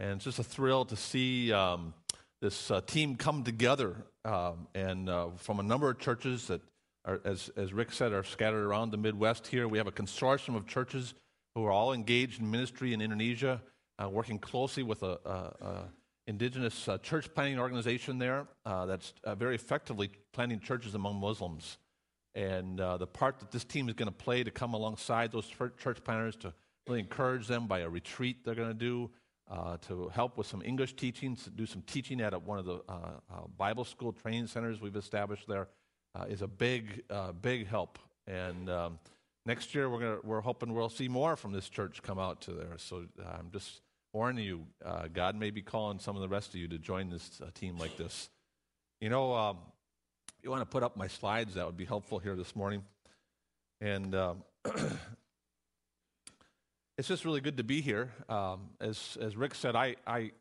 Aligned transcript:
And 0.00 0.12
it's 0.12 0.24
just 0.24 0.38
a 0.38 0.42
thrill 0.42 0.86
to 0.86 0.96
see 0.96 1.52
um, 1.52 1.92
this 2.40 2.70
uh, 2.70 2.80
team 2.80 3.16
come 3.16 3.44
together 3.44 3.96
um, 4.24 4.66
and 4.74 5.10
uh, 5.10 5.28
from 5.36 5.60
a 5.60 5.62
number 5.62 5.90
of 5.90 5.98
churches 5.98 6.46
that 6.46 6.62
are, 7.04 7.20
as, 7.26 7.50
as 7.54 7.74
Rick 7.74 7.92
said, 7.92 8.14
are 8.14 8.24
scattered 8.24 8.64
around 8.64 8.92
the 8.92 8.96
Midwest 8.96 9.46
here. 9.46 9.68
We 9.68 9.76
have 9.76 9.86
a 9.86 9.92
consortium 9.92 10.56
of 10.56 10.66
churches 10.66 11.12
who 11.54 11.66
are 11.66 11.70
all 11.70 11.92
engaged 11.92 12.40
in 12.40 12.50
ministry 12.50 12.94
in 12.94 13.02
Indonesia, 13.02 13.60
uh, 14.02 14.08
working 14.08 14.38
closely 14.38 14.82
with 14.82 15.02
a, 15.02 15.18
a, 15.26 15.30
a 15.66 15.88
indigenous 16.26 16.88
uh, 16.88 16.96
church 16.98 17.34
planting 17.34 17.58
organization 17.58 18.16
there 18.16 18.46
uh, 18.64 18.86
that's 18.86 19.12
uh, 19.24 19.34
very 19.34 19.54
effectively 19.54 20.10
planting 20.32 20.60
churches 20.60 20.94
among 20.94 21.16
Muslims. 21.20 21.76
And 22.34 22.78
the 22.78 23.06
part 23.06 23.40
that 23.40 23.50
this 23.50 23.64
team 23.64 23.88
is 23.88 23.94
going 23.96 24.08
to 24.08 24.14
play 24.14 24.44
to 24.44 24.50
come 24.50 24.72
alongside 24.72 25.30
those 25.30 25.46
church 25.78 26.02
planters 26.04 26.36
to 26.36 26.54
really 26.86 27.00
encourage 27.00 27.48
them 27.48 27.66
by 27.66 27.80
a 27.80 27.88
retreat 27.88 28.44
they're 28.44 28.54
going 28.54 28.68
to 28.68 28.74
do, 28.74 29.10
uh, 29.50 29.76
to 29.88 30.08
help 30.08 30.38
with 30.38 30.46
some 30.46 30.62
English 30.64 30.94
teachings, 30.94 31.44
to 31.44 31.50
do 31.50 31.66
some 31.66 31.82
teaching 31.82 32.20
at 32.20 32.40
one 32.42 32.58
of 32.58 32.64
the 32.64 32.80
Bible 33.58 33.84
school 33.84 34.12
training 34.12 34.46
centers 34.46 34.80
we've 34.80 34.96
established 34.96 35.48
there, 35.48 35.68
is 36.28 36.42
a 36.42 36.48
big, 36.48 37.02
big 37.42 37.66
help. 37.66 37.98
And 38.26 38.70
um, 38.70 38.98
next 39.44 39.74
year 39.74 39.90
we're, 39.90 39.98
gonna, 39.98 40.18
we're 40.22 40.40
hoping 40.40 40.72
we'll 40.72 40.88
see 40.88 41.08
more 41.08 41.36
from 41.36 41.52
this 41.52 41.68
church 41.68 42.02
come 42.02 42.18
out 42.18 42.42
to 42.42 42.52
there. 42.52 42.74
So 42.78 43.04
I'm 43.38 43.50
just 43.52 43.82
warning 44.12 44.44
you, 44.44 44.66
uh, 44.84 45.06
God 45.12 45.36
may 45.36 45.50
be 45.50 45.62
calling 45.62 45.98
some 45.98 46.16
of 46.16 46.22
the 46.22 46.28
rest 46.28 46.50
of 46.50 46.56
you 46.56 46.68
to 46.68 46.78
join 46.78 47.10
this 47.10 47.40
uh, 47.40 47.50
team 47.54 47.78
like 47.78 47.96
this. 47.96 48.28
You 49.00 49.08
know, 49.08 49.34
um, 49.34 49.58
you 50.42 50.50
want 50.50 50.62
to 50.62 50.66
put 50.66 50.82
up 50.82 50.96
my 50.96 51.06
slides, 51.06 51.54
that 51.54 51.66
would 51.66 51.76
be 51.76 51.84
helpful 51.84 52.18
here 52.18 52.34
this 52.34 52.56
morning. 52.56 52.82
And 53.80 54.14
um, 54.14 54.42
it's 57.00 57.08
just 57.08 57.24
really 57.24 57.40
good 57.40 57.56
to 57.56 57.64
be 57.64 57.80
here. 57.80 58.10
Um, 58.28 58.68
as, 58.78 59.16
as 59.22 59.34
Rick 59.34 59.54
said, 59.54 59.74
I, 59.74 59.96
I, 60.06 60.32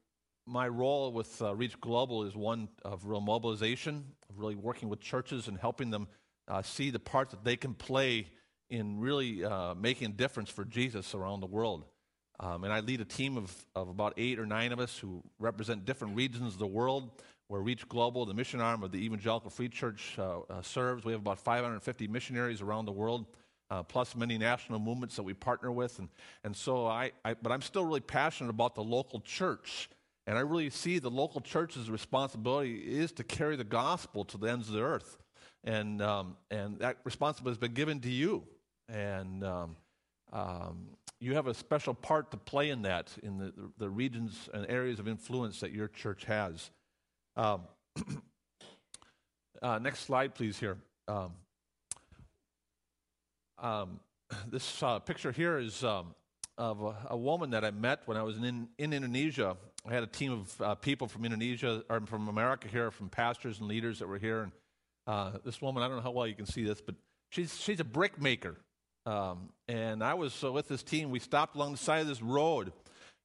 my 0.45 0.67
role 0.67 1.09
with 1.13 1.41
uh, 1.41 1.55
Reach 1.55 1.79
Global 1.79 2.25
is 2.25 2.35
one 2.35 2.67
of 2.83 3.05
real 3.05 3.21
mobilization, 3.21 4.03
of 4.29 4.38
really 4.38 4.55
working 4.55 4.89
with 4.89 4.99
churches 4.99 5.47
and 5.47 5.57
helping 5.57 5.89
them 5.89 6.09
uh, 6.49 6.61
see 6.61 6.89
the 6.89 6.99
part 6.99 7.29
that 7.29 7.45
they 7.45 7.55
can 7.55 7.73
play 7.73 8.27
in 8.69 8.99
really 8.99 9.45
uh, 9.45 9.73
making 9.73 10.07
a 10.07 10.11
difference 10.11 10.49
for 10.49 10.66
Jesus 10.66 11.16
around 11.16 11.39
the 11.39 11.47
world. 11.47 11.85
Um, 12.41 12.66
and 12.66 12.73
I 12.73 12.81
lead 12.81 12.99
a 12.99 13.05
team 13.05 13.38
of, 13.38 13.55
of 13.73 13.88
about 13.88 14.16
eight 14.17 14.38
or 14.38 14.45
nine 14.45 14.73
of 14.73 14.81
us 14.81 14.97
who 14.97 15.23
represent 15.39 15.85
different 15.85 16.17
regions 16.17 16.55
of 16.55 16.59
the 16.59 16.67
world 16.67 17.09
where 17.47 17.61
Reach 17.61 17.88
Global, 17.88 18.25
the 18.25 18.33
mission 18.33 18.59
arm 18.59 18.83
of 18.83 18.91
the 18.91 18.97
Evangelical 18.97 19.49
Free 19.49 19.69
Church, 19.69 20.19
uh, 20.19 20.41
uh, 20.41 20.61
serves. 20.61 21.05
We 21.05 21.13
have 21.13 21.21
about 21.21 21.39
550 21.39 22.09
missionaries 22.09 22.59
around 22.59 22.83
the 22.83 22.91
world, 22.91 23.27
uh, 23.70 23.84
plus 23.84 24.16
many 24.16 24.38
national 24.38 24.80
movements 24.80 25.16
that 25.16 25.23
we 25.23 25.34
partner 25.34 25.72
with. 25.72 26.00
And, 26.00 26.09
and 26.44 26.56
so 26.56 26.88
I, 26.88 27.12
I, 27.23 27.36
but 27.36 27.52
I'm 27.52 27.62
still 27.62 27.86
really 27.86 28.00
passionate 28.00 28.50
about 28.50 28.75
the 28.75 28.84
local 28.84 29.20
church. 29.22 29.89
And 30.28 30.38
I 30.38 30.42
really 30.42 30.70
see 30.70 31.00
the 31.00 31.09
local 31.09 31.42
church's 31.42 31.90
responsibility 31.90 32.75
is 32.75 33.12
to 33.14 33.23
carry 33.23 33.56
the 33.56 33.64
gospel 33.64 34.25
to 34.25 34.38
the 34.38 34.47
ends 34.47 34.67
of 34.67 34.75
the 34.75 34.81
earth. 34.81 35.17
And, 35.64 36.02
um, 36.02 36.38
and 36.52 36.80
that 36.80 36.97
responsibility 37.03 37.56
has 37.56 37.59
been 37.59 37.73
given 37.73 38.00
to 38.02 38.12
you. 38.12 38.44
And 38.88 39.44
um, 39.44 39.75
um, 40.31 40.90
you 41.20 41.36
have 41.36 41.47
a 41.47 41.53
special 41.53 41.94
part 41.94 42.31
to 42.31 42.38
play 42.38 42.70
in 42.70 42.84
that, 42.84 43.12
in 43.23 43.38
the, 43.38 43.53
the 43.78 43.90
regions 43.90 44.50
and 44.53 44.66
areas 44.70 45.00
of 45.00 45.08
influence 45.08 45.59
that 45.59 45.72
your 45.72 45.88
church 45.88 46.25
has. 46.25 46.70
Um, 47.36 47.64
uh, 49.62 49.80
next 49.80 50.02
slide, 50.02 50.34
please, 50.34 50.59
here. 50.59 50.78
Um, 51.08 51.31
um, 53.61 53.99
this 54.47 54.81
uh, 54.81 54.99
picture 54.99 55.31
here 55.31 55.57
is 55.57 55.83
um, 55.83 56.13
of 56.57 56.81
a, 56.81 56.95
a, 57.11 57.17
woman 57.17 57.52
that 57.52 57.63
I 57.63 57.71
met 57.71 58.01
when 58.05 58.17
I 58.17 58.23
was 58.23 58.38
in, 58.38 58.67
in 58.77 58.93
Indonesia. 58.93 59.55
I 59.88 59.93
had 59.93 60.03
a 60.03 60.07
team 60.07 60.31
of 60.33 60.61
uh, 60.61 60.75
people 60.75 61.07
from 61.07 61.25
Indonesia, 61.25 61.83
or 61.89 62.01
from 62.01 62.27
America 62.27 62.67
here, 62.67 62.91
from 62.91 63.09
pastors 63.09 63.59
and 63.59 63.67
leaders 63.67 63.99
that 63.99 64.07
were 64.07 64.17
here. 64.17 64.43
And 64.43 64.51
uh, 65.07 65.31
this 65.43 65.61
woman, 65.61 65.83
I 65.83 65.88
don't 65.88 65.97
know 65.97 66.03
how 66.03 66.11
well 66.11 66.27
you 66.27 66.35
can 66.35 66.45
see 66.45 66.63
this, 66.63 66.81
but 66.81 66.95
she's, 67.29 67.57
she's 67.59 67.79
a 67.79 67.85
brick 67.85 68.22
maker. 68.22 68.57
Um, 69.06 69.50
and 69.67 70.03
I 70.03 70.13
was 70.13 70.44
uh, 70.44 70.51
with 70.51 70.67
this 70.67 70.84
team. 70.84 71.09
We 71.09 71.19
stopped 71.19 71.55
along 71.55 71.72
the 71.72 71.78
side 71.78 72.01
of 72.01 72.07
this 72.07 72.22
road, 72.22 72.73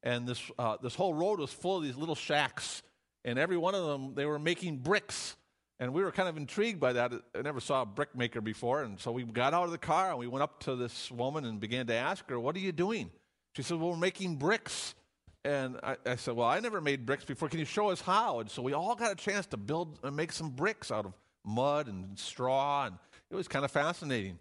and 0.03 0.26
this 0.26 0.41
uh, 0.59 0.76
this 0.82 0.94
whole 0.94 1.12
road 1.12 1.41
was 1.41 1.50
full 1.50 1.78
of 1.78 1.82
these 1.82 1.97
little 1.97 2.14
shacks, 2.14 2.82
and 3.25 3.38
every 3.38 3.56
one 3.56 3.75
of 3.75 3.84
them 3.84 4.14
they 4.14 4.25
were 4.25 4.38
making 4.38 4.78
bricks. 4.78 5.36
And 5.80 5.92
we 5.92 6.02
were 6.02 6.12
kind 6.12 6.28
of 6.28 6.36
intrigued 6.36 6.78
by 6.78 6.92
that. 6.92 7.12
I 7.34 7.42
never 7.42 7.60
saw 7.60 7.82
a 7.82 7.86
brickmaker 7.86 8.40
before, 8.40 8.82
and 8.82 8.98
so 8.98 9.10
we 9.10 9.24
got 9.24 9.54
out 9.54 9.64
of 9.64 9.72
the 9.72 9.78
car 9.78 10.10
and 10.10 10.18
we 10.18 10.28
went 10.28 10.42
up 10.42 10.60
to 10.60 10.76
this 10.76 11.10
woman 11.10 11.44
and 11.44 11.58
began 11.60 11.86
to 11.88 11.94
ask 11.94 12.28
her, 12.30 12.38
"What 12.38 12.54
are 12.56 12.60
you 12.60 12.72
doing?" 12.72 13.10
She 13.56 13.62
said, 13.62 13.78
"Well, 13.78 13.90
we're 13.90 13.96
making 13.96 14.36
bricks." 14.36 14.94
And 15.44 15.78
I, 15.82 15.96
I, 16.06 16.16
said, 16.16 16.36
Well, 16.36 16.48
I 16.48 16.58
never 16.60 16.80
made 16.80 17.04
bricks 17.04 17.24
before. 17.24 17.50
Can 17.50 17.58
you 17.58 17.66
show 17.66 17.90
us 17.90 18.00
how? 18.00 18.40
And 18.40 18.50
so 18.50 18.62
we 18.62 18.72
all 18.72 18.94
got 18.94 19.12
a 19.12 19.14
chance 19.14 19.44
to 19.48 19.58
build 19.58 19.98
and 20.02 20.16
make 20.16 20.32
some 20.32 20.48
bricks 20.48 20.90
out 20.90 21.04
of 21.04 21.12
mud 21.44 21.86
and 21.86 22.18
straw. 22.18 22.86
And 22.86 22.96
it 23.30 23.34
was 23.34 23.46
kind 23.46 23.62
of 23.62 23.70
fascinating. 23.70 24.38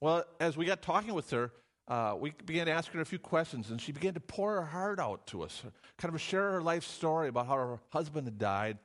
Well, 0.00 0.24
as 0.40 0.56
we 0.56 0.64
got 0.64 0.80
talking 0.80 1.12
with 1.12 1.30
her, 1.32 1.52
uh, 1.86 2.14
we 2.18 2.32
began 2.46 2.66
to 2.66 2.72
ask 2.72 2.90
her 2.92 3.00
a 3.00 3.04
few 3.04 3.18
questions, 3.18 3.70
and 3.70 3.80
she 3.80 3.92
began 3.92 4.14
to 4.14 4.20
pour 4.20 4.54
her 4.54 4.64
heart 4.64 5.00
out 5.00 5.26
to 5.28 5.42
us, 5.42 5.62
kind 5.96 6.14
of 6.14 6.20
share 6.20 6.52
her 6.52 6.62
life 6.62 6.84
story 6.84 7.28
about 7.28 7.46
how 7.46 7.54
her 7.54 7.80
husband 7.90 8.26
had 8.26 8.38
died. 8.38 8.78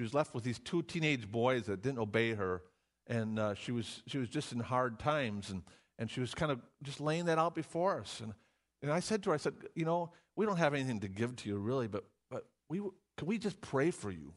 She 0.00 0.02
was 0.02 0.14
left 0.14 0.34
with 0.34 0.44
these 0.44 0.58
two 0.58 0.82
teenage 0.82 1.30
boys 1.30 1.66
that 1.66 1.82
didn't 1.82 1.98
obey 1.98 2.32
her, 2.32 2.62
and 3.06 3.38
uh, 3.38 3.52
she 3.52 3.70
was 3.70 4.02
she 4.06 4.16
was 4.16 4.30
just 4.30 4.50
in 4.50 4.58
hard 4.58 4.98
times, 4.98 5.50
and 5.50 5.62
and 5.98 6.10
she 6.10 6.20
was 6.20 6.34
kind 6.34 6.50
of 6.50 6.58
just 6.82 7.02
laying 7.02 7.26
that 7.26 7.36
out 7.36 7.54
before 7.54 8.00
us. 8.00 8.18
And 8.20 8.32
and 8.80 8.90
I 8.90 9.00
said 9.00 9.22
to 9.24 9.28
her, 9.28 9.34
I 9.34 9.36
said, 9.36 9.52
you 9.74 9.84
know, 9.84 10.10
we 10.36 10.46
don't 10.46 10.56
have 10.56 10.72
anything 10.72 11.00
to 11.00 11.08
give 11.08 11.36
to 11.36 11.50
you 11.50 11.58
really, 11.58 11.86
but 11.86 12.06
but 12.30 12.46
we 12.70 12.78
can 12.78 13.26
we 13.26 13.36
just 13.36 13.60
pray 13.60 13.90
for 13.90 14.10
you? 14.10 14.32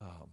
Um, 0.00 0.28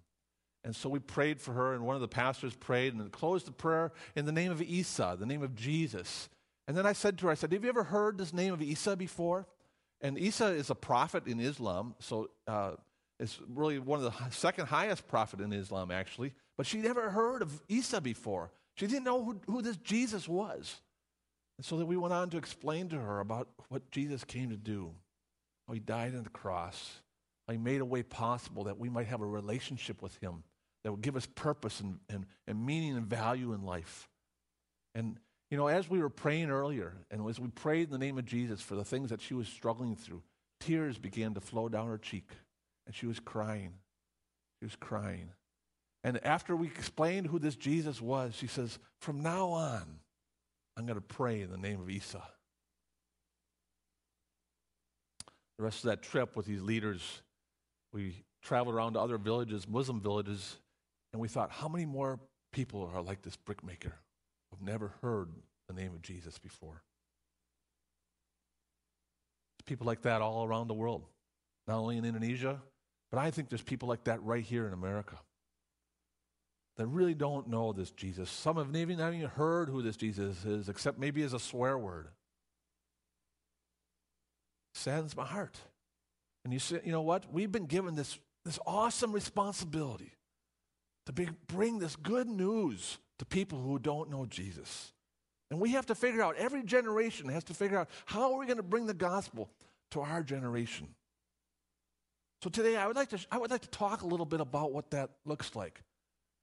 and 0.64 0.76
so 0.76 0.88
we 0.88 1.00
prayed 1.00 1.42
for 1.42 1.54
her, 1.54 1.74
and 1.74 1.84
one 1.84 1.96
of 1.96 2.02
the 2.02 2.08
pastors 2.08 2.54
prayed 2.54 2.94
and 2.94 3.12
closed 3.12 3.48
the 3.48 3.54
prayer 3.54 3.92
in 4.16 4.26
the 4.26 4.32
name 4.32 4.52
of 4.52 4.62
Isa, 4.62 5.18
the 5.20 5.26
name 5.26 5.42
of 5.42 5.56
Jesus. 5.56 6.30
And 6.68 6.78
then 6.78 6.86
I 6.86 6.94
said 6.94 7.18
to 7.18 7.26
her, 7.26 7.32
I 7.32 7.36
said, 7.36 7.52
Have 7.54 7.64
you 7.64 7.70
ever 7.70 7.86
heard 7.86 8.20
this 8.20 8.34
name 8.34 8.54
of 8.54 8.62
Isa 8.62 8.96
before? 8.96 9.48
And 10.00 10.16
Isa 10.20 10.50
is 10.50 10.70
a 10.70 10.76
prophet 10.76 11.26
in 11.26 11.40
Islam, 11.40 11.96
so 12.00 12.30
uh, 12.48 12.74
it's 13.20 13.40
really 13.48 13.80
one 13.80 14.04
of 14.04 14.06
the 14.06 14.30
second 14.30 14.68
highest 14.68 15.08
prophet 15.08 15.40
in 15.40 15.54
Islam, 15.54 15.92
actually. 15.92 16.34
But 16.58 16.66
she 16.66 16.78
never 16.78 17.10
heard 17.10 17.42
of 17.42 17.62
Isa 17.68 18.02
before. 18.02 18.52
She 18.76 18.88
didn't 18.88 19.06
know 19.06 19.24
who, 19.24 19.40
who 19.48 19.62
this 19.62 19.78
Jesus 19.78 20.28
was. 20.28 20.82
And 21.58 21.66
so 21.66 21.78
then 21.78 21.88
we 21.88 21.98
went 21.98 22.14
on 22.14 22.30
to 22.32 22.38
explain 22.38 22.90
to 22.90 23.00
her 23.00 23.22
about 23.22 23.48
what 23.70 23.90
Jesus 23.92 24.24
came 24.24 24.50
to 24.50 24.58
do. 24.58 24.92
How 25.68 25.74
he 25.74 25.80
died 25.80 26.16
on 26.16 26.24
the 26.24 26.30
cross. 26.30 27.00
How 27.48 27.54
he 27.54 27.58
made 27.58 27.82
a 27.82 27.86
way 27.86 28.04
possible 28.04 28.66
that 28.66 28.78
we 28.78 28.90
might 28.90 29.08
have 29.08 29.22
a 29.22 29.26
relationship 29.26 30.02
with 30.02 30.18
him 30.18 30.44
that 30.84 30.92
would 30.92 31.02
give 31.02 31.16
us 31.16 31.26
purpose 31.26 31.80
and, 31.80 32.00
and, 32.10 32.26
and 32.48 32.66
meaning 32.66 32.98
and 32.98 33.08
value 33.08 33.54
in 33.54 33.64
life. 33.64 34.10
And, 34.94 35.18
you 35.50 35.58
know, 35.58 35.68
as 35.68 35.90
we 35.90 36.00
were 36.00 36.10
praying 36.10 36.50
earlier, 36.50 36.94
and 37.10 37.28
as 37.28 37.40
we 37.40 37.48
prayed 37.48 37.88
in 37.88 37.92
the 37.92 37.98
name 37.98 38.18
of 38.18 38.26
Jesus 38.26 38.62
for 38.62 38.76
the 38.76 38.84
things 38.86 39.10
that 39.10 39.22
she 39.22 39.34
was 39.34 39.48
struggling 39.48 39.96
through, 39.96 40.22
tears 40.60 40.98
began 40.98 41.34
to 41.34 41.42
flow 41.42 41.70
down 41.70 41.88
her 41.88 41.98
cheek, 41.98 42.30
and 42.86 42.96
she 42.96 43.06
was 43.06 43.20
crying. 43.20 43.74
She 44.60 44.66
was 44.66 44.76
crying. 44.76 45.32
And 46.04 46.24
after 46.24 46.56
we 46.56 46.68
explained 46.68 47.28
who 47.28 47.40
this 47.40 47.56
Jesus 47.56 48.00
was, 48.00 48.36
she 48.36 48.48
says, 48.48 48.78
From 49.00 49.22
now 49.22 49.50
on, 49.50 50.00
I'm 50.78 50.86
going 50.86 51.00
to 51.00 51.02
pray 51.02 51.42
in 51.42 51.50
the 51.50 51.58
name 51.58 51.82
of 51.82 51.90
Isa. 51.90 52.22
The 55.58 55.64
rest 55.64 55.84
of 55.84 55.90
that 55.90 56.02
trip 56.02 56.36
with 56.36 56.46
these 56.46 56.62
leaders, 56.62 57.22
we 57.94 58.24
traveled 58.44 58.76
around 58.76 58.94
to 58.94 59.00
other 59.00 59.18
villages, 59.18 59.68
Muslim 59.68 60.02
villages, 60.02 60.58
and 61.14 61.22
we 61.22 61.28
thought, 61.28 61.50
how 61.50 61.70
many 61.70 61.86
more 61.86 62.20
people 62.52 62.92
are 62.94 63.02
like 63.02 63.22
this 63.22 63.38
brickmaker 63.38 63.96
who've 64.52 64.62
never 64.62 64.94
heard 65.02 65.30
the 65.68 65.74
name 65.74 65.94
of 65.94 66.02
Jesus 66.02 66.38
before? 66.38 66.84
People 69.66 69.88
like 69.88 70.04
that 70.04 70.22
all 70.22 70.46
around 70.46 70.68
the 70.68 70.76
world, 70.76 71.06
not 71.68 71.78
only 71.78 71.98
in 71.98 72.06
Indonesia, 72.06 72.62
but 73.12 73.20
I 73.20 73.32
think 73.32 73.50
there's 73.50 73.62
people 73.62 73.88
like 73.88 74.06
that 74.06 74.24
right 74.24 74.44
here 74.44 74.68
in 74.68 74.74
America 74.74 75.18
that 76.78 76.88
really 76.88 77.14
don't 77.14 77.48
know 77.48 77.72
this 77.72 77.92
Jesus. 77.92 78.30
Some 78.30 78.58
have 78.58 78.76
even 78.76 79.00
haven't 79.00 79.20
even 79.20 79.30
heard 79.30 79.70
who 79.70 79.82
this 79.82 79.96
Jesus 79.96 80.44
is, 80.44 80.68
except 80.68 81.00
maybe 81.00 81.24
as 81.24 81.34
a 81.34 81.40
swear 81.40 81.78
word. 81.78 82.08
Saddens 84.74 85.16
my 85.16 85.26
heart. 85.26 85.58
And 86.44 86.52
you 86.52 86.60
say, 86.60 86.82
you 86.84 86.92
know 86.92 87.02
what? 87.02 87.32
We've 87.32 87.52
been 87.52 87.66
given 87.66 87.96
this, 87.96 88.20
this 88.44 88.60
awesome 88.68 89.14
responsibility 89.14 90.12
to 91.06 91.14
be, 91.14 91.30
bring 91.48 91.80
this 91.80 91.96
good 91.96 92.28
news 92.28 92.98
to 93.20 93.26
people 93.26 93.62
who 93.62 93.80
don't 93.80 94.10
know 94.10 94.26
Jesus. 94.26 94.92
And 95.50 95.60
we 95.60 95.72
have 95.72 95.86
to 95.88 95.96
figure 95.96 96.22
out, 96.22 96.36
every 96.36 96.64
generation 96.64 97.30
has 97.30 97.44
to 97.46 97.54
figure 97.54 97.78
out 97.78 97.90
how 98.06 98.34
are 98.34 98.40
we 98.40 98.46
going 98.46 98.58
to 98.58 98.64
bring 98.64 98.86
the 98.86 98.94
gospel 98.94 99.50
to 99.92 100.02
our 100.02 100.24
generation. 100.24 100.88
So 102.46 102.52
today 102.52 102.78
I 102.78 102.86
would 102.86 102.96
like 102.96 103.10
to, 103.10 103.18
I 103.32 103.40
would 103.40 103.50
like 103.50 103.62
to 103.62 103.70
talk 103.70 104.04
a 104.04 104.06
little 104.06 104.28
bit 104.28 104.40
about 104.40 104.72
what 104.72 104.92
that 104.92 105.10
looks 105.26 105.56
like 105.56 105.82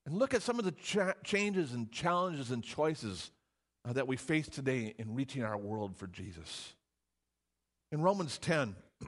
and 0.04 0.16
look 0.16 0.34
at 0.34 0.42
some 0.42 0.58
of 0.58 0.64
the 0.64 0.72
cha- 0.72 1.14
changes 1.22 1.74
and 1.74 1.92
challenges 1.92 2.50
and 2.50 2.60
choices 2.60 3.30
uh, 3.88 3.92
that 3.92 4.08
we 4.08 4.16
face 4.16 4.48
today 4.48 4.94
in 4.98 5.14
reaching 5.14 5.44
our 5.44 5.56
world 5.56 5.96
for 5.96 6.08
Jesus. 6.08 6.74
In 7.92 8.02
Romans 8.02 8.36
10, 8.38 8.74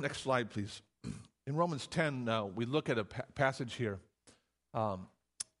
Next 0.00 0.22
slide, 0.22 0.48
please. 0.48 0.80
In 1.46 1.56
Romans 1.56 1.86
10, 1.88 2.26
uh, 2.26 2.46
we 2.46 2.64
look 2.64 2.88
at 2.88 2.96
a 2.96 3.04
pa- 3.04 3.24
passage 3.34 3.74
here, 3.74 3.98
um, 4.72 5.08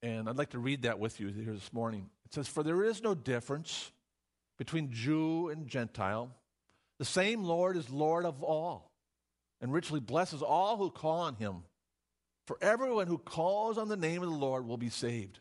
and 0.02 0.30
I'd 0.30 0.38
like 0.38 0.52
to 0.52 0.58
read 0.58 0.84
that 0.84 0.98
with 0.98 1.20
you 1.20 1.28
here 1.28 1.52
this 1.52 1.74
morning. 1.74 2.08
It 2.24 2.32
says, 2.32 2.48
For 2.48 2.62
there 2.62 2.82
is 2.82 3.02
no 3.02 3.14
difference 3.14 3.92
between 4.56 4.92
Jew 4.92 5.50
and 5.50 5.68
Gentile. 5.68 6.30
The 6.98 7.04
same 7.04 7.44
Lord 7.44 7.76
is 7.76 7.90
Lord 7.90 8.24
of 8.24 8.42
all, 8.42 8.92
and 9.60 9.72
richly 9.72 10.00
blesses 10.00 10.42
all 10.42 10.76
who 10.76 10.90
call 10.90 11.20
on 11.20 11.36
him. 11.36 11.62
For 12.46 12.58
everyone 12.60 13.06
who 13.06 13.18
calls 13.18 13.78
on 13.78 13.88
the 13.88 13.96
name 13.96 14.22
of 14.22 14.28
the 14.28 14.36
Lord 14.36 14.66
will 14.66 14.76
be 14.76 14.90
saved. 14.90 15.40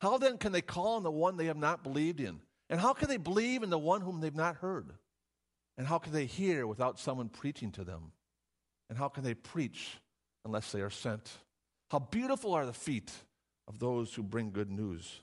How 0.00 0.16
then 0.18 0.38
can 0.38 0.52
they 0.52 0.62
call 0.62 0.96
on 0.96 1.02
the 1.02 1.10
one 1.10 1.36
they 1.36 1.46
have 1.46 1.56
not 1.56 1.82
believed 1.82 2.20
in? 2.20 2.40
And 2.70 2.80
how 2.80 2.94
can 2.94 3.08
they 3.08 3.18
believe 3.18 3.62
in 3.62 3.70
the 3.70 3.78
one 3.78 4.00
whom 4.00 4.20
they've 4.20 4.34
not 4.34 4.56
heard? 4.56 4.92
And 5.76 5.86
how 5.86 5.98
can 5.98 6.12
they 6.12 6.26
hear 6.26 6.66
without 6.66 6.98
someone 6.98 7.28
preaching 7.28 7.72
to 7.72 7.84
them? 7.84 8.12
And 8.88 8.96
how 8.96 9.08
can 9.08 9.24
they 9.24 9.34
preach 9.34 9.98
unless 10.44 10.72
they 10.72 10.80
are 10.80 10.90
sent? 10.90 11.30
How 11.90 11.98
beautiful 11.98 12.54
are 12.54 12.64
the 12.64 12.72
feet 12.72 13.12
of 13.70 13.78
those 13.78 14.12
who 14.12 14.22
bring 14.22 14.50
good 14.50 14.70
news. 14.70 15.20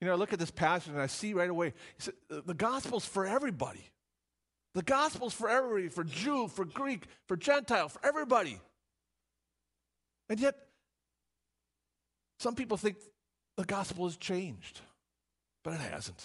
You 0.00 0.06
know, 0.06 0.14
I 0.14 0.16
look 0.16 0.32
at 0.32 0.38
this 0.38 0.50
passage 0.50 0.92
and 0.92 1.00
I 1.00 1.06
see 1.06 1.34
right 1.34 1.48
away, 1.48 1.74
He 1.96 2.02
said, 2.02 2.14
the 2.46 2.54
gospel's 2.54 3.04
for 3.04 3.26
everybody. 3.26 3.84
The 4.74 4.82
gospel's 4.82 5.34
for 5.34 5.48
everybody, 5.48 5.88
for 5.88 6.04
Jew, 6.04 6.48
for 6.48 6.64
Greek, 6.64 7.04
for 7.28 7.36
Gentile, 7.36 7.88
for 7.88 8.00
everybody. 8.04 8.58
And 10.28 10.40
yet, 10.40 10.56
some 12.38 12.54
people 12.54 12.76
think 12.76 12.96
the 13.56 13.64
gospel 13.64 14.06
has 14.06 14.16
changed, 14.16 14.80
but 15.62 15.74
it 15.74 15.80
hasn't. 15.80 16.24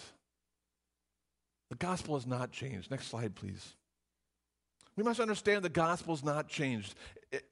The 1.70 1.76
gospel 1.76 2.14
has 2.14 2.26
not 2.26 2.50
changed. 2.50 2.90
Next 2.90 3.08
slide, 3.08 3.34
please. 3.34 3.74
We 4.96 5.04
must 5.04 5.20
understand 5.20 5.62
the 5.62 5.68
gospel 5.68 6.14
has 6.14 6.24
not 6.24 6.48
changed. 6.48 6.94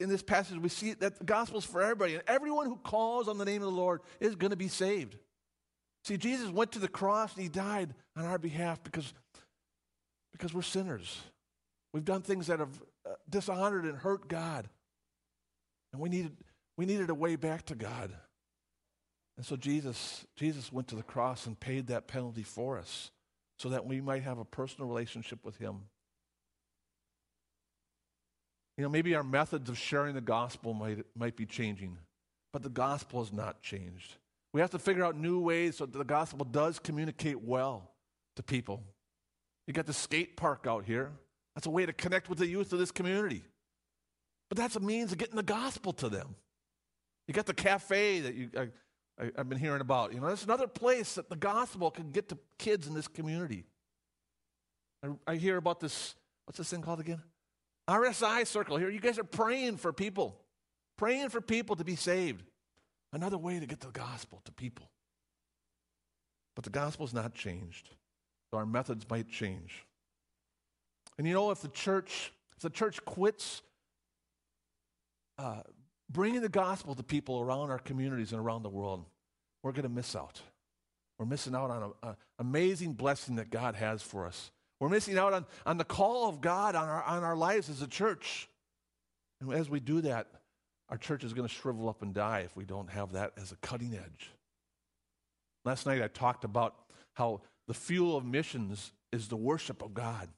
In 0.00 0.08
this 0.08 0.22
passage, 0.22 0.58
we 0.58 0.70
see 0.70 0.94
that 0.94 1.19
the 1.19 1.25
gospel 1.25 1.58
is 1.58 1.64
for 1.64 1.82
everybody, 1.82 2.14
and 2.14 2.25
everyone 2.26 2.66
who 2.66 2.76
calls 2.76 3.28
on 3.28 3.38
the 3.38 3.44
name 3.44 3.62
of 3.62 3.69
the 3.69 3.81
Lord 3.81 4.00
is 4.19 4.34
going 4.34 4.50
to 4.50 4.56
be 4.56 4.69
saved. 4.69 5.16
See, 6.04 6.16
Jesus 6.16 6.49
went 6.50 6.72
to 6.72 6.78
the 6.78 6.88
cross 6.88 7.34
and 7.34 7.42
he 7.42 7.49
died 7.49 7.94
on 8.16 8.25
our 8.25 8.38
behalf 8.38 8.82
because, 8.82 9.12
because 10.36 10.54
we're 10.54 10.62
sinners. 10.62 11.20
We've 11.92 12.04
done 12.04 12.22
things 12.22 12.48
that 12.48 12.60
have 12.60 12.82
uh, 13.06 13.14
dishonored 13.28 13.84
and 13.84 13.96
hurt 13.96 14.28
God. 14.28 14.68
And 15.92 16.02
we 16.02 16.08
needed, 16.08 16.36
we 16.76 16.84
needed 16.84 17.10
a 17.10 17.14
way 17.14 17.36
back 17.36 17.64
to 17.66 17.74
God. 17.74 18.12
And 19.36 19.44
so 19.46 19.56
Jesus, 19.56 20.26
Jesus 20.36 20.72
went 20.72 20.88
to 20.88 20.96
the 20.96 21.02
cross 21.02 21.46
and 21.46 21.58
paid 21.58 21.86
that 21.88 22.06
penalty 22.06 22.42
for 22.42 22.78
us 22.78 23.10
so 23.58 23.70
that 23.70 23.86
we 23.86 24.00
might 24.00 24.22
have 24.22 24.38
a 24.38 24.44
personal 24.44 24.88
relationship 24.88 25.44
with 25.44 25.56
him. 25.56 25.82
You 28.76 28.84
know, 28.84 28.90
maybe 28.90 29.14
our 29.14 29.24
methods 29.24 29.70
of 29.70 29.78
sharing 29.78 30.14
the 30.14 30.20
gospel 30.20 30.74
might, 30.74 31.04
might 31.16 31.36
be 31.36 31.46
changing, 31.46 31.96
but 32.52 32.62
the 32.62 32.68
gospel 32.68 33.24
has 33.24 33.32
not 33.32 33.62
changed. 33.62 34.16
We 34.52 34.60
have 34.60 34.70
to 34.70 34.78
figure 34.78 35.04
out 35.04 35.16
new 35.16 35.40
ways 35.40 35.78
so 35.78 35.86
that 35.86 35.96
the 35.96 36.04
gospel 36.04 36.44
does 36.44 36.78
communicate 36.78 37.40
well 37.40 37.90
to 38.36 38.42
people. 38.42 38.82
You 39.66 39.72
got 39.72 39.86
the 39.86 39.92
skate 39.92 40.36
park 40.36 40.66
out 40.68 40.84
here. 40.84 41.10
That's 41.54 41.66
a 41.66 41.70
way 41.70 41.86
to 41.86 41.92
connect 41.92 42.28
with 42.28 42.38
the 42.38 42.46
youth 42.46 42.72
of 42.72 42.78
this 42.78 42.90
community. 42.90 43.44
But 44.48 44.58
that's 44.58 44.76
a 44.76 44.80
means 44.80 45.12
of 45.12 45.18
getting 45.18 45.36
the 45.36 45.42
gospel 45.42 45.92
to 45.94 46.08
them. 46.08 46.36
You 47.26 47.34
got 47.34 47.46
the 47.46 47.54
cafe 47.54 48.20
that 48.20 48.34
you, 48.34 48.50
I, 48.56 48.68
I, 49.20 49.30
have 49.36 49.48
been 49.48 49.58
hearing 49.58 49.80
about. 49.80 50.12
You 50.12 50.20
know, 50.20 50.28
that's 50.28 50.44
another 50.44 50.68
place 50.68 51.14
that 51.14 51.28
the 51.28 51.36
gospel 51.36 51.90
can 51.90 52.10
get 52.10 52.28
to 52.28 52.38
kids 52.58 52.86
in 52.86 52.94
this 52.94 53.08
community. 53.08 53.64
I, 55.02 55.32
I 55.32 55.36
hear 55.36 55.56
about 55.56 55.80
this, 55.80 56.14
what's 56.44 56.58
this 56.58 56.70
thing 56.70 56.82
called 56.82 57.00
again? 57.00 57.22
RSI 57.88 58.46
circle 58.46 58.76
here. 58.76 58.90
You 58.90 59.00
guys 59.00 59.18
are 59.18 59.24
praying 59.24 59.78
for 59.78 59.92
people, 59.92 60.40
praying 60.96 61.30
for 61.30 61.40
people 61.40 61.76
to 61.76 61.84
be 61.84 61.96
saved. 61.96 62.44
Another 63.12 63.38
way 63.38 63.58
to 63.58 63.66
get 63.66 63.80
the 63.80 63.88
gospel 63.88 64.42
to 64.44 64.52
people. 64.52 64.90
But 66.54 66.64
the 66.64 66.70
gospel's 66.70 67.14
not 67.14 67.34
changed. 67.34 67.90
Our 68.56 68.66
methods 68.66 69.06
might 69.08 69.28
change. 69.28 69.84
And 71.18 71.26
you 71.26 71.32
know, 71.32 71.50
if 71.50 71.60
the 71.60 71.68
church, 71.68 72.32
if 72.56 72.62
the 72.62 72.70
church 72.70 73.04
quits 73.04 73.62
uh, 75.38 75.62
bringing 76.10 76.40
the 76.40 76.48
gospel 76.48 76.94
to 76.94 77.02
people 77.02 77.40
around 77.40 77.70
our 77.70 77.78
communities 77.78 78.32
and 78.32 78.40
around 78.40 78.62
the 78.62 78.70
world, 78.70 79.04
we're 79.62 79.72
going 79.72 79.82
to 79.82 79.88
miss 79.88 80.14
out. 80.14 80.40
We're 81.18 81.26
missing 81.26 81.54
out 81.54 81.70
on 81.70 81.92
an 82.02 82.16
amazing 82.38 82.92
blessing 82.92 83.36
that 83.36 83.50
God 83.50 83.74
has 83.74 84.02
for 84.02 84.26
us. 84.26 84.50
We're 84.78 84.90
missing 84.90 85.16
out 85.16 85.32
on, 85.32 85.46
on 85.64 85.78
the 85.78 85.84
call 85.84 86.28
of 86.28 86.40
God 86.40 86.74
on 86.74 86.88
our, 86.88 87.02
on 87.02 87.24
our 87.24 87.36
lives 87.36 87.70
as 87.70 87.80
a 87.80 87.86
church. 87.86 88.48
And 89.40 89.52
as 89.52 89.70
we 89.70 89.80
do 89.80 90.02
that, 90.02 90.28
our 90.90 90.98
church 90.98 91.24
is 91.24 91.32
going 91.32 91.48
to 91.48 91.52
shrivel 91.52 91.88
up 91.88 92.02
and 92.02 92.14
die 92.14 92.40
if 92.40 92.54
we 92.56 92.64
don't 92.64 92.90
have 92.90 93.12
that 93.12 93.32
as 93.40 93.52
a 93.52 93.56
cutting 93.56 93.94
edge. 93.94 94.30
Last 95.64 95.86
night 95.86 96.02
I 96.02 96.08
talked 96.08 96.44
about 96.44 96.76
how 97.14 97.40
the 97.66 97.74
fuel 97.74 98.16
of 98.16 98.24
missions 98.24 98.92
is 99.12 99.28
the 99.28 99.36
worship 99.36 99.82
of 99.82 99.94
God. 99.94 100.28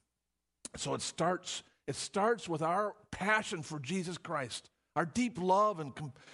So 0.75 0.93
it 0.93 1.01
starts, 1.01 1.63
it 1.87 1.95
starts 1.95 2.47
with 2.47 2.61
our 2.61 2.95
passion 3.11 3.63
for 3.63 3.79
Jesus 3.79 4.17
Christ 4.17 4.69
our 4.95 5.05
deep 5.05 5.37
love 5.39 5.79
and, 5.79 5.93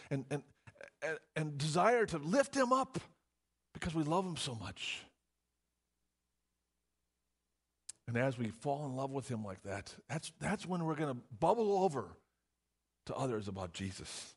and, 0.09 0.25
and, 0.31 0.42
and, 1.36 1.57
desire 1.57 2.06
to 2.07 2.18
lift 2.18 2.56
him 2.56 2.74
up 2.74 3.00
because 3.75 3.94
we 3.94 4.03
love 4.03 4.25
him 4.25 4.38
so 4.38 4.56
much. 4.56 5.03
And 8.07 8.18
as 8.18 8.39
we 8.39 8.50
fall 8.50 8.86
in 8.86 8.95
love 8.95 9.12
with 9.12 9.27
him 9.27 9.44
like 9.44 9.62
that, 9.63 9.94
that's, 10.09 10.31
that's 10.39 10.65
when 10.65 10.83
we're 10.83 10.95
going 10.95 11.13
to 11.13 11.21
bubble 11.39 11.83
over 11.83 12.06
to 13.06 13.15
others 13.15 13.47
about 13.47 13.71
Jesus. 13.71 14.33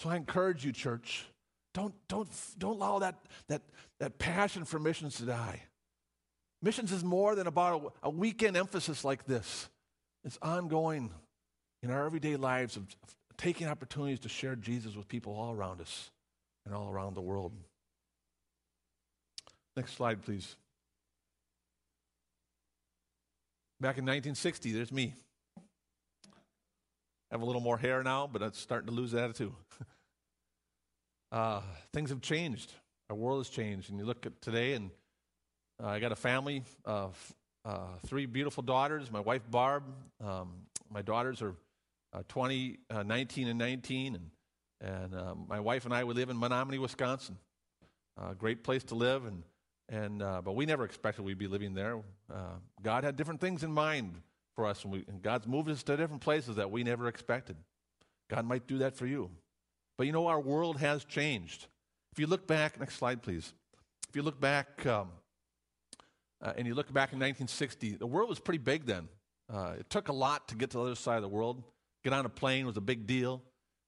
So 0.00 0.08
I 0.08 0.16
encourage 0.16 0.64
you, 0.64 0.72
church, 0.72 1.26
don't, 1.74 1.92
don't, 2.08 2.28
don't 2.56 2.76
allow 2.76 3.00
that, 3.00 3.16
that, 3.48 3.62
that 3.98 4.18
passion 4.18 4.64
for 4.64 4.78
missions 4.78 5.16
to 5.16 5.24
die. 5.24 5.60
Missions 6.62 6.92
is 6.92 7.04
more 7.04 7.34
than 7.34 7.46
about 7.46 7.92
a, 8.02 8.08
a 8.08 8.10
weekend 8.10 8.56
emphasis 8.56 9.04
like 9.04 9.26
this, 9.26 9.68
it's 10.24 10.38
ongoing 10.40 11.10
in 11.82 11.90
our 11.90 12.06
everyday 12.06 12.36
lives 12.36 12.76
of, 12.76 12.84
of 13.02 13.36
taking 13.36 13.66
opportunities 13.66 14.20
to 14.20 14.28
share 14.28 14.56
Jesus 14.56 14.96
with 14.96 15.06
people 15.06 15.34
all 15.34 15.52
around 15.52 15.82
us 15.82 16.10
and 16.64 16.74
all 16.74 16.88
around 16.88 17.14
the 17.14 17.20
world. 17.20 17.52
Next 19.76 19.94
slide, 19.94 20.22
please. 20.22 20.56
Back 23.80 23.98
in 23.98 24.04
1960, 24.04 24.72
there's 24.72 24.92
me. 24.92 25.12
I 25.58 25.60
have 27.32 27.42
a 27.42 27.44
little 27.44 27.60
more 27.60 27.76
hair 27.76 28.02
now, 28.02 28.28
but 28.32 28.42
I'm 28.42 28.52
starting 28.52 28.86
to 28.86 28.94
lose 28.94 29.10
that 29.10 29.34
too. 29.34 29.54
uh, 31.34 31.60
things 31.92 32.10
have 32.10 32.20
changed. 32.20 32.72
Our 33.10 33.16
world 33.16 33.40
has 33.40 33.48
changed. 33.48 33.90
And 33.90 33.98
you 33.98 34.06
look 34.06 34.24
at 34.24 34.40
today, 34.40 34.74
and 34.74 34.90
uh, 35.82 35.88
I 35.88 35.98
got 35.98 36.12
a 36.12 36.16
family 36.16 36.62
of 36.84 37.34
uh, 37.64 37.88
three 38.06 38.26
beautiful 38.26 38.62
daughters. 38.62 39.10
My 39.10 39.20
wife, 39.20 39.42
Barb. 39.50 39.82
Um, 40.24 40.52
my 40.88 41.02
daughters 41.02 41.42
are 41.42 41.56
uh, 42.12 42.22
20, 42.28 42.78
uh, 42.88 43.02
19 43.02 43.48
and 43.48 43.58
19. 43.58 44.14
And, 44.14 44.30
and 44.80 45.14
um, 45.14 45.46
my 45.48 45.58
wife 45.58 45.84
and 45.84 45.92
I, 45.92 46.04
we 46.04 46.14
live 46.14 46.30
in 46.30 46.38
Menomonie, 46.38 46.78
Wisconsin. 46.78 47.36
Uh, 48.16 48.34
great 48.34 48.62
place 48.62 48.84
to 48.84 48.94
live. 48.94 49.24
And, 49.24 49.42
and, 49.88 50.22
uh, 50.22 50.40
but 50.40 50.54
we 50.54 50.66
never 50.66 50.84
expected 50.84 51.24
we'd 51.24 51.36
be 51.36 51.48
living 51.48 51.74
there. 51.74 52.00
God 52.80 53.02
had 53.02 53.16
different 53.16 53.40
things 53.40 53.64
in 53.64 53.72
mind 53.72 54.14
for 54.54 54.66
us, 54.66 54.84
and, 54.84 54.92
we, 54.92 55.04
and 55.08 55.20
God's 55.20 55.48
moved 55.48 55.68
us 55.68 55.82
to 55.82 55.96
different 55.96 56.22
places 56.22 56.56
that 56.56 56.70
we 56.70 56.84
never 56.84 57.08
expected. 57.08 57.56
God 58.30 58.46
might 58.46 58.68
do 58.68 58.78
that 58.78 58.94
for 58.94 59.06
you. 59.06 59.30
But 59.96 60.06
you 60.06 60.12
know, 60.12 60.26
our 60.26 60.40
world 60.40 60.78
has 60.78 61.04
changed. 61.04 61.66
If 62.12 62.18
you 62.18 62.26
look 62.26 62.46
back, 62.46 62.78
next 62.78 62.96
slide, 62.96 63.22
please. 63.22 63.52
If 64.08 64.16
you 64.16 64.22
look 64.22 64.40
back, 64.40 64.86
um, 64.86 65.08
uh, 66.42 66.52
and 66.56 66.66
you 66.66 66.74
look 66.74 66.92
back 66.92 67.12
in 67.12 67.18
1960, 67.18 67.96
the 67.96 68.06
world 68.06 68.28
was 68.28 68.38
pretty 68.38 68.58
big 68.58 68.86
then. 68.86 69.08
Uh, 69.52 69.74
it 69.78 69.88
took 69.90 70.08
a 70.08 70.12
lot 70.12 70.48
to 70.48 70.54
get 70.54 70.70
to 70.70 70.78
the 70.78 70.82
other 70.82 70.94
side 70.94 71.16
of 71.16 71.22
the 71.22 71.28
world. 71.28 71.62
Get 72.02 72.12
on 72.12 72.26
a 72.26 72.28
plane 72.28 72.66
was 72.66 72.76
a 72.76 72.82
big 72.82 73.06
deal. 73.06 73.42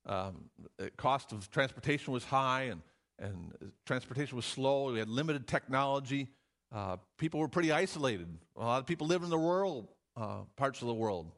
Um, 0.07 0.51
the 0.79 0.91
cost 0.91 1.33
of 1.33 1.51
transportation 1.51 2.13
was 2.13 2.25
high, 2.25 2.63
and, 2.63 2.83
and 3.19 3.53
transportation 3.85 4.37
was 4.37 4.45
slow. 4.45 4.93
We 4.93 4.99
had 4.99 5.09
limited 5.09 5.47
technology. 5.47 6.29
Uh, 6.75 6.97
people 7.19 7.41
were 7.41 7.49
pretty 7.49 7.73
isolated. 7.73 8.29
A 8.57 8.61
lot 8.61 8.79
of 8.81 8.87
people 8.87 9.07
live 9.07 9.23
in 9.23 9.31
the 9.31 9.39
rural 9.39 9.91
uh, 10.17 10.41
parts 10.57 10.81
of 10.81 10.89
the 10.89 10.95
world. 10.95 11.31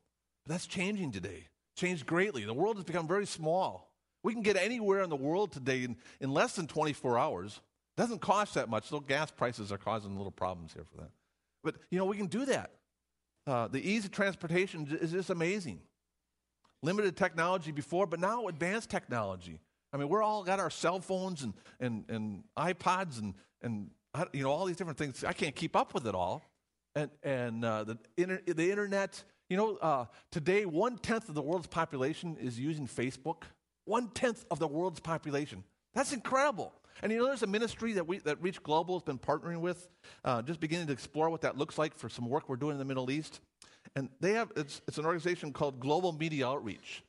But 0.47 0.53
that's 0.53 0.67
changing 0.67 1.13
today. 1.13 1.47
Changed 1.77 2.07
greatly. 2.07 2.45
The 2.45 2.55
world 2.55 2.77
has 2.77 2.85
become 2.85 3.07
very 3.07 3.27
small. 3.27 3.88
We 4.29 4.35
can 4.35 4.43
get 4.43 4.59
anywhere 4.59 5.01
in 5.01 5.09
the 5.09 5.17
world 5.17 5.53
today 5.53 5.85
in, 5.85 5.97
in 6.21 6.35
less 6.35 6.55
than 6.55 6.67
24 6.67 7.19
hours. 7.19 7.63
Doesn't 7.97 8.21
cost 8.21 8.53
that 8.57 8.69
much. 8.69 8.87
So 8.89 9.01
gas 9.01 9.31
prices 9.31 9.73
are 9.73 9.79
causing 9.79 10.19
little 10.19 10.31
problems 10.31 10.75
here 10.75 10.85
for 10.85 10.99
that. 10.99 11.13
But 11.65 11.77
you 11.91 11.99
know 11.99 12.05
we 12.05 12.19
can 12.19 12.27
do 12.27 12.45
that. 12.45 12.73
Uh, 13.47 13.69
the 13.69 13.81
ease 13.81 14.05
of 14.05 14.11
transportation 14.11 14.87
is 15.01 15.13
just 15.13 15.31
amazing 15.31 15.81
limited 16.83 17.17
technology 17.17 17.73
before, 17.73 18.07
but 18.07 18.21
now 18.21 18.49
advanced 18.49 18.91
technology. 18.91 19.61
I 19.95 19.97
mean, 19.97 20.11
we're 20.11 20.23
all 20.23 20.45
got 20.45 20.61
our 20.61 20.69
cell 20.69 21.01
phones 21.01 21.43
and, 21.43 21.55
and, 21.81 22.05
and 22.11 22.45
iPods 22.55 23.21
and, 23.21 23.33
and 23.63 23.89
you 24.35 24.43
know 24.43 24.51
all 24.51 24.67
these 24.67 24.77
different 24.77 24.99
things. 24.99 25.25
I 25.25 25.33
can't 25.33 25.57
keep 25.57 25.75
up 25.75 25.95
with 25.95 26.07
it 26.07 26.15
all. 26.15 26.43
And, 26.95 27.11
and 27.23 27.65
uh, 27.65 27.85
the, 27.85 27.99
inter- 28.19 28.43
the 28.47 28.71
internet, 28.71 29.25
You 29.49 29.57
know, 29.57 29.77
uh, 29.77 30.05
today, 30.31 30.67
one 30.67 30.99
tenth 30.99 31.31
of 31.31 31.35
the 31.35 31.41
world's 31.41 31.67
population 31.67 32.37
is 32.39 32.61
using 32.61 32.87
Facebook. 32.87 33.45
One 33.89 34.09
tenth 34.09 34.45
of 34.51 34.59
the 34.59 34.69
world's 34.69 35.01
population. 35.01 35.65
That's 35.95 36.13
incredible. 36.13 36.75
And 37.03 37.11
you 37.11 37.19
know, 37.19 37.27
there's 37.27 37.43
a 37.43 37.47
ministry 37.47 37.95
that, 37.95 38.07
we, 38.07 38.19
that 38.19 38.43
Reach 38.43 38.63
Global 38.63 38.99
has 38.99 39.03
been 39.03 39.19
partnering 39.19 39.61
with, 39.61 39.89
uh, 40.25 40.43
just 40.43 40.61
beginning 40.61 40.89
to 40.89 40.93
explore 40.93 41.31
what 41.31 41.41
that 41.41 41.57
looks 41.57 41.79
like 41.79 41.97
for 41.97 42.09
some 42.09 42.29
work 42.29 42.49
we're 42.49 42.57
doing 42.57 42.73
in 42.73 42.79
the 42.79 42.85
Middle 42.85 43.11
East. 43.11 43.41
And 43.97 44.11
they 44.21 44.33
have, 44.33 44.53
it's, 44.57 44.83
it's 44.87 44.99
an 44.99 45.07
organization 45.07 45.53
called 45.53 45.81
Global 45.81 46.13
Media 46.13 46.47
Outreach. 46.47 47.03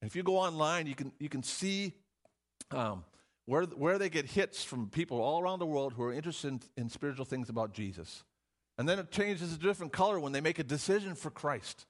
And 0.00 0.08
if 0.08 0.16
you 0.16 0.22
go 0.22 0.38
online, 0.38 0.86
you 0.86 0.94
can, 0.94 1.12
you 1.18 1.28
can 1.28 1.42
see 1.42 1.92
um, 2.70 3.04
where, 3.44 3.64
where 3.64 3.98
they 3.98 4.08
get 4.08 4.24
hits 4.24 4.64
from 4.64 4.88
people 4.88 5.20
all 5.20 5.42
around 5.42 5.58
the 5.58 5.66
world 5.66 5.92
who 5.92 6.02
are 6.02 6.12
interested 6.12 6.48
in, 6.48 6.60
in 6.76 6.88
spiritual 6.88 7.26
things 7.26 7.50
about 7.50 7.74
Jesus. 7.74 8.24
And 8.78 8.88
then 8.88 8.98
it 8.98 9.10
changes 9.10 9.52
a 9.52 9.58
different 9.58 9.92
color 9.92 10.18
when 10.18 10.32
they 10.32 10.40
make 10.40 10.58
a 10.58 10.64
decision 10.64 11.14
for 11.14 11.30
Christ. 11.30 11.84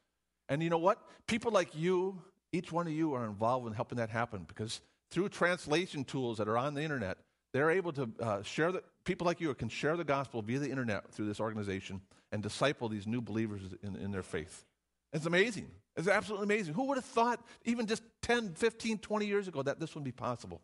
And 0.49 0.62
you 0.62 0.68
know 0.68 0.78
what? 0.78 0.99
People 1.28 1.52
like 1.52 1.76
you, 1.76 2.20
each 2.52 2.71
one 2.71 2.87
of 2.87 2.92
you, 2.92 3.14
are 3.14 3.25
involved 3.25 3.66
in 3.66 3.73
helping 3.73 3.99
that 3.99 4.11
happen 4.11 4.44
because 4.47 4.80
through 5.11 5.28
translation 5.28 6.04
tools 6.04 6.38
that 6.38 6.49
are 6.49 6.59
on 6.59 6.75
the 6.75 6.82
internet, 6.82 7.18
they're 7.52 7.71
able 7.71 7.92
to 7.92 8.09
uh, 8.21 8.42
share 8.42 8.73
the 8.73 8.82
people 9.04 9.26
like 9.26 9.40
you 9.40 9.52
can 9.54 9.68
share 9.68 9.97
the 9.97 10.04
gospel 10.04 10.42
via 10.42 10.59
the 10.59 10.71
internet 10.71 11.12
through 11.12 11.26
this 11.26 11.40
organization 11.40 12.00
and 12.30 12.42
disciple 12.42 12.88
these 12.88 13.06
new 13.06 13.21
believers 13.21 13.61
in, 13.82 13.97
in 13.97 14.11
their 14.11 14.23
faith. 14.23 14.64
It's 15.12 15.26
amazing. 15.26 15.71
It's 15.97 16.09
absolutely 16.09 16.44
amazing. 16.44 16.75
Who 16.75 16.85
would 16.85 16.97
have 16.97 17.04
thought, 17.04 17.44
even 17.64 17.87
just 17.87 18.02
10, 18.23 18.54
15, 18.54 18.99
20 18.99 19.26
years 19.26 19.49
ago, 19.49 19.62
that 19.62 19.78
this 19.78 19.94
would 19.94 20.04
be 20.04 20.12
possible? 20.12 20.62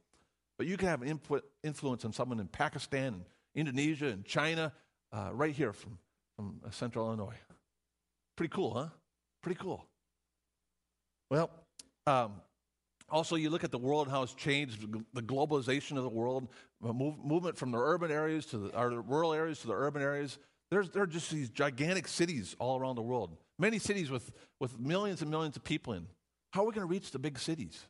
But 0.57 0.67
you 0.67 0.77
can 0.77 0.89
have 0.89 1.03
an 1.03 1.09
input, 1.09 1.45
influence 1.63 2.05
on 2.05 2.13
someone 2.13 2.41
in 2.41 2.49
Pakistan, 2.49 3.07
and 3.07 3.25
Indonesia, 3.55 4.07
and 4.07 4.25
China, 4.25 4.73
uh, 5.13 5.31
right 5.33 5.55
here 5.55 5.73
from, 5.73 5.99
from 6.37 6.61
uh, 6.67 6.71
central 6.71 7.07
Illinois. 7.07 7.37
Pretty 8.37 8.53
cool, 8.53 8.73
huh? 8.73 8.89
Pretty 9.43 9.59
cool. 9.61 9.85
Well, 11.31 11.51
um, 12.09 12.41
also, 13.11 13.37
you 13.37 13.49
look 13.51 13.65
at 13.65 13.71
the 13.71 13.79
world, 13.79 14.09
how 14.09 14.23
it's 14.23 14.35
changed, 14.35 14.87
the 15.15 15.23
globalization 15.23 15.97
of 15.97 16.03
the 16.03 16.11
world, 16.11 16.49
move, 16.83 17.15
movement 17.25 17.57
from 17.57 17.71
the 17.71 17.79
urban 17.79 18.11
areas 18.11 18.45
to 18.47 18.59
the 18.59 19.03
rural 19.07 19.33
areas 19.33 19.61
to 19.61 19.67
the 19.67 19.75
urban 19.75 20.03
areas. 20.03 20.39
There's, 20.71 20.91
there 20.91 21.05
are 21.05 21.07
just 21.07 21.31
these 21.31 21.49
gigantic 21.49 22.07
cities 22.07 22.55
all 22.59 22.79
around 22.79 22.97
the 22.97 23.03
world. 23.03 23.37
Many 23.59 23.79
cities 23.79 24.11
with, 24.11 24.31
with 24.61 24.79
millions 24.79 25.23
and 25.23 25.31
millions 25.31 25.57
of 25.57 25.65
people 25.65 25.95
in. 25.95 26.07
How 26.53 26.63
are 26.63 26.67
we 26.67 26.73
going 26.73 26.87
to 26.87 26.91
reach 26.91 27.11
the 27.11 27.19
big 27.19 27.39
cities? 27.39 27.87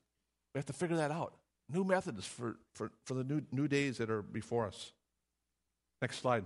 We 0.54 0.58
have 0.58 0.66
to 0.66 0.72
figure 0.72 0.96
that 0.96 1.10
out. 1.10 1.34
New 1.68 1.84
methods 1.84 2.24
for, 2.24 2.56
for, 2.74 2.92
for 3.04 3.14
the 3.14 3.24
new, 3.24 3.42
new 3.50 3.66
days 3.66 3.98
that 3.98 4.10
are 4.10 4.22
before 4.22 4.66
us. 4.66 4.92
Next 6.00 6.20
slide. 6.20 6.44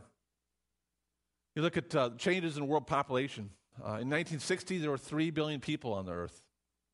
You 1.55 1.63
look 1.63 1.77
at 1.77 1.95
uh, 1.95 2.11
changes 2.17 2.57
in 2.57 2.67
world 2.67 2.87
population. 2.87 3.51
Uh, 3.79 4.01
in 4.01 4.09
1960, 4.09 4.79
there 4.79 4.91
were 4.91 4.99
3 4.99 5.31
billion 5.31 5.61
people 5.61 5.93
on 5.93 6.07
the 6.07 6.13
earth. 6.13 6.43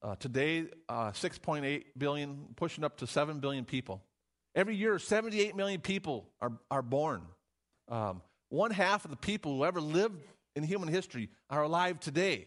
Uh, 0.02 0.14
today, 0.16 0.66
uh, 0.88 1.10
6.8 1.10 1.84
billion, 1.96 2.46
pushing 2.56 2.84
up 2.84 2.96
to 2.98 3.06
7 3.06 3.40
billion 3.40 3.64
people. 3.64 4.02
Every 4.54 4.76
year, 4.76 4.98
78 4.98 5.56
million 5.56 5.80
people 5.80 6.28
are, 6.40 6.52
are 6.70 6.82
born. 6.82 7.22
Um, 7.88 8.22
one 8.48 8.70
half 8.70 9.04
of 9.04 9.10
the 9.10 9.16
people 9.16 9.56
who 9.56 9.64
ever 9.64 9.80
lived 9.80 10.22
in 10.54 10.62
human 10.62 10.88
history 10.88 11.28
are 11.50 11.62
alive 11.62 12.00
today. 12.00 12.46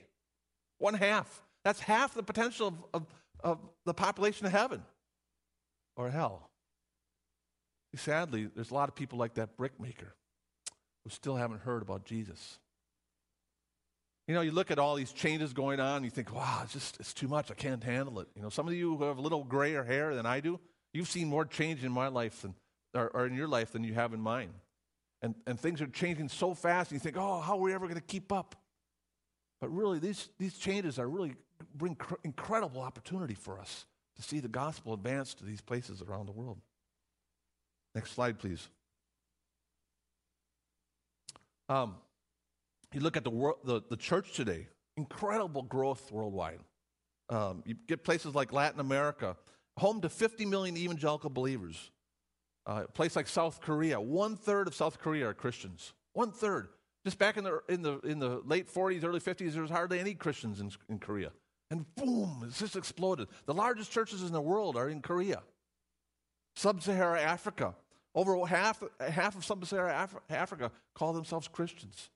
One 0.77 0.93
half. 0.93 1.43
That's 1.63 1.79
half 1.79 2.13
the 2.13 2.23
potential 2.23 2.67
of, 2.67 2.75
of, 2.93 3.05
of 3.43 3.59
the 3.85 3.93
population 3.93 4.45
of 4.45 4.51
heaven 4.51 4.83
or 5.95 6.09
hell. 6.09 6.49
Sadly, 7.95 8.49
there's 8.55 8.71
a 8.71 8.73
lot 8.73 8.87
of 8.87 8.95
people 8.95 9.19
like 9.19 9.33
that 9.33 9.57
brickmaker 9.57 10.15
who 11.03 11.09
still 11.09 11.35
haven't 11.35 11.61
heard 11.61 11.81
about 11.81 12.05
Jesus. 12.05 12.59
You 14.31 14.35
know, 14.35 14.41
you 14.43 14.51
look 14.51 14.71
at 14.71 14.79
all 14.79 14.95
these 14.95 15.11
changes 15.11 15.51
going 15.51 15.81
on, 15.81 15.97
and 15.97 16.05
you 16.05 16.09
think, 16.09 16.33
wow, 16.33 16.61
it's 16.63 16.71
just 16.71 16.97
it's 17.01 17.13
too 17.13 17.27
much. 17.27 17.51
I 17.51 17.53
can't 17.53 17.83
handle 17.83 18.21
it. 18.21 18.29
You 18.33 18.41
know, 18.41 18.47
some 18.47 18.65
of 18.65 18.73
you 18.73 18.95
who 18.95 19.03
have 19.03 19.17
a 19.17 19.21
little 19.21 19.43
grayer 19.43 19.83
hair 19.83 20.15
than 20.15 20.25
I 20.25 20.39
do, 20.39 20.57
you've 20.93 21.09
seen 21.09 21.27
more 21.27 21.43
change 21.43 21.83
in 21.83 21.91
my 21.91 22.07
life 22.07 22.41
than, 22.41 22.55
or, 22.93 23.09
or 23.09 23.25
in 23.25 23.35
your 23.35 23.49
life 23.49 23.73
than 23.73 23.83
you 23.83 23.93
have 23.93 24.13
in 24.13 24.21
mine. 24.21 24.51
And, 25.21 25.35
and 25.45 25.59
things 25.59 25.81
are 25.81 25.87
changing 25.87 26.29
so 26.29 26.53
fast, 26.53 26.91
and 26.91 26.95
you 26.95 27.03
think, 27.03 27.17
oh, 27.17 27.41
how 27.41 27.57
are 27.57 27.59
we 27.59 27.73
ever 27.73 27.87
going 27.87 27.99
to 27.99 28.07
keep 28.07 28.31
up? 28.31 28.55
But 29.59 29.67
really, 29.67 29.99
these, 29.99 30.29
these 30.39 30.57
changes 30.57 30.97
are 30.97 31.09
really 31.09 31.33
bring 31.75 31.95
cr- 31.95 32.15
incredible 32.23 32.79
opportunity 32.79 33.33
for 33.33 33.59
us 33.59 33.85
to 34.15 34.23
see 34.23 34.39
the 34.39 34.47
gospel 34.47 34.93
advance 34.93 35.33
to 35.33 35.43
these 35.43 35.59
places 35.59 36.01
around 36.01 36.27
the 36.27 36.31
world. 36.31 36.59
Next 37.95 38.13
slide, 38.13 38.39
please. 38.39 38.65
Um, 41.67 41.95
you 42.93 43.01
look 43.01 43.17
at 43.17 43.23
the, 43.23 43.29
world, 43.29 43.59
the, 43.63 43.81
the 43.89 43.97
church 43.97 44.33
today, 44.33 44.67
incredible 44.97 45.63
growth 45.63 46.11
worldwide. 46.11 46.59
Um, 47.29 47.63
you 47.65 47.75
get 47.87 48.03
places 48.03 48.35
like 48.35 48.51
Latin 48.51 48.79
America, 48.79 49.37
home 49.77 50.01
to 50.01 50.09
50 50.09 50.45
million 50.45 50.75
evangelical 50.75 51.29
believers. 51.29 51.91
Uh, 52.67 52.83
a 52.85 52.91
place 52.91 53.15
like 53.15 53.27
South 53.27 53.61
Korea, 53.61 53.99
one 53.99 54.35
third 54.35 54.67
of 54.67 54.75
South 54.75 54.99
Korea 54.99 55.29
are 55.29 55.33
Christians. 55.33 55.93
One 56.13 56.31
third. 56.31 56.69
Just 57.05 57.17
back 57.17 57.37
in 57.37 57.43
the, 57.43 57.61
in 57.67 57.81
the, 57.81 57.99
in 58.01 58.19
the 58.19 58.41
late 58.45 58.71
40s, 58.71 59.03
early 59.03 59.19
50s, 59.19 59.53
there 59.53 59.61
was 59.61 59.71
hardly 59.71 59.99
any 59.99 60.13
Christians 60.13 60.59
in, 60.59 60.71
in 60.89 60.99
Korea. 60.99 61.31
And 61.71 61.85
boom, 61.95 62.43
it's 62.45 62.59
just 62.59 62.75
exploded. 62.75 63.29
The 63.45 63.53
largest 63.53 63.91
churches 63.91 64.21
in 64.21 64.33
the 64.33 64.41
world 64.41 64.75
are 64.75 64.89
in 64.89 65.01
Korea. 65.01 65.41
Sub 66.55 66.83
Saharan 66.83 67.23
Africa, 67.23 67.73
over 68.13 68.45
half, 68.45 68.83
half 68.99 69.35
of 69.35 69.45
Sub 69.45 69.65
Saharan 69.65 69.95
Af- 69.95 70.17
Africa 70.29 70.71
call 70.93 71.13
themselves 71.13 71.47
Christians. 71.47 72.09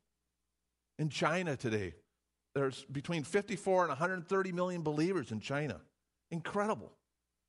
In 0.97 1.09
China 1.09 1.57
today, 1.57 1.93
there's 2.53 2.85
between 2.85 3.23
54 3.23 3.83
and 3.83 3.89
130 3.89 4.51
million 4.51 4.81
believers 4.81 5.31
in 5.31 5.39
China. 5.39 5.81
Incredible. 6.31 6.91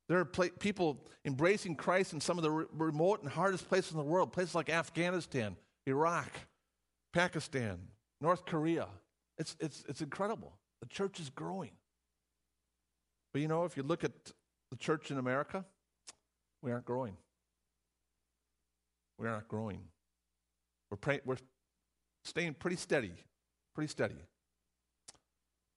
There 0.09 0.19
are 0.19 0.25
pla- 0.25 0.47
people 0.59 1.05
embracing 1.25 1.75
Christ 1.75 2.13
in 2.13 2.21
some 2.21 2.37
of 2.37 2.43
the 2.43 2.51
re- 2.51 2.65
remote 2.73 3.21
and 3.21 3.31
hardest 3.31 3.67
places 3.67 3.91
in 3.91 3.97
the 3.97 4.03
world, 4.03 4.31
places 4.31 4.55
like 4.55 4.69
Afghanistan, 4.69 5.55
Iraq, 5.85 6.29
Pakistan, 7.13 7.79
North 8.21 8.45
Korea. 8.45 8.87
It's, 9.37 9.55
it's, 9.59 9.83
it's 9.87 10.01
incredible. 10.01 10.53
The 10.81 10.87
church 10.87 11.19
is 11.19 11.29
growing. 11.29 11.71
But 13.33 13.41
you 13.41 13.47
know, 13.47 13.65
if 13.65 13.77
you 13.77 13.83
look 13.83 14.03
at 14.03 14.11
the 14.71 14.77
church 14.77 15.11
in 15.11 15.17
America, 15.17 15.65
we 16.61 16.71
aren't 16.71 16.85
growing. 16.85 17.15
We 19.19 19.27
are 19.27 19.31
not 19.31 19.47
growing. 19.47 19.79
We're, 20.89 20.97
pray- 20.97 21.21
we're 21.25 21.37
staying 22.23 22.55
pretty 22.55 22.77
steady, 22.77 23.13
pretty 23.77 23.91
steady. 23.91 24.15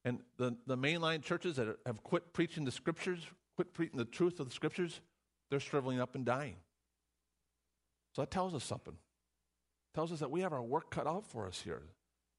And 0.06 0.20
the, 0.38 0.56
the 0.66 0.78
mainline 0.78 1.22
churches 1.22 1.56
that 1.56 1.76
have 1.84 2.02
quit 2.02 2.32
preaching 2.32 2.64
the 2.64 2.70
scriptures, 2.70 3.26
quit 3.56 3.74
preaching 3.74 3.98
the 3.98 4.06
truth 4.06 4.40
of 4.40 4.48
the 4.48 4.54
scriptures, 4.54 5.02
they're 5.50 5.60
shriveling 5.60 6.00
up 6.00 6.14
and 6.14 6.24
dying. 6.24 6.56
So 8.16 8.22
that 8.22 8.30
tells 8.30 8.54
us 8.54 8.64
something. 8.64 8.94
It 8.94 9.94
tells 9.94 10.12
us 10.12 10.20
that 10.20 10.30
we 10.30 10.40
have 10.40 10.54
our 10.54 10.62
work 10.62 10.90
cut 10.90 11.06
out 11.06 11.26
for 11.26 11.46
us 11.46 11.60
here. 11.60 11.82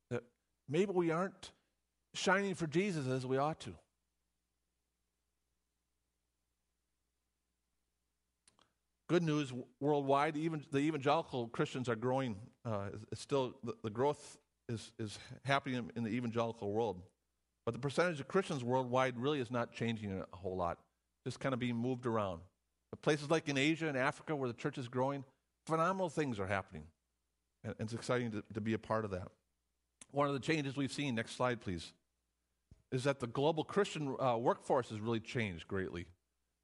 That 0.09 0.23
maybe 0.67 0.93
we 0.93 1.11
aren't 1.11 1.51
shining 2.15 2.55
for 2.55 2.65
Jesus 2.65 3.05
as 3.05 3.27
we 3.27 3.37
ought 3.37 3.59
to. 3.59 3.75
Good 9.07 9.21
news 9.21 9.53
worldwide, 9.79 10.37
even 10.37 10.63
the 10.71 10.79
evangelical 10.79 11.49
Christians 11.49 11.87
are 11.87 11.95
growing. 11.95 12.37
Uh, 12.65 12.87
it's 13.11 13.21
still 13.21 13.53
the, 13.63 13.73
the, 13.83 13.89
growth 13.91 14.37
is, 14.71 14.91
is 14.97 15.19
happening 15.43 15.91
in 15.95 16.03
the 16.03 16.09
evangelical 16.09 16.71
world. 16.71 17.01
But 17.65 17.73
the 17.73 17.79
percentage 17.79 18.19
of 18.19 18.27
Christians 18.27 18.63
worldwide 18.63 19.17
really 19.17 19.39
is 19.39 19.51
not 19.51 19.71
changing 19.71 20.11
a 20.11 20.35
whole 20.35 20.57
lot, 20.57 20.79
just 21.25 21.39
kind 21.39 21.53
of 21.53 21.59
being 21.59 21.75
moved 21.75 22.05
around. 22.05 22.41
But 22.89 23.01
places 23.01 23.29
like 23.29 23.47
in 23.47 23.57
Asia 23.57 23.87
and 23.87 23.97
Africa 23.97 24.35
where 24.35 24.49
the 24.49 24.55
church 24.55 24.77
is 24.77 24.87
growing, 24.87 25.23
phenomenal 25.65 26.09
things 26.09 26.39
are 26.39 26.47
happening. 26.47 26.83
And, 27.63 27.75
it's 27.79 27.93
exciting 27.93 28.31
to, 28.31 28.43
to 28.53 28.61
be 28.61 28.73
a 28.73 28.79
part 28.79 29.05
of 29.05 29.11
that. 29.11 29.27
One 30.11 30.27
of 30.27 30.33
the 30.33 30.39
changes 30.39 30.75
we've 30.75 30.91
seen, 30.91 31.15
next 31.15 31.35
slide 31.35 31.61
please, 31.61 31.93
is 32.91 33.03
that 33.03 33.19
the 33.19 33.27
global 33.27 33.63
Christian 33.63 34.15
uh, 34.19 34.37
workforce 34.37 34.89
has 34.89 34.99
really 34.99 35.19
changed 35.19 35.67
greatly. 35.67 36.07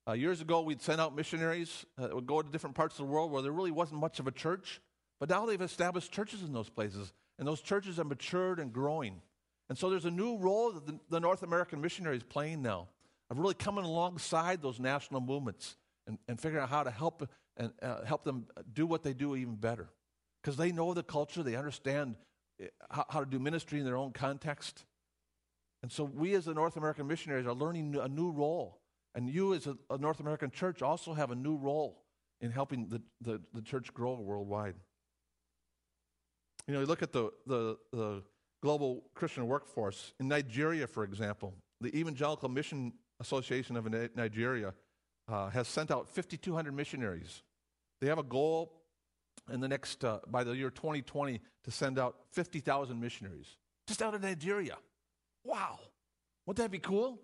Uh, 0.07 0.13
years 0.13 0.41
ago, 0.41 0.61
we'd 0.61 0.81
send 0.81 0.99
out 0.99 1.15
missionaries 1.15 1.85
uh, 2.01 2.09
would 2.13 2.25
go 2.25 2.41
to 2.41 2.49
different 2.49 2.75
parts 2.75 2.95
of 2.95 3.05
the 3.05 3.11
world 3.11 3.31
where 3.31 3.41
there 3.41 3.51
really 3.51 3.71
wasn't 3.71 3.99
much 3.99 4.19
of 4.19 4.27
a 4.27 4.31
church. 4.31 4.81
But 5.19 5.29
now 5.29 5.45
they've 5.45 5.61
established 5.61 6.11
churches 6.11 6.43
in 6.43 6.53
those 6.53 6.69
places, 6.69 7.13
and 7.37 7.47
those 7.47 7.61
churches 7.61 7.99
are 7.99 8.03
matured 8.03 8.59
and 8.59 8.73
growing. 8.73 9.21
And 9.69 9.77
so 9.77 9.89
there's 9.89 10.05
a 10.05 10.11
new 10.11 10.37
role 10.37 10.71
that 10.71 10.85
the, 10.85 10.99
the 11.09 11.19
North 11.19 11.43
American 11.43 11.81
missionary 11.81 12.17
is 12.17 12.23
playing 12.23 12.61
now 12.61 12.87
of 13.29 13.39
really 13.39 13.53
coming 13.53 13.83
alongside 13.83 14.61
those 14.61 14.79
national 14.79 15.21
movements 15.21 15.75
and, 16.07 16.17
and 16.27 16.39
figuring 16.39 16.63
out 16.63 16.69
how 16.69 16.83
to 16.83 16.91
help 16.91 17.29
and 17.57 17.71
uh, 17.81 18.05
help 18.05 18.23
them 18.23 18.45
do 18.73 18.85
what 18.85 19.03
they 19.03 19.13
do 19.13 19.35
even 19.35 19.55
better. 19.55 19.89
Because 20.41 20.57
they 20.57 20.71
know 20.71 20.93
the 20.93 21.03
culture, 21.03 21.43
they 21.43 21.55
understand 21.55 22.15
eh, 22.61 22.67
how, 22.89 23.05
how 23.09 23.19
to 23.19 23.25
do 23.25 23.39
ministry 23.39 23.79
in 23.79 23.85
their 23.85 23.97
own 23.97 24.11
context. 24.11 24.85
And 25.83 25.91
so 25.91 26.03
we 26.03 26.33
as 26.35 26.45
the 26.45 26.53
North 26.53 26.77
American 26.77 27.07
missionaries 27.07 27.45
are 27.45 27.53
learning 27.53 27.95
a 27.95 28.07
new 28.07 28.31
role 28.31 28.79
and 29.17 29.27
you, 29.27 29.55
as 29.55 29.65
a, 29.65 29.75
a 29.89 29.97
North 29.97 30.19
American 30.19 30.51
church, 30.51 30.83
also 30.83 31.11
have 31.15 31.31
a 31.31 31.35
new 31.35 31.55
role 31.55 32.03
in 32.39 32.51
helping 32.51 32.87
the, 32.87 33.01
the, 33.19 33.41
the 33.51 33.63
church 33.63 33.91
grow 33.91 34.13
worldwide. 34.13 34.75
You 36.67 36.73
know, 36.73 36.81
you 36.81 36.85
look 36.85 37.01
at 37.01 37.13
the, 37.13 37.31
the, 37.45 37.77
the 37.91 38.23
global 38.61 39.03
Christian 39.15 39.47
workforce. 39.47 40.13
In 40.19 40.27
Nigeria, 40.27 40.87
for 40.87 41.03
example, 41.03 41.53
the 41.79 41.95
Evangelical 41.97 42.49
Mission 42.49 42.93
Association 43.19 43.77
of 43.77 43.87
Nigeria 44.15 44.73
uh, 45.27 45.49
has 45.49 45.67
sent 45.67 45.91
out 45.91 46.07
5,200 46.09 46.73
missionaries. 46.73 47.43
They 48.01 48.07
have 48.07 48.19
a 48.19 48.23
goal 48.23 48.73
in 49.51 49.61
the 49.61 49.67
next, 49.67 50.03
uh, 50.03 50.19
by 50.27 50.43
the 50.43 50.51
year 50.51 50.69
2020, 50.69 51.39
to 51.63 51.71
send 51.71 51.97
out 51.97 52.15
50,000 52.31 52.99
missionaries 52.99 53.57
just 53.87 54.01
out 54.01 54.13
of 54.13 54.21
Nigeria. 54.21 54.77
Wow. 55.43 55.79
Wouldn't 56.45 56.63
that 56.63 56.71
be 56.71 56.79
cool? 56.79 57.19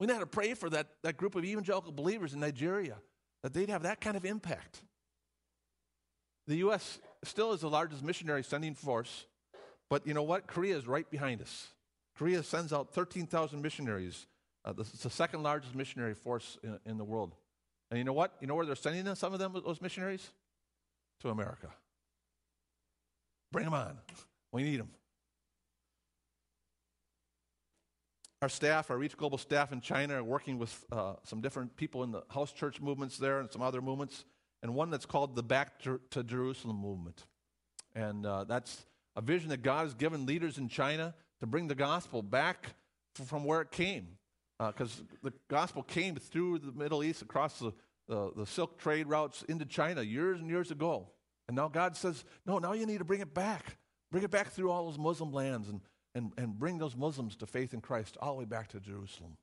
We 0.00 0.06
know 0.06 0.14
how 0.14 0.20
to 0.20 0.26
pray 0.26 0.54
for 0.54 0.70
that, 0.70 0.88
that 1.02 1.16
group 1.16 1.34
of 1.34 1.44
evangelical 1.44 1.92
believers 1.92 2.34
in 2.34 2.40
Nigeria, 2.40 2.96
that 3.42 3.52
they'd 3.52 3.68
have 3.68 3.82
that 3.82 4.00
kind 4.00 4.16
of 4.16 4.24
impact. 4.24 4.82
The 6.46 6.56
U.S. 6.56 6.98
still 7.24 7.52
is 7.52 7.60
the 7.60 7.70
largest 7.70 8.02
missionary 8.02 8.42
sending 8.42 8.74
force, 8.74 9.26
but 9.88 10.06
you 10.06 10.14
know 10.14 10.22
what? 10.22 10.46
Korea 10.46 10.76
is 10.76 10.86
right 10.86 11.08
behind 11.10 11.40
us. 11.40 11.68
Korea 12.16 12.42
sends 12.42 12.72
out 12.72 12.92
13,000 12.92 13.60
missionaries. 13.60 14.26
Uh, 14.64 14.72
the 14.72 15.10
second 15.10 15.44
largest 15.44 15.74
missionary 15.76 16.14
force 16.14 16.58
in, 16.64 16.78
in 16.84 16.98
the 16.98 17.04
world. 17.04 17.34
And 17.90 17.98
you 17.98 18.04
know 18.04 18.12
what? 18.12 18.34
You 18.40 18.48
know 18.48 18.54
where 18.56 18.66
they're 18.66 18.74
sending 18.74 19.14
some 19.14 19.32
of 19.32 19.38
them, 19.38 19.52
those 19.64 19.80
missionaries? 19.80 20.28
To 21.20 21.30
America. 21.30 21.68
Bring 23.52 23.64
them 23.64 23.74
on. 23.74 23.96
We 24.52 24.64
need 24.64 24.80
them. 24.80 24.90
Our 28.42 28.48
staff, 28.50 28.90
our 28.90 28.98
Reach 28.98 29.16
Global 29.16 29.38
staff 29.38 29.72
in 29.72 29.80
China, 29.80 30.16
are 30.16 30.24
working 30.24 30.58
with 30.58 30.84
uh, 30.92 31.14
some 31.22 31.40
different 31.40 31.76
people 31.76 32.02
in 32.02 32.12
the 32.12 32.22
house 32.28 32.52
church 32.52 32.80
movements 32.80 33.16
there 33.16 33.40
and 33.40 33.50
some 33.50 33.62
other 33.62 33.80
movements, 33.80 34.24
and 34.62 34.74
one 34.74 34.90
that's 34.90 35.06
called 35.06 35.34
the 35.34 35.42
Back 35.42 35.80
to, 35.82 36.00
Jerusalem 36.22 36.76
movement. 36.76 37.24
And 37.94 38.26
uh, 38.26 38.44
that's 38.44 38.84
a 39.14 39.20
vision 39.20 39.50
that 39.50 39.62
God 39.62 39.84
has 39.84 39.94
given 39.94 40.26
leaders 40.26 40.58
in 40.58 40.68
China 40.68 41.14
to 41.40 41.46
bring 41.46 41.68
the 41.68 41.74
gospel 41.74 42.22
back 42.22 42.74
from 43.14 43.44
where 43.44 43.60
it 43.60 43.70
came. 43.70 44.08
Because 44.58 45.00
uh, 45.00 45.16
the 45.22 45.32
gospel 45.48 45.82
came 45.82 46.16
through 46.16 46.58
the 46.60 46.72
Middle 46.72 47.04
East, 47.04 47.22
across 47.22 47.58
the, 47.58 47.72
the, 48.08 48.32
the 48.36 48.46
silk 48.46 48.78
trade 48.78 49.06
routes 49.06 49.42
into 49.44 49.64
China 49.64 50.02
years 50.02 50.40
and 50.40 50.48
years 50.48 50.70
ago. 50.70 51.08
And 51.48 51.56
now 51.56 51.68
God 51.68 51.96
says, 51.96 52.24
no, 52.46 52.58
now 52.58 52.72
you 52.72 52.86
need 52.86 52.98
to 52.98 53.04
bring 53.04 53.20
it 53.20 53.34
back. 53.34 53.76
Bring 54.10 54.24
it 54.24 54.30
back 54.30 54.48
through 54.48 54.70
all 54.70 54.86
those 54.86 54.98
Muslim 54.98 55.32
lands 55.32 55.68
and 55.68 55.80
and, 56.16 56.32
and 56.38 56.58
bring 56.58 56.78
those 56.78 56.96
Muslims 56.96 57.36
to 57.36 57.46
faith 57.46 57.74
in 57.74 57.82
Christ 57.82 58.16
all 58.20 58.32
the 58.32 58.38
way 58.38 58.44
back 58.46 58.68
to 58.68 58.80
Jerusalem. 58.80 59.36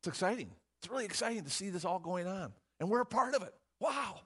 It's 0.00 0.08
exciting. 0.08 0.50
It's 0.78 0.90
really 0.90 1.06
exciting 1.06 1.44
to 1.44 1.50
see 1.50 1.70
this 1.70 1.86
all 1.86 1.98
going 1.98 2.26
on. 2.26 2.52
And 2.82 2.90
we're 2.90 3.00
a 3.00 3.06
part 3.06 3.36
of 3.36 3.44
it. 3.44 3.54
Wow. 3.78 4.22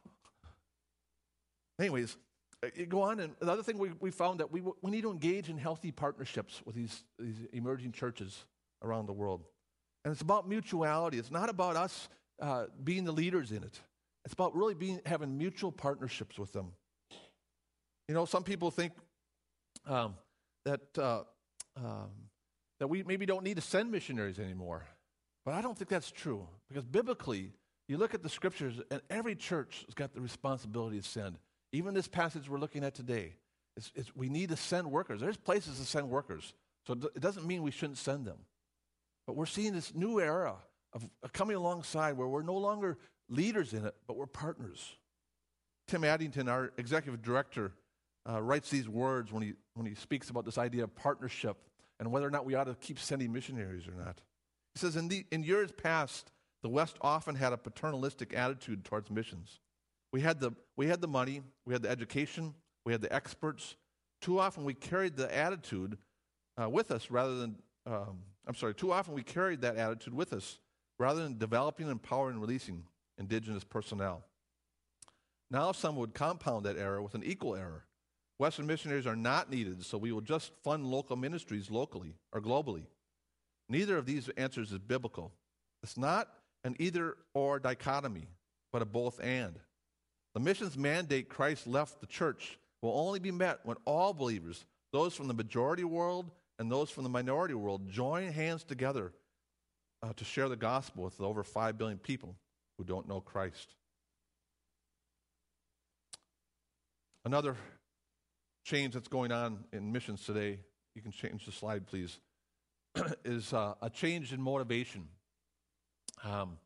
Anyways, 1.78 2.16
uh, 2.64 2.68
you 2.74 2.86
go 2.86 3.02
on, 3.02 3.20
and 3.20 3.34
the 3.38 3.52
other 3.52 3.62
thing 3.62 3.76
we, 3.76 3.90
we 4.00 4.10
found 4.10 4.40
that 4.40 4.50
we, 4.50 4.62
we 4.80 4.90
need 4.90 5.02
to 5.02 5.10
engage 5.10 5.50
in 5.50 5.58
healthy 5.58 5.92
partnerships 5.92 6.62
with 6.64 6.74
these, 6.74 7.04
these 7.18 7.36
emerging 7.52 7.92
churches 7.92 8.46
around 8.82 9.06
the 9.06 9.12
world. 9.12 9.44
And 10.06 10.12
it's 10.12 10.22
about 10.22 10.48
mutuality. 10.48 11.18
It's 11.18 11.30
not 11.30 11.50
about 11.50 11.76
us 11.76 12.08
uh, 12.40 12.64
being 12.82 13.04
the 13.04 13.12
leaders 13.12 13.50
in 13.50 13.62
it. 13.62 13.78
It's 14.24 14.32
about 14.32 14.56
really 14.56 14.72
being 14.72 15.02
having 15.04 15.36
mutual 15.36 15.70
partnerships 15.70 16.38
with 16.38 16.54
them. 16.54 16.72
You 18.08 18.14
know, 18.14 18.24
some 18.24 18.42
people 18.42 18.70
think 18.70 18.94
um, 19.86 20.14
that, 20.64 20.80
uh, 20.96 21.24
um, 21.76 22.08
that 22.80 22.86
we 22.86 23.02
maybe 23.02 23.26
don't 23.26 23.44
need 23.44 23.56
to 23.56 23.62
send 23.62 23.92
missionaries 23.92 24.38
anymore. 24.38 24.86
But 25.44 25.52
I 25.52 25.60
don't 25.60 25.76
think 25.76 25.90
that's 25.90 26.10
true 26.10 26.48
because 26.70 26.86
biblically, 26.86 27.52
you 27.88 27.98
look 27.98 28.14
at 28.14 28.22
the 28.22 28.28
scriptures, 28.28 28.80
and 28.90 29.00
every 29.10 29.34
church 29.34 29.84
has 29.86 29.94
got 29.94 30.12
the 30.12 30.20
responsibility 30.20 31.00
to 31.00 31.06
send. 31.06 31.38
Even 31.72 31.94
this 31.94 32.08
passage 32.08 32.48
we're 32.48 32.58
looking 32.58 32.84
at 32.84 32.94
today, 32.94 33.34
it's, 33.76 33.92
it's, 33.94 34.14
we 34.16 34.28
need 34.28 34.48
to 34.48 34.56
send 34.56 34.90
workers. 34.90 35.20
There's 35.20 35.36
places 35.36 35.78
to 35.78 35.84
send 35.84 36.08
workers. 36.08 36.54
So 36.86 36.94
it 36.94 37.20
doesn't 37.20 37.46
mean 37.46 37.62
we 37.62 37.70
shouldn't 37.70 37.98
send 37.98 38.24
them. 38.24 38.38
But 39.26 39.34
we're 39.34 39.46
seeing 39.46 39.72
this 39.72 39.94
new 39.94 40.20
era 40.20 40.54
of, 40.92 41.08
of 41.22 41.32
coming 41.32 41.56
alongside 41.56 42.16
where 42.16 42.28
we're 42.28 42.42
no 42.42 42.56
longer 42.56 42.96
leaders 43.28 43.72
in 43.72 43.84
it, 43.84 43.94
but 44.06 44.16
we're 44.16 44.26
partners. 44.26 44.96
Tim 45.88 46.04
Addington, 46.04 46.48
our 46.48 46.72
executive 46.78 47.22
director, 47.22 47.72
uh, 48.28 48.40
writes 48.40 48.70
these 48.70 48.88
words 48.88 49.32
when 49.32 49.42
he, 49.42 49.54
when 49.74 49.86
he 49.86 49.94
speaks 49.94 50.30
about 50.30 50.44
this 50.44 50.58
idea 50.58 50.84
of 50.84 50.94
partnership 50.94 51.56
and 52.00 52.10
whether 52.10 52.26
or 52.26 52.30
not 52.30 52.44
we 52.44 52.54
ought 52.54 52.64
to 52.64 52.74
keep 52.74 52.98
sending 52.98 53.32
missionaries 53.32 53.86
or 53.86 53.94
not. 53.94 54.20
He 54.74 54.80
says, 54.80 54.96
in, 54.96 55.08
the, 55.08 55.24
in 55.30 55.42
years 55.42 55.72
past, 55.72 56.30
the 56.66 56.70
West 56.70 56.96
often 57.00 57.36
had 57.36 57.52
a 57.52 57.56
paternalistic 57.56 58.34
attitude 58.34 58.84
towards 58.84 59.08
missions. 59.08 59.60
We 60.12 60.20
had, 60.20 60.40
the, 60.40 60.50
we 60.76 60.88
had 60.88 61.00
the 61.00 61.06
money, 61.06 61.42
we 61.64 61.72
had 61.72 61.82
the 61.82 61.88
education, 61.88 62.54
we 62.84 62.90
had 62.90 63.00
the 63.00 63.14
experts. 63.14 63.76
Too 64.20 64.40
often 64.40 64.64
we 64.64 64.74
carried 64.74 65.14
the 65.14 65.32
attitude 65.32 65.96
uh, 66.60 66.68
with 66.68 66.90
us 66.90 67.08
rather 67.08 67.36
than, 67.36 67.54
um, 67.86 68.18
I'm 68.48 68.56
sorry, 68.56 68.74
too 68.74 68.90
often 68.90 69.14
we 69.14 69.22
carried 69.22 69.60
that 69.60 69.76
attitude 69.76 70.12
with 70.12 70.32
us 70.32 70.58
rather 70.98 71.22
than 71.22 71.38
developing, 71.38 71.88
empowering, 71.88 72.32
and 72.32 72.42
releasing 72.42 72.82
indigenous 73.16 73.62
personnel. 73.62 74.24
Now 75.48 75.70
some 75.70 75.94
would 75.94 76.14
compound 76.14 76.66
that 76.66 76.76
error 76.76 77.00
with 77.00 77.14
an 77.14 77.22
equal 77.22 77.54
error. 77.54 77.84
Western 78.38 78.66
missionaries 78.66 79.06
are 79.06 79.14
not 79.14 79.52
needed, 79.52 79.84
so 79.84 79.98
we 79.98 80.10
will 80.10 80.20
just 80.20 80.50
fund 80.64 80.84
local 80.84 81.14
ministries 81.14 81.70
locally 81.70 82.16
or 82.32 82.40
globally. 82.40 82.86
Neither 83.68 83.96
of 83.96 84.04
these 84.04 84.28
answers 84.30 84.72
is 84.72 84.80
biblical. 84.80 85.30
It's 85.84 85.96
not 85.96 86.28
an 86.64 86.76
either 86.78 87.16
or 87.34 87.58
dichotomy, 87.58 88.28
but 88.72 88.82
a 88.82 88.86
both 88.86 89.20
and. 89.22 89.58
The 90.34 90.40
missions 90.40 90.76
mandate 90.76 91.28
Christ 91.28 91.66
left 91.66 92.00
the 92.00 92.06
church 92.06 92.58
will 92.82 92.98
only 92.98 93.18
be 93.18 93.30
met 93.30 93.60
when 93.64 93.76
all 93.84 94.12
believers, 94.12 94.64
those 94.92 95.14
from 95.14 95.28
the 95.28 95.34
majority 95.34 95.84
world 95.84 96.30
and 96.58 96.70
those 96.70 96.90
from 96.90 97.04
the 97.04 97.10
minority 97.10 97.54
world, 97.54 97.88
join 97.88 98.30
hands 98.32 98.64
together 98.64 99.12
uh, 100.02 100.12
to 100.14 100.24
share 100.24 100.48
the 100.48 100.56
gospel 100.56 101.04
with 101.04 101.20
over 101.20 101.42
5 101.42 101.78
billion 101.78 101.98
people 101.98 102.36
who 102.78 102.84
don't 102.84 103.08
know 103.08 103.20
Christ. 103.20 103.74
Another 107.24 107.56
change 108.64 108.94
that's 108.94 109.08
going 109.08 109.32
on 109.32 109.64
in 109.72 109.90
missions 109.90 110.24
today, 110.24 110.60
you 110.94 111.02
can 111.02 111.12
change 111.12 111.46
the 111.46 111.52
slide, 111.52 111.86
please, 111.86 112.18
is 113.24 113.52
uh, 113.52 113.74
a 113.82 113.90
change 113.90 114.32
in 114.32 114.40
motivation. 114.40 115.08
Um, 116.24 116.58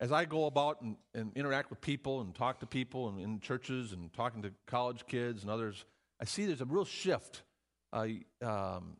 as 0.00 0.12
I 0.12 0.24
go 0.24 0.46
about 0.46 0.82
and, 0.82 0.96
and, 1.14 1.32
interact 1.36 1.70
with 1.70 1.80
people 1.80 2.20
and 2.20 2.34
talk 2.34 2.60
to 2.60 2.66
people 2.66 3.08
and 3.08 3.20
in 3.20 3.40
churches 3.40 3.92
and 3.92 4.12
talking 4.12 4.42
to 4.42 4.52
college 4.66 5.06
kids 5.06 5.42
and 5.42 5.50
others, 5.50 5.84
I 6.20 6.24
see 6.24 6.46
there's 6.46 6.60
a 6.60 6.66
real 6.66 6.84
shift. 6.84 7.42
Uh, 7.92 8.06
um, 8.42 8.96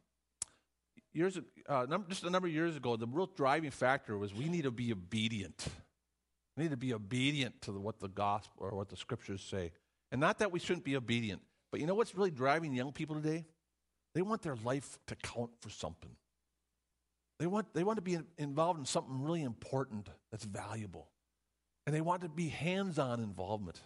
years, 1.13 1.39
uh, 1.69 1.87
just 2.09 2.25
a 2.25 2.31
number 2.31 2.49
of 2.49 2.55
years 2.55 2.77
ago, 2.77 2.97
the 2.97 3.07
real 3.07 3.27
driving 3.27 3.71
factor 3.71 4.17
was 4.17 4.35
we 4.35 4.49
need 4.49 4.63
to 4.63 4.71
be 4.71 4.93
obedient. 4.93 5.67
We 6.57 6.65
need 6.65 6.71
to 6.71 6.77
be 6.77 6.95
obedient 6.95 7.61
to 7.63 7.73
the, 7.73 7.81
what 7.81 7.99
the 7.99 8.09
gospel 8.09 8.67
or 8.67 8.77
what 8.77 8.89
the 8.89 8.97
scriptures 8.97 9.43
say. 9.43 9.73
And 10.13 10.21
not 10.21 10.39
that 10.39 10.53
we 10.53 10.61
shouldn't 10.61 10.85
be 10.85 10.97
obedient, 10.97 11.43
but 11.71 11.81
you 11.81 11.87
know 11.87 11.95
what's 11.95 12.15
really 12.15 12.31
driving 12.31 12.73
young 12.73 12.93
people 12.93 13.17
today? 13.17 13.45
They 14.15 14.23
want 14.23 14.43
their 14.43 14.57
life 14.65 14.99
to 15.09 15.17
count 15.17 15.51
for 15.61 15.71
something. 15.71 16.11
They 17.39 17.47
want, 17.47 17.73
they 17.75 17.85
want 17.85 17.97
to 17.97 18.03
be 18.03 18.19
involved 18.39 18.79
in 18.79 18.87
something 18.87 19.23
really 19.23 19.43
important 19.43 20.09
that's 20.31 20.45
valuable. 20.45 21.09
And 21.87 21.95
they 21.95 22.01
want 22.01 22.23
to 22.23 22.29
be 22.29 22.49
hands 22.49 22.99
on 22.99 23.21
involvement. 23.21 23.81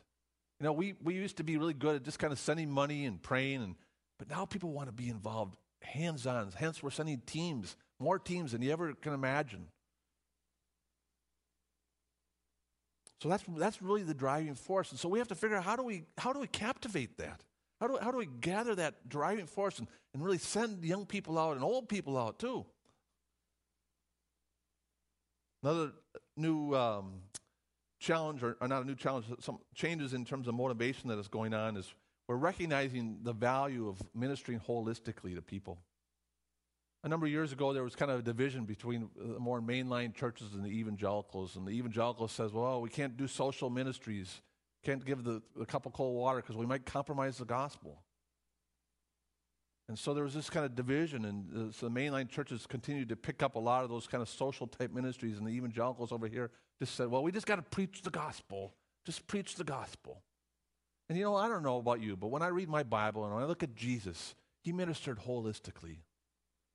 You 0.61 0.65
know, 0.65 0.73
we, 0.73 0.95
we 1.03 1.15
used 1.15 1.39
to 1.39 1.45
be 1.45 1.57
really 1.57 1.75
good 1.75 1.97
at 1.97 2.03
just 2.03 2.19
kind 2.19 2.33
of 2.33 2.39
sending 2.39 2.71
money 2.71 3.07
and 3.07 3.23
praying, 3.23 3.63
and, 3.63 3.75
but 4.19 4.29
now 4.29 4.45
people 4.45 4.71
want 4.71 4.89
to 4.89 4.93
be 4.93 5.09
involved 5.09 5.57
hands 5.83 6.27
on. 6.27 6.51
Hence, 6.55 6.83
we're 6.83 6.91
sending 6.91 7.23
teams, 7.27 7.77
more 7.99 8.19
teams 8.19 8.53
than 8.53 8.63
you 8.63 8.73
ever 8.73 8.93
can 8.95 9.15
imagine. 9.15 9.69
So 13.23 13.29
that's, 13.29 13.43
that's 13.57 13.83
really 13.83 14.03
the 14.03 14.15
driving 14.15 14.55
force. 14.55 14.91
And 14.91 15.01
so 15.01 15.09
we 15.09 15.19
have 15.19 15.29
to 15.29 15.35
figure 15.35 15.57
out 15.57 15.65
how 15.65 15.75
do 15.77 15.83
we, 15.83 16.05
how 16.19 16.33
do 16.33 16.39
we 16.39 16.47
captivate 16.47 17.19
that? 17.19 17.43
How 17.81 17.87
do, 17.89 17.99
how 18.01 18.11
do 18.11 18.19
we 18.19 18.29
gather 18.41 18.75
that 18.77 19.09
driving 19.09 19.47
force 19.47 19.79
and, 19.79 19.89
and 20.15 20.25
really 20.25 20.39
send 20.39 20.85
young 20.85 21.07
people 21.07 21.39
out 21.39 21.55
and 21.55 21.65
old 21.65 21.89
people 21.89 22.17
out 22.17 22.39
too? 22.39 22.65
Another 25.63 25.93
new 26.37 26.75
um, 26.75 27.23
challenge, 28.01 28.43
or, 28.43 28.57
or, 28.61 28.69
not 28.69 28.83
a 28.83 28.87
new 28.87 28.95
challenge, 28.95 29.27
some 29.41 29.59
changes 29.75 30.15
in 30.15 30.25
terms 30.25 30.49
of 30.49 30.55
motivation 30.55 31.09
that 31.09 31.19
is 31.19 31.29
going 31.29 31.53
on 31.55 31.77
is 31.77 31.93
we're 32.29 32.37
recognizing 32.37 33.19
the 33.23 33.33
value 33.33 33.89
of 33.89 34.01
ministering 34.15 34.61
holistically 34.61 35.35
to 35.35 35.43
people. 35.43 35.79
A 37.05 37.09
number 37.09 37.27
of 37.27 37.33
years 37.33 37.53
ago, 37.53 37.73
there 37.73 37.85
was 37.85 37.95
kind 37.95 38.11
of 38.11 38.21
a 38.21 38.23
division 38.23 38.65
between 38.65 39.09
the 39.17 39.39
more 39.39 39.61
mainline 39.61 40.15
churches 40.15 40.55
and 40.55 40.65
the 40.65 40.71
evangelicals. 40.71 41.57
And 41.57 41.67
the 41.67 41.71
evangelicals 41.71 42.33
says, 42.33 42.53
well, 42.53 42.81
we 42.81 42.91
can't 42.91 43.17
do 43.17 43.27
social 43.27 43.71
ministries 43.71 44.43
can't 44.85 45.05
give 45.05 45.25
the, 45.25 45.43
the 45.57 45.67
cup 45.67 45.87
of 45.87 45.93
cold 45.93 46.17
water 46.17 46.41
because 46.41 46.57
we 46.57 46.67
might 46.67 46.87
compromise 46.87 47.39
the 47.39 47.45
gospel. 47.45 48.03
And 49.89 49.99
so 49.99 50.13
there 50.13 50.25
was 50.25 50.35
this 50.35 50.51
kind 50.51 50.67
of 50.67 50.75
division, 50.75 51.25
and 51.25 51.75
so 51.75 51.89
the 51.89 51.93
mainline 51.93 52.29
churches 52.29 52.67
continued 52.67 53.09
to 53.09 53.17
pick 53.17 53.43
up 53.43 53.55
a 53.55 53.59
lot 53.59 53.85
of 53.85 53.91
those 53.91 54.07
kind 54.07 54.21
of 54.21 54.29
social 54.29 54.67
type 54.67 54.93
ministries, 54.93 55.39
and 55.39 55.47
the 55.47 55.53
evangelicals 55.53 56.13
over 56.13 56.27
here 56.27 56.51
just 56.79 56.95
said, 56.95 57.09
well, 57.09 57.23
we 57.23 57.33
just 57.33 57.47
got 57.47 57.57
to 57.57 57.63
preach 57.63 58.03
the 58.03 58.11
gospel. 58.11 58.75
Just 59.07 59.27
preach 59.27 59.55
the 59.55 59.65
gospel. 59.65 60.23
And 61.09 61.17
you 61.17 61.25
know, 61.25 61.35
I 61.35 61.49
don't 61.49 61.63
know 61.63 61.79
about 61.79 62.03
you, 62.03 62.17
but 62.17 62.27
when 62.27 62.43
I 62.43 62.49
read 62.49 62.69
my 62.69 62.83
Bible 62.83 63.25
and 63.25 63.35
when 63.35 63.43
I 63.43 63.47
look 63.47 63.63
at 63.63 63.75
Jesus, 63.75 64.35
he 64.63 64.73
ministered 64.73 65.19
holistically. 65.19 66.01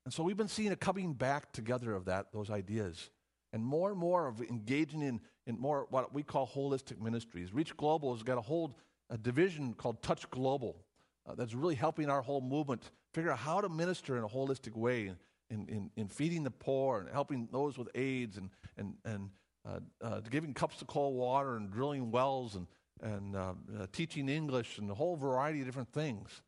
And 0.06 0.14
so 0.14 0.24
we've 0.24 0.36
been 0.36 0.48
seeing 0.48 0.72
a 0.72 0.76
coming 0.76 1.14
back 1.14 1.52
together 1.52 1.94
of 1.94 2.06
that, 2.06 2.34
those 2.34 2.50
ideas. 2.50 3.12
And 3.54 3.64
more 3.64 3.92
and 3.92 4.00
more 4.00 4.28
of 4.28 4.42
engaging 4.42 5.04
in, 5.04 5.22
in 5.46 5.60
more 5.60 5.86
what 5.92 6.12
we 6.14 6.24
call 6.24 6.48
holistic 6.48 7.00
ministries. 7.00 7.54
Reach 7.54 7.78
Global 7.78 8.14
has 8.16 8.24
got 8.24 8.40
a 8.40 8.42
whole 8.42 8.76
a 9.12 9.18
division 9.18 9.76
called 9.76 10.02
Touch 10.02 10.28
Global 10.32 10.84
uh, 11.28 11.36
that's 11.36 11.54
really 11.54 11.76
helping 11.76 12.10
our 12.10 12.22
whole 12.22 12.42
movement 12.42 12.90
figure 13.14 13.32
out 13.32 13.40
how 13.40 13.62
to 13.62 13.70
minister 13.70 14.18
in 14.18 14.24
a 14.24 14.28
holistic 14.28 14.76
way 14.76 15.12
in, 15.50 15.68
in, 15.68 15.92
in 15.96 16.08
feeding 16.08 16.44
the 16.44 16.52
poor 16.52 17.00
and 17.00 17.10
helping 17.10 17.48
those 17.52 17.78
with 17.78 17.90
AIDS 17.96 18.38
and, 18.38 18.50
and, 18.78 18.96
and 19.06 19.30
uh, 19.66 19.80
uh, 20.02 20.20
giving 20.30 20.54
cups 20.54 20.82
of 20.82 20.88
cold 20.88 21.16
water 21.16 21.56
and 21.56 21.72
drilling 21.72 22.12
wells 22.12 22.56
and, 22.56 22.68
and 23.02 23.36
uh, 23.36 23.54
uh, 23.80 23.88
teaching 23.92 24.30
English 24.30 24.78
and 24.78 24.90
a 24.90 24.94
whole 24.94 25.16
variety 25.16 25.60
of 25.60 25.66
different 25.66 25.92
things. 25.94 26.42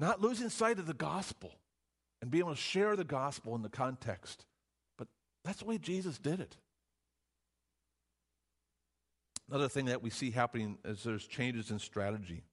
Not 0.00 0.20
losing 0.20 0.48
sight 0.48 0.78
of 0.78 0.86
the 0.86 0.94
gospel 0.94 1.52
and 2.22 2.30
being 2.30 2.42
able 2.44 2.54
to 2.54 2.60
share 2.60 2.96
the 2.96 3.04
gospel 3.04 3.54
in 3.54 3.62
the 3.62 3.68
context. 3.68 4.46
But 4.96 5.08
that's 5.44 5.58
the 5.58 5.64
way 5.66 5.78
Jesus 5.78 6.18
did 6.18 6.40
it. 6.40 6.56
Another 9.48 9.68
thing 9.68 9.86
that 9.86 10.02
we 10.02 10.10
see 10.10 10.30
happening 10.30 10.78
is 10.84 11.02
there's 11.02 11.26
changes 11.26 11.70
in 11.70 11.78
strategy. 11.78 12.44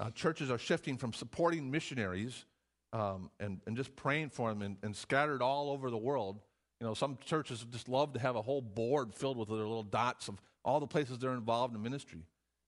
Uh, 0.00 0.10
churches 0.10 0.50
are 0.50 0.58
shifting 0.58 0.96
from 0.96 1.12
supporting 1.12 1.70
missionaries 1.70 2.46
um, 2.92 3.30
and, 3.38 3.60
and 3.66 3.76
just 3.76 3.94
praying 3.96 4.30
for 4.30 4.48
them 4.48 4.62
and, 4.62 4.76
and 4.82 4.94
scattered 4.94 5.42
all 5.42 5.70
over 5.70 5.90
the 5.90 5.98
world. 5.98 6.40
You 6.80 6.86
know, 6.86 6.94
some 6.94 7.18
churches 7.24 7.64
just 7.70 7.88
love 7.88 8.14
to 8.14 8.20
have 8.20 8.36
a 8.36 8.42
whole 8.42 8.62
board 8.62 9.14
filled 9.14 9.36
with 9.36 9.48
their 9.48 9.58
little 9.58 9.82
dots 9.82 10.28
of 10.28 10.40
all 10.64 10.80
the 10.80 10.86
places 10.86 11.18
they're 11.18 11.32
involved 11.32 11.74
in 11.74 11.82
ministry. 11.82 12.24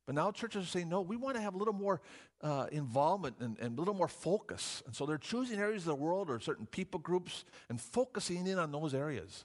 But 0.07 0.17
now 0.17 0.33
churches 0.33 0.65
are 0.65 0.69
saying, 0.69 0.89
no, 0.89 1.01
we 1.01 1.17
want 1.17 1.37
to 1.37 1.43
have 1.43 1.55
a 1.55 1.59
little 1.59 1.75
more 1.75 2.01
uh, 2.41 2.67
involvement 2.73 3.37
and, 3.41 3.59
and, 3.61 3.79
a 3.79 3.81
little 3.81 3.95
more 3.95 4.09
focus. 4.09 4.83
And 4.85 4.95
so 4.95 5.07
they're 5.07 5.17
choosing 5.19 5.59
areas 5.59 5.83
of 5.83 5.87
the 5.87 5.95
world 5.95 6.29
or 6.29 6.41
certain 6.41 6.67
people 6.67 6.99
groups 6.99 7.45
and 7.69 7.81
focusing 7.81 8.47
in 8.47 8.59
on 8.59 8.73
those 8.73 8.95
areas. 8.95 9.45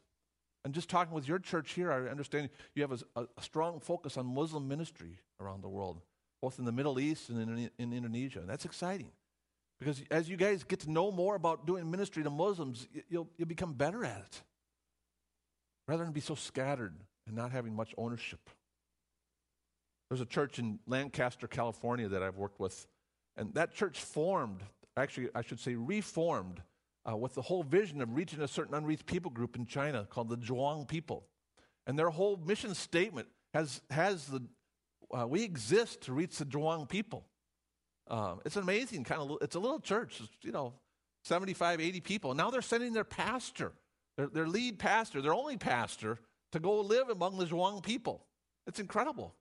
And 0.65 0.73
just 0.73 0.89
talking 0.89 1.13
with 1.13 1.27
your 1.27 1.39
church 1.39 1.73
here, 1.73 1.91
I 1.91 2.09
understand 2.09 2.49
you 2.73 2.81
have 2.81 3.03
a, 3.15 3.21
a 3.37 3.41
strong 3.41 3.79
focus 3.79 4.17
on 4.17 4.25
Muslim 4.25 4.67
ministry 4.67 5.19
around 5.39 5.63
the 5.63 5.69
world, 5.69 6.01
both 6.41 6.57
in 6.59 6.65
the 6.65 6.71
Middle 6.71 6.99
East 6.99 7.29
and 7.29 7.39
in, 7.39 7.69
in 7.77 7.93
Indonesia. 7.93 8.39
And 8.39 8.49
that's 8.49 8.65
exciting. 8.65 9.11
Because 9.79 10.01
as 10.09 10.27
you 10.27 10.37
guys 10.37 10.63
get 10.63 10.79
to 10.81 10.91
know 10.91 11.11
more 11.11 11.35
about 11.35 11.67
doing 11.67 11.89
ministry 11.89 12.23
to 12.23 12.29
Muslims, 12.29 12.87
you'll, 13.09 13.29
you'll 13.37 13.47
become 13.47 13.73
better 13.73 14.03
at 14.03 14.19
it. 14.19 14.41
Rather 15.87 16.03
than 16.03 16.13
be 16.13 16.21
so 16.21 16.35
scattered 16.35 16.95
and 17.27 17.35
not 17.35 17.51
having 17.51 17.75
much 17.75 17.93
ownership. 17.97 18.49
There's 20.09 20.21
a 20.21 20.25
church 20.25 20.57
in 20.57 20.79
Lancaster, 20.87 21.47
California 21.47 22.07
that 22.07 22.23
I've 22.23 22.37
worked 22.37 22.59
with, 22.59 22.87
and 23.35 23.53
that 23.53 23.73
church 23.73 23.99
formed, 23.99 24.61
actually, 24.95 25.29
I 25.35 25.41
should 25.41 25.59
say, 25.59 25.75
reformed 25.75 26.61
uh, 27.09 27.15
with 27.15 27.35
the 27.35 27.41
whole 27.41 27.63
vision 27.63 28.01
of 28.01 28.15
reaching 28.15 28.41
a 28.41 28.47
certain 28.47 28.73
unreached 28.73 29.05
people 29.05 29.31
group 29.31 29.55
in 29.55 29.65
China 29.65 30.07
called 30.09 30.29
the 30.29 30.37
Zhuang 30.37 30.87
people. 30.87 31.25
And 31.85 31.97
their 31.97 32.09
whole 32.09 32.37
mission 32.37 32.73
statement 32.73 33.27
has, 33.53 33.81
has 33.89 34.27
the, 34.27 34.41
uh, 35.17 35.27
we 35.27 35.43
exist 35.43 36.01
to 36.01 36.13
reach 36.13 36.37
the 36.37 36.45
Zhuang 36.45 36.87
people. 36.87 37.25
Um, 38.09 38.39
it's 38.45 38.55
an 38.55 38.63
amazing 38.63 39.03
kind 39.03 39.21
of, 39.21 39.37
it's 39.41 39.55
a 39.55 39.59
little 39.59 39.79
church, 39.79 40.21
you 40.41 40.51
know, 40.51 40.73
75, 41.23 41.81
80 41.81 41.99
people. 42.01 42.33
Now 42.33 42.49
they're 42.49 42.61
sending 42.61 42.93
their 42.93 43.03
pastor, 43.03 43.73
their, 44.15 44.27
their 44.27 44.47
lead 44.47 44.79
pastor, 44.79 45.21
their 45.21 45.33
only 45.33 45.57
pastor, 45.57 46.17
to 46.53 46.59
go 46.59 46.79
live 46.79 47.09
among 47.09 47.37
the 47.37 47.45
Zhuang 47.45 47.83
people. 47.83 48.23
It's 48.65 48.79
incredible. 48.79 49.35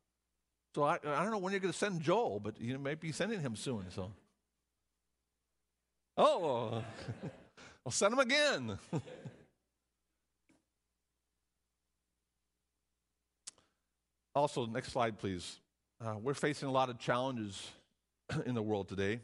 So 0.75 0.83
I, 0.83 0.99
I 1.05 1.23
don't 1.23 1.31
know 1.31 1.39
when 1.39 1.53
you're 1.53 1.61
going 1.61 1.73
to 1.73 1.79
send 1.79 2.03
Joel, 2.03 2.41
but 2.41 2.61
you 2.61 2.79
might 2.79 3.01
be 3.01 3.13
sending 3.13 3.41
him 3.41 3.55
soon. 3.57 3.85
So, 3.91 4.13
oh, 6.17 6.83
I'll 7.87 7.93
send 7.93 8.13
him 8.15 8.19
again. 8.19 8.79
also, 14.35 14.67
next 14.67 14.93
slide, 14.93 15.19
please. 15.19 15.61
Uh, 16.05 16.17
we're 16.21 16.35
facing 16.35 16.69
a 16.69 16.73
lot 16.73 16.91
of 16.91 16.99
challenges 16.99 17.71
in 18.47 18.55
the 18.55 18.63
world 18.63 18.89
today. 18.89 19.21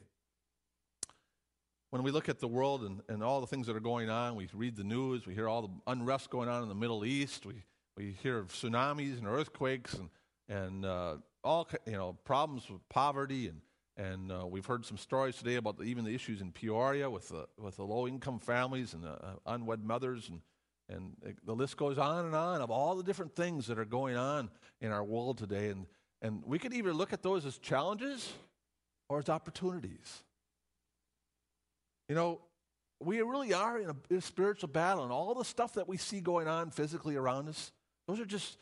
When 1.91 2.03
we 2.03 2.11
look 2.11 2.29
at 2.29 2.41
the 2.41 2.49
world 2.49 2.85
and, 2.85 3.03
and 3.09 3.23
all 3.23 3.41
the 3.41 3.47
things 3.47 3.67
that 3.67 3.77
are 3.77 3.81
going 3.81 4.09
on, 4.09 4.35
we 4.35 4.49
read 4.55 4.77
the 4.77 4.85
news, 4.85 5.27
we 5.27 5.35
hear 5.35 5.49
all 5.49 5.63
the 5.63 5.71
unrest 5.87 6.31
going 6.31 6.49
on 6.49 6.63
in 6.63 6.69
the 6.69 6.75
Middle 6.75 7.05
East, 7.05 7.45
we, 7.45 7.65
we 7.97 8.17
hear 8.23 8.39
of 8.39 8.49
tsunamis 8.49 9.19
and 9.19 9.27
earthquakes 9.27 9.95
and, 9.95 10.09
and 10.49 10.85
uh, 10.87 11.17
all 11.45 11.69
you 11.87 11.93
know 11.93 12.17
problems 12.25 12.69
with 12.71 12.87
poverty 12.89 13.49
and 13.49 13.61
and 13.99 14.33
uh, 14.33 14.47
we've 14.47 14.65
heard 14.65 14.87
some 14.87 14.97
stories 14.97 15.37
today 15.37 15.57
about 15.57 15.77
the, 15.77 15.85
even 15.85 16.05
the 16.05 16.15
issues 16.15 16.41
in 16.41 16.51
Peoria 16.51 17.11
with 17.11 17.29
the 17.29 17.47
with 17.59 17.77
the 17.77 17.83
low 17.83 18.07
income 18.07 18.39
families 18.39 18.95
and 18.95 19.03
the 19.03 19.11
uh, 19.11 19.35
unwed 19.47 19.85
mothers 19.85 20.29
and 20.29 20.41
and 20.89 21.35
the 21.45 21.55
list 21.55 21.77
goes 21.77 21.99
on 21.99 22.27
and 22.27 22.35
on 22.35 22.61
of 22.61 22.71
all 22.71 22.95
the 22.95 23.03
different 23.03 23.35
things 23.35 23.67
that 23.67 23.79
are 23.79 23.85
going 23.85 24.17
on 24.17 24.51
in 24.81 24.93
our 24.93 25.05
world 25.05 25.39
today 25.39 25.69
and 25.69 25.87
and 26.21 26.43
we 26.47 26.59
could 26.59 26.73
either 26.73 26.95
look 26.95 27.13
at 27.13 27.23
those 27.23 27.45
as 27.45 27.59
challenges 27.59 28.33
or 29.09 29.19
as 29.19 29.29
opportunities. 29.29 30.23
You 32.09 32.15
know, 32.15 32.41
we 33.01 33.21
really 33.21 33.53
are 33.53 33.79
in 33.79 33.91
a, 33.91 33.97
in 34.11 34.17
a 34.19 34.21
spiritual 34.21 34.69
battle, 34.69 35.03
and 35.03 35.13
all 35.13 35.35
the 35.35 35.45
stuff 35.45 35.75
that 35.75 35.89
we 35.89 35.97
see 35.97 36.21
going 36.21 36.49
on 36.49 36.71
physically 36.71 37.17
around 37.17 37.49
us, 37.49 37.73
those 38.07 38.21
are 38.21 38.27
just 38.27 38.59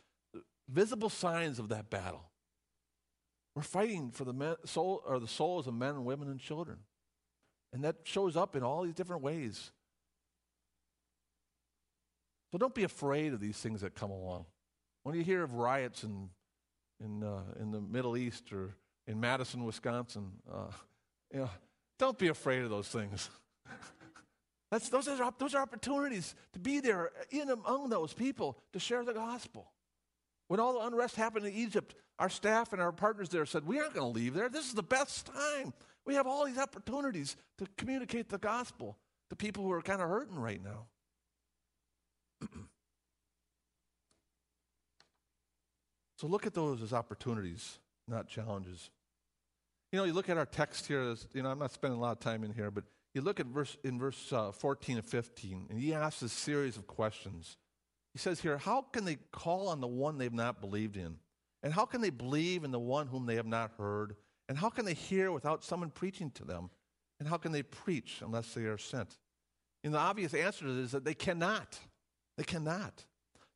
visible 0.68 1.10
signs 1.10 1.58
of 1.58 1.68
that 1.70 1.90
battle. 1.90 2.24
We're 3.54 3.62
fighting 3.62 4.10
for 4.12 4.24
the 4.24 4.32
men, 4.32 4.54
soul 4.64 5.02
or 5.04 5.18
the 5.18 5.28
souls 5.28 5.66
of 5.66 5.74
men 5.74 5.90
and 5.90 6.04
women 6.04 6.28
and 6.28 6.38
children. 6.38 6.78
And 7.72 7.84
that 7.84 7.96
shows 8.04 8.36
up 8.36 8.56
in 8.56 8.62
all 8.62 8.82
these 8.82 8.94
different 8.94 9.22
ways. 9.22 9.70
So 12.50 12.58
don't 12.58 12.74
be 12.74 12.84
afraid 12.84 13.32
of 13.32 13.40
these 13.40 13.58
things 13.58 13.80
that 13.82 13.94
come 13.94 14.10
along. 14.10 14.46
When 15.02 15.14
you 15.14 15.22
hear 15.22 15.42
of 15.42 15.54
riots 15.54 16.04
in, 16.04 16.30
in, 17.02 17.22
uh, 17.22 17.42
in 17.60 17.70
the 17.70 17.80
Middle 17.80 18.16
East 18.16 18.52
or 18.52 18.74
in 19.10 19.18
Madison, 19.18 19.64
Wisconsin, 19.64 20.30
uh, 20.50 20.70
you 21.32 21.40
know, 21.40 21.50
don't 21.98 22.16
be 22.16 22.28
afraid 22.28 22.62
of 22.62 22.70
those 22.70 22.86
things. 22.86 23.28
That's, 24.70 24.88
those, 24.88 25.08
are, 25.08 25.34
those 25.36 25.52
are 25.56 25.62
opportunities 25.62 26.36
to 26.52 26.60
be 26.60 26.78
there 26.78 27.10
in 27.30 27.50
among 27.50 27.88
those 27.90 28.12
people 28.12 28.56
to 28.72 28.78
share 28.78 29.04
the 29.04 29.12
gospel. 29.12 29.72
When 30.46 30.60
all 30.60 30.74
the 30.74 30.86
unrest 30.86 31.16
happened 31.16 31.44
in 31.44 31.54
Egypt, 31.54 31.96
our 32.20 32.28
staff 32.28 32.72
and 32.72 32.80
our 32.80 32.92
partners 32.92 33.28
there 33.30 33.44
said, 33.46 33.66
We 33.66 33.80
aren't 33.80 33.94
going 33.94 34.12
to 34.12 34.18
leave 34.18 34.34
there. 34.34 34.48
This 34.48 34.66
is 34.66 34.74
the 34.74 34.82
best 34.82 35.26
time. 35.26 35.72
We 36.06 36.14
have 36.14 36.28
all 36.28 36.46
these 36.46 36.58
opportunities 36.58 37.36
to 37.58 37.66
communicate 37.76 38.28
the 38.28 38.38
gospel 38.38 38.96
to 39.28 39.36
people 39.36 39.64
who 39.64 39.72
are 39.72 39.82
kind 39.82 40.00
of 40.00 40.08
hurting 40.08 40.38
right 40.38 40.62
now. 40.62 40.86
so 46.16 46.28
look 46.28 46.46
at 46.46 46.54
those 46.54 46.80
as 46.80 46.92
opportunities, 46.92 47.80
not 48.06 48.28
challenges. 48.28 48.90
You 49.92 49.98
know, 49.98 50.04
you 50.04 50.12
look 50.12 50.28
at 50.28 50.38
our 50.38 50.46
text 50.46 50.86
here, 50.86 51.14
you 51.32 51.42
know, 51.42 51.50
I'm 51.50 51.58
not 51.58 51.72
spending 51.72 51.98
a 51.98 52.02
lot 52.02 52.12
of 52.12 52.20
time 52.20 52.44
in 52.44 52.52
here, 52.52 52.70
but 52.70 52.84
you 53.12 53.22
look 53.22 53.40
at 53.40 53.46
verse 53.46 53.76
in 53.82 53.98
verse 53.98 54.32
uh, 54.32 54.52
14 54.52 54.98
and 54.98 55.04
15, 55.04 55.66
and 55.68 55.80
he 55.80 55.92
asks 55.92 56.22
a 56.22 56.28
series 56.28 56.76
of 56.76 56.86
questions. 56.86 57.56
He 58.12 58.18
says 58.18 58.40
here, 58.40 58.58
How 58.58 58.82
can 58.82 59.04
they 59.04 59.16
call 59.32 59.68
on 59.68 59.80
the 59.80 59.88
one 59.88 60.16
they've 60.16 60.32
not 60.32 60.60
believed 60.60 60.96
in? 60.96 61.16
And 61.62 61.72
how 61.72 61.84
can 61.84 62.00
they 62.00 62.10
believe 62.10 62.62
in 62.62 62.70
the 62.70 62.78
one 62.78 63.08
whom 63.08 63.26
they 63.26 63.34
have 63.34 63.46
not 63.46 63.72
heard? 63.78 64.14
And 64.48 64.56
how 64.56 64.68
can 64.68 64.84
they 64.84 64.94
hear 64.94 65.32
without 65.32 65.64
someone 65.64 65.90
preaching 65.90 66.30
to 66.32 66.44
them? 66.44 66.70
And 67.18 67.28
how 67.28 67.36
can 67.36 67.52
they 67.52 67.62
preach 67.62 68.22
unless 68.24 68.54
they 68.54 68.62
are 68.62 68.78
sent? 68.78 69.18
And 69.82 69.92
the 69.92 69.98
obvious 69.98 70.34
answer 70.34 70.66
to 70.66 70.72
this 70.72 70.86
is 70.86 70.92
that 70.92 71.04
they 71.04 71.14
cannot. 71.14 71.78
They 72.38 72.44
cannot. 72.44 73.04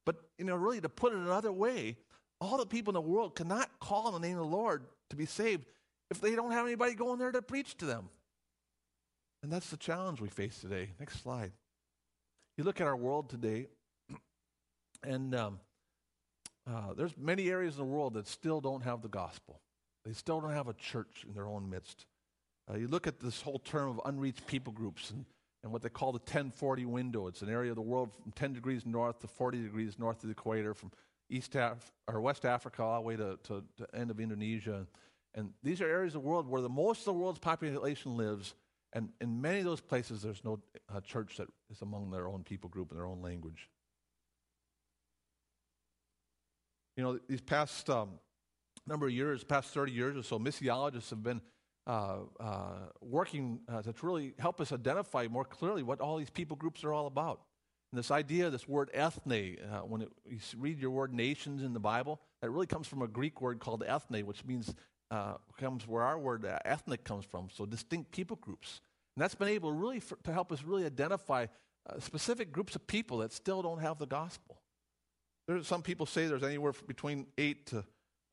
But, 0.05 0.17
you 0.39 0.45
know, 0.45 0.57
really, 0.57 0.81
to 0.81 0.89
put 0.89 1.13
it 1.13 1.19
another 1.19 1.53
way, 1.53 1.97
all 2.41 2.59
the 2.59 2.67
people 2.67 2.91
in 2.91 2.95
the 2.95 3.09
world 3.09 3.37
cannot 3.37 3.71
call 3.81 4.07
on 4.07 4.13
the 4.13 4.27
name 4.27 4.37
of 4.37 4.51
the 4.51 4.57
Lord 4.57 4.85
to 5.11 5.17
be 5.17 5.27
saved 5.27 5.65
if 6.11 6.21
they 6.21 6.35
don't 6.35 6.53
have 6.53 6.67
anybody 6.67 6.95
going 6.95 7.19
there 7.19 7.33
to 7.33 7.43
preach 7.43 7.77
to 7.79 7.87
them. 7.87 8.09
And 9.43 9.53
that's 9.53 9.71
the 9.71 9.77
challenge 9.77 10.21
we 10.21 10.29
face 10.29 10.59
today. 10.59 10.91
Next 10.99 11.23
slide. 11.23 11.53
You 12.57 12.65
look 12.65 12.81
at 12.81 12.87
our 12.87 12.97
world 12.97 13.29
today, 13.29 13.67
and 15.03 15.35
um, 15.35 15.61
uh, 16.67 16.95
there's 16.97 17.17
many 17.19 17.51
areas 17.51 17.75
in 17.75 17.81
the 17.81 17.85
world 17.85 18.15
that 18.15 18.27
still 18.27 18.61
don't 18.61 18.83
have 18.83 19.03
the 19.03 19.09
gospel. 19.09 19.61
They 20.05 20.13
still 20.13 20.41
don't 20.41 20.53
have 20.53 20.69
a 20.69 20.75
church 20.75 21.25
in 21.29 21.35
their 21.35 21.47
own 21.47 21.69
midst. 21.69 22.07
Uh, 22.71 22.77
you 22.77 22.89
look 22.89 23.07
at 23.07 23.21
this 23.21 23.43
whole 23.43 23.59
term 23.59 23.91
of 23.91 24.01
unreached 24.05 24.47
people 24.47 24.73
groups 24.73 25.11
and, 25.11 25.25
and 25.63 25.73
what 25.73 25.83
they 25.83 25.89
call 25.89 26.13
the 26.13 26.19
1040 26.19 26.85
window. 26.87 27.27
It's 27.27 27.43
an 27.43 27.51
area 27.51 27.71
of 27.71 27.77
the 27.77 27.83
world 27.83 28.11
from 28.23 28.33
10 28.33 28.55
degrees 28.55 28.87
north 28.87 29.21
to 29.21 29.29
40 29.29 29.63
degrees 29.63 29.99
north 29.99 30.23
of 30.23 30.29
the 30.29 30.33
equator, 30.33 30.73
from 30.75 30.91
East 31.29 31.55
Af- 31.55 31.93
or 32.09 32.21
West 32.21 32.45
Africa 32.45 32.83
all 32.83 33.01
the 33.03 33.07
way 33.07 33.17
to, 33.17 33.39
to, 33.45 33.65
to 33.79 33.87
end 33.95 34.11
of 34.11 34.21
Indonesia. 34.21 34.87
And 35.35 35.51
these 35.63 35.81
are 35.81 35.89
areas 35.89 36.15
of 36.15 36.23
the 36.23 36.29
world 36.29 36.49
where 36.49 36.63
the 36.63 36.69
most 36.69 37.01
of 37.01 37.07
the 37.07 37.13
world's 37.15 37.41
population 37.41 38.17
lives. 38.17 38.55
And 38.93 39.09
in 39.21 39.41
many 39.41 39.59
of 39.59 39.65
those 39.65 39.81
places, 39.81 40.23
there's 40.23 40.45
no 40.45 40.61
uh, 40.95 41.01
church 41.01 41.39
that 41.39 41.49
is 41.71 41.83
among 41.83 42.11
their 42.11 42.29
own 42.29 42.45
people 42.45 42.71
group 42.71 42.91
and 42.91 42.99
their 42.99 43.07
own 43.07 43.21
language. 43.21 43.69
You 46.97 47.03
know, 47.03 47.19
these 47.29 47.41
past 47.41 47.91
um, 47.91 48.11
number 48.87 49.07
of 49.07 49.13
years, 49.13 49.43
past 49.43 49.75
30 49.75 49.91
years 49.91 50.17
or 50.17 50.23
so, 50.23 50.39
missiologists 50.39 51.11
have 51.11 51.25
been 51.25 51.41
uh, 51.87 52.19
uh, 52.39 52.77
working 53.01 53.61
uh, 53.69 53.83
to 53.83 53.93
really 54.03 54.35
help 54.39 54.61
us 54.61 54.73
identify 54.73 55.27
more 55.29 55.45
clearly 55.45 55.83
what 55.83 56.01
all 56.01 56.17
these 56.17 56.31
people 56.31 56.57
groups 56.57 56.85
are 56.85 56.93
all 56.93 57.09
about. 57.09 57.41
And 57.93 57.99
this 57.99 58.11
idea, 58.11 58.51
this 58.51 58.69
word 58.69 58.91
ethne, 58.95 59.57
uh, 59.71 59.79
when 59.81 60.03
it, 60.03 60.09
you 60.29 60.39
read 60.57 60.79
your 60.79 60.91
word 60.91 61.13
nations 61.13 61.63
in 61.63 61.75
the 61.75 61.81
Bible, 61.81 62.21
that 62.41 62.51
really 62.51 62.67
comes 62.67 62.87
from 62.87 63.03
a 63.03 63.09
Greek 63.09 63.41
word 63.41 63.59
called 63.59 63.83
ethne, 63.87 64.25
which 64.25 64.45
means 64.45 64.75
uh, 65.11 65.35
comes 65.59 65.87
where 65.87 66.03
our 66.03 66.19
word 66.19 66.45
uh, 66.45 66.59
ethnic 66.65 67.05
comes 67.05 67.25
from, 67.25 67.49
so 67.53 67.67
distinct 67.67 68.11
people 68.11 68.37
groups. 68.37 68.81
And 69.17 69.23
that's 69.23 69.35
been 69.35 69.49
able 69.49 69.73
really 69.73 70.01
for, 70.01 70.17
to 70.25 70.33
help 70.33 70.51
us 70.51 70.63
really 70.65 70.85
identify 70.85 71.47
uh, 71.89 72.01
specific 72.01 72.53
groups 72.53 72.75
of 72.75 72.87
people 72.87 73.19
that 73.19 73.33
still 73.33 73.63
don't 73.63 73.81
have 73.81 73.99
the 73.99 74.07
gospel. 74.07 74.61
There's 75.47 75.67
some 75.67 75.83
people 75.83 76.07
say 76.07 76.27
there's 76.27 76.43
anywhere 76.43 76.73
between 76.87 77.27
eight 77.37 77.67
to, 77.67 77.85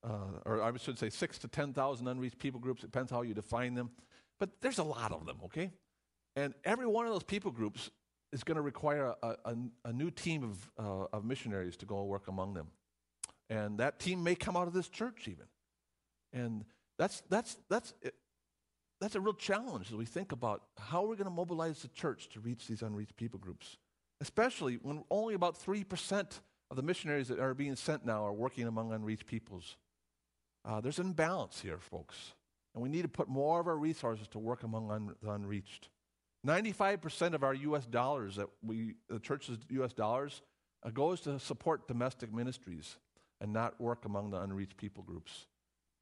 uh, 0.03 0.39
or 0.45 0.61
I 0.61 0.71
should 0.77 0.97
say 0.97 1.09
six 1.09 1.37
to 1.39 1.47
10,000 1.47 2.07
unreached 2.07 2.39
people 2.39 2.59
groups. 2.59 2.83
It 2.83 2.87
depends 2.87 3.11
how 3.11 3.21
you 3.21 3.33
define 3.33 3.75
them. 3.75 3.91
But 4.39 4.49
there's 4.61 4.79
a 4.79 4.83
lot 4.83 5.11
of 5.11 5.25
them, 5.25 5.37
okay? 5.45 5.71
And 6.35 6.53
every 6.63 6.87
one 6.87 7.05
of 7.05 7.11
those 7.11 7.23
people 7.23 7.51
groups 7.51 7.91
is 8.31 8.43
going 8.43 8.55
to 8.55 8.61
require 8.61 9.13
a, 9.21 9.35
a, 9.45 9.55
a, 9.85 9.93
new 9.93 10.09
team 10.09 10.43
of, 10.43 10.71
uh, 10.79 11.05
of 11.13 11.25
missionaries 11.25 11.75
to 11.77 11.85
go 11.85 12.03
work 12.05 12.27
among 12.27 12.53
them. 12.53 12.67
And 13.49 13.77
that 13.79 13.99
team 13.99 14.23
may 14.23 14.35
come 14.35 14.55
out 14.55 14.67
of 14.67 14.73
this 14.73 14.87
church 14.87 15.27
even. 15.27 15.45
And 16.33 16.65
that's, 16.97 17.23
that's, 17.29 17.57
that's, 17.69 17.93
that's 18.99 19.15
a 19.15 19.21
real 19.21 19.33
challenge 19.33 19.87
as 19.89 19.95
we 19.95 20.05
think 20.05 20.31
about 20.31 20.61
how 20.77 21.01
we're 21.01 21.15
going 21.15 21.25
to 21.25 21.31
mobilize 21.31 21.81
the 21.81 21.87
church 21.89 22.29
to 22.29 22.39
reach 22.39 22.67
these 22.67 22.81
unreached 22.81 23.17
people 23.17 23.39
groups, 23.39 23.77
especially 24.21 24.75
when 24.81 25.03
only 25.09 25.33
about 25.33 25.59
3% 25.59 26.39
of 26.69 26.77
the 26.77 26.83
missionaries 26.83 27.27
that 27.27 27.39
are 27.39 27.53
being 27.53 27.75
sent 27.75 28.05
now 28.05 28.25
are 28.25 28.33
working 28.33 28.67
among 28.67 28.93
unreached 28.93 29.25
peoples. 29.25 29.75
Uh, 30.63 30.79
there's 30.79 30.99
an 30.99 31.07
imbalance 31.07 31.59
here, 31.59 31.79
folks. 31.79 32.33
And 32.73 32.81
we 32.81 32.89
need 32.89 33.01
to 33.01 33.09
put 33.09 33.27
more 33.27 33.59
of 33.59 33.67
our 33.67 33.75
resources 33.75 34.27
to 34.29 34.39
work 34.39 34.63
among 34.63 34.91
un- 34.91 35.15
the 35.21 35.31
unreached. 35.31 35.89
95% 36.45 37.33
of 37.33 37.43
our 37.43 37.53
U.S. 37.53 37.85
dollars 37.85 38.35
that 38.37 38.47
we, 38.63 38.95
the 39.09 39.19
church's 39.19 39.57
U.S. 39.69 39.93
dollars, 39.93 40.41
uh, 40.83 40.89
goes 40.89 41.21
to 41.21 41.39
support 41.39 41.87
domestic 41.87 42.33
ministries 42.33 42.97
and 43.39 43.51
not 43.51 43.79
work 43.79 44.05
among 44.05 44.31
the 44.31 44.39
unreached 44.39 44.77
people 44.77 45.03
groups. 45.03 45.47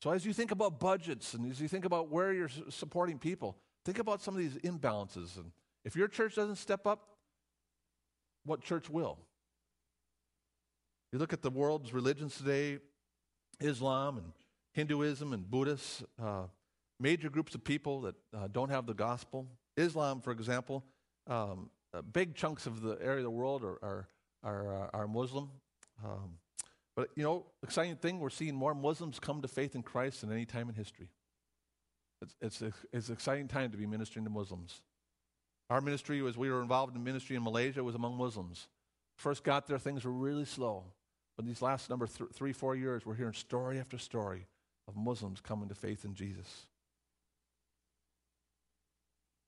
So 0.02 0.12
as 0.12 0.26
you 0.26 0.34
think 0.34 0.52
about 0.52 0.80
budgets 0.80 1.34
and 1.34 1.50
as 1.52 1.60
you 1.60 1.68
think 1.68 1.86
about 1.86 2.10
where 2.10 2.34
you're 2.34 2.50
supporting 2.70 3.20
people, 3.20 3.58
think 3.84 4.00
about 4.00 4.22
some 4.22 4.34
of 4.34 4.40
these 4.40 4.56
imbalances. 4.56 5.36
And 5.36 5.52
if 5.84 5.96
your 5.96 6.08
church 6.08 6.36
doesn't 6.36 6.56
step 6.56 6.88
up, 6.88 7.18
what 8.46 8.62
church 8.62 8.90
will? 8.90 9.18
You 11.12 11.20
look 11.20 11.34
at 11.34 11.42
the 11.42 11.50
world's 11.50 11.94
religions 11.94 12.38
today, 12.38 12.80
Islam 13.60 14.18
and 14.18 14.32
Hinduism 14.74 15.34
and 15.34 15.50
Buddhists, 15.50 16.04
uh, 16.22 16.44
major 17.00 17.30
groups 17.30 17.54
of 17.56 17.64
people 17.64 18.02
that 18.02 18.16
uh, 18.34 18.48
don't 18.52 18.70
have 18.70 18.86
the 18.86 18.94
gospel. 18.94 19.48
Islam, 19.76 20.22
for 20.22 20.32
example, 20.32 20.86
um, 21.28 21.70
uh, 21.94 22.02
big 22.02 22.36
chunks 22.36 22.66
of 22.66 22.82
the 22.82 22.98
area 23.02 23.18
of 23.18 23.24
the 23.24 23.32
world 23.32 23.64
are, 23.64 23.80
are, 23.82 24.08
are, 24.44 24.84
uh, 24.84 24.90
are 24.94 25.08
Muslim. 25.08 25.50
Um, 26.06 26.38
but, 26.96 27.10
you 27.16 27.24
know, 27.24 27.46
exciting 27.64 27.96
thing, 27.96 28.20
we're 28.20 28.30
seeing 28.30 28.56
more 28.56 28.74
Muslims 28.74 29.20
come 29.20 29.42
to 29.42 29.48
faith 29.48 29.76
in 29.76 29.84
Christ 29.84 30.22
than 30.22 30.32
any 30.32 30.46
time 30.46 30.70
in 30.70 30.76
history. 30.76 31.10
It's, 32.22 32.36
it's, 32.42 32.62
it's 32.92 33.08
an 33.08 33.14
exciting 33.14 33.48
time 33.48 33.72
to 33.72 33.78
be 33.78 33.86
ministering 33.86 34.26
to 34.26 34.32
Muslims. 34.32 34.82
Our 35.70 35.82
ministry, 35.82 36.26
as 36.28 36.38
we 36.38 36.50
were 36.50 36.62
involved 36.62 36.96
in 36.96 37.04
ministry 37.04 37.36
in 37.36 37.44
Malaysia, 37.44 37.84
was 37.84 37.96
among 37.96 38.18
Muslims. 38.18 38.68
First 39.18 39.44
got 39.44 39.68
there, 39.68 39.78
things 39.78 40.04
were 40.04 40.12
really 40.12 40.46
slow. 40.46 40.84
But 41.38 41.46
these 41.46 41.62
last 41.62 41.90
number 41.90 42.08
th- 42.08 42.32
three, 42.34 42.52
four 42.52 42.76
years, 42.76 43.06
we're 43.06 43.16
hearing 43.16 43.34
story 43.34 43.80
after 43.80 43.98
story 43.98 44.48
of 44.88 44.98
Muslims 44.98 45.40
coming 45.40 45.70
to 45.70 45.76
faith 45.76 46.04
in 46.04 46.16
Jesus. 46.16 46.66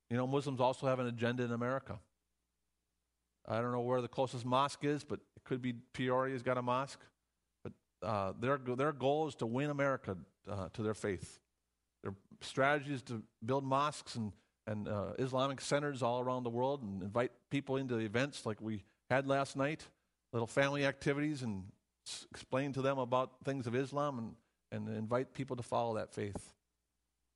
You 0.10 0.18
know, 0.18 0.28
Muslims 0.28 0.60
also 0.60 0.88
have 0.88 1.00
an 1.00 1.08
agenda 1.08 1.44
in 1.44 1.52
America. 1.52 2.00
I 3.48 3.62
don't 3.62 3.72
know 3.72 3.82
where 3.82 4.02
the 4.02 4.08
closest 4.08 4.46
mosque 4.46 4.84
is, 4.84 5.04
but 5.04 5.20
it 5.36 5.44
could 5.44 5.62
be 5.62 5.74
Peoria's 5.94 6.44
got 6.44 6.58
a 6.58 6.62
mosque. 6.62 7.00
Uh, 8.02 8.34
their, 8.40 8.58
their 8.58 8.92
goal 8.92 9.28
is 9.28 9.36
to 9.36 9.46
win 9.46 9.70
America 9.70 10.18
uh, 10.50 10.70
to 10.74 10.82
their 10.82 10.94
faith. 10.94 11.40
Their 12.04 12.14
strategy 12.42 12.94
is 12.94 13.02
to 13.04 13.22
build 13.46 13.64
mosques 13.64 14.16
and, 14.16 14.34
and 14.66 14.88
uh, 14.88 15.14
Islamic 15.20 15.62
centers 15.62 16.02
all 16.02 16.20
around 16.20 16.44
the 16.44 16.50
world 16.50 16.82
and 16.82 17.04
invite 17.04 17.32
people 17.50 17.78
into 17.78 17.98
events 17.98 18.46
like 18.46 18.60
we 18.62 18.84
had 19.10 19.28
last 19.28 19.56
night, 19.56 19.88
little 20.34 20.48
family 20.48 20.86
activities, 20.86 21.44
and 21.44 21.66
s- 22.08 22.26
explain 22.32 22.74
to 22.74 22.82
them 22.82 22.98
about 22.98 23.32
things 23.46 23.68
of 23.68 23.76
Islam 23.76 24.18
and, 24.72 24.88
and 24.88 24.98
invite 24.98 25.34
people 25.34 25.56
to 25.56 25.64
follow 25.64 25.96
that 25.96 26.14
faith. 26.14 26.54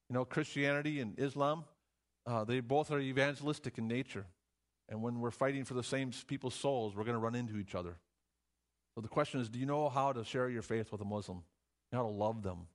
You 0.09 0.13
know, 0.13 0.25
Christianity 0.25 0.99
and 0.99 1.19
Islam 1.19 1.65
uh, 2.25 2.43
they 2.43 2.59
both 2.59 2.91
are 2.91 2.99
evangelistic 2.99 3.77
in 3.77 3.87
nature. 3.87 4.25
And 4.89 5.01
when 5.01 5.19
we're 5.19 5.31
fighting 5.31 5.63
for 5.63 5.73
the 5.73 5.83
same 5.83 6.11
people's 6.27 6.55
souls, 6.55 6.95
we're 6.95 7.03
going 7.03 7.15
to 7.15 7.19
run 7.19 7.35
into 7.35 7.57
each 7.57 7.75
other. 7.75 7.97
So 8.95 9.01
the 9.01 9.09
question 9.09 9.41
is 9.41 9.49
do 9.49 9.59
you 9.59 9.65
know 9.65 9.89
how 9.89 10.13
to 10.13 10.23
share 10.23 10.49
your 10.49 10.61
faith 10.61 10.91
with 10.91 11.01
a 11.01 11.05
Muslim? 11.05 11.43
how 11.93 12.01
to 12.01 12.09
love 12.09 12.43
them? 12.43 12.67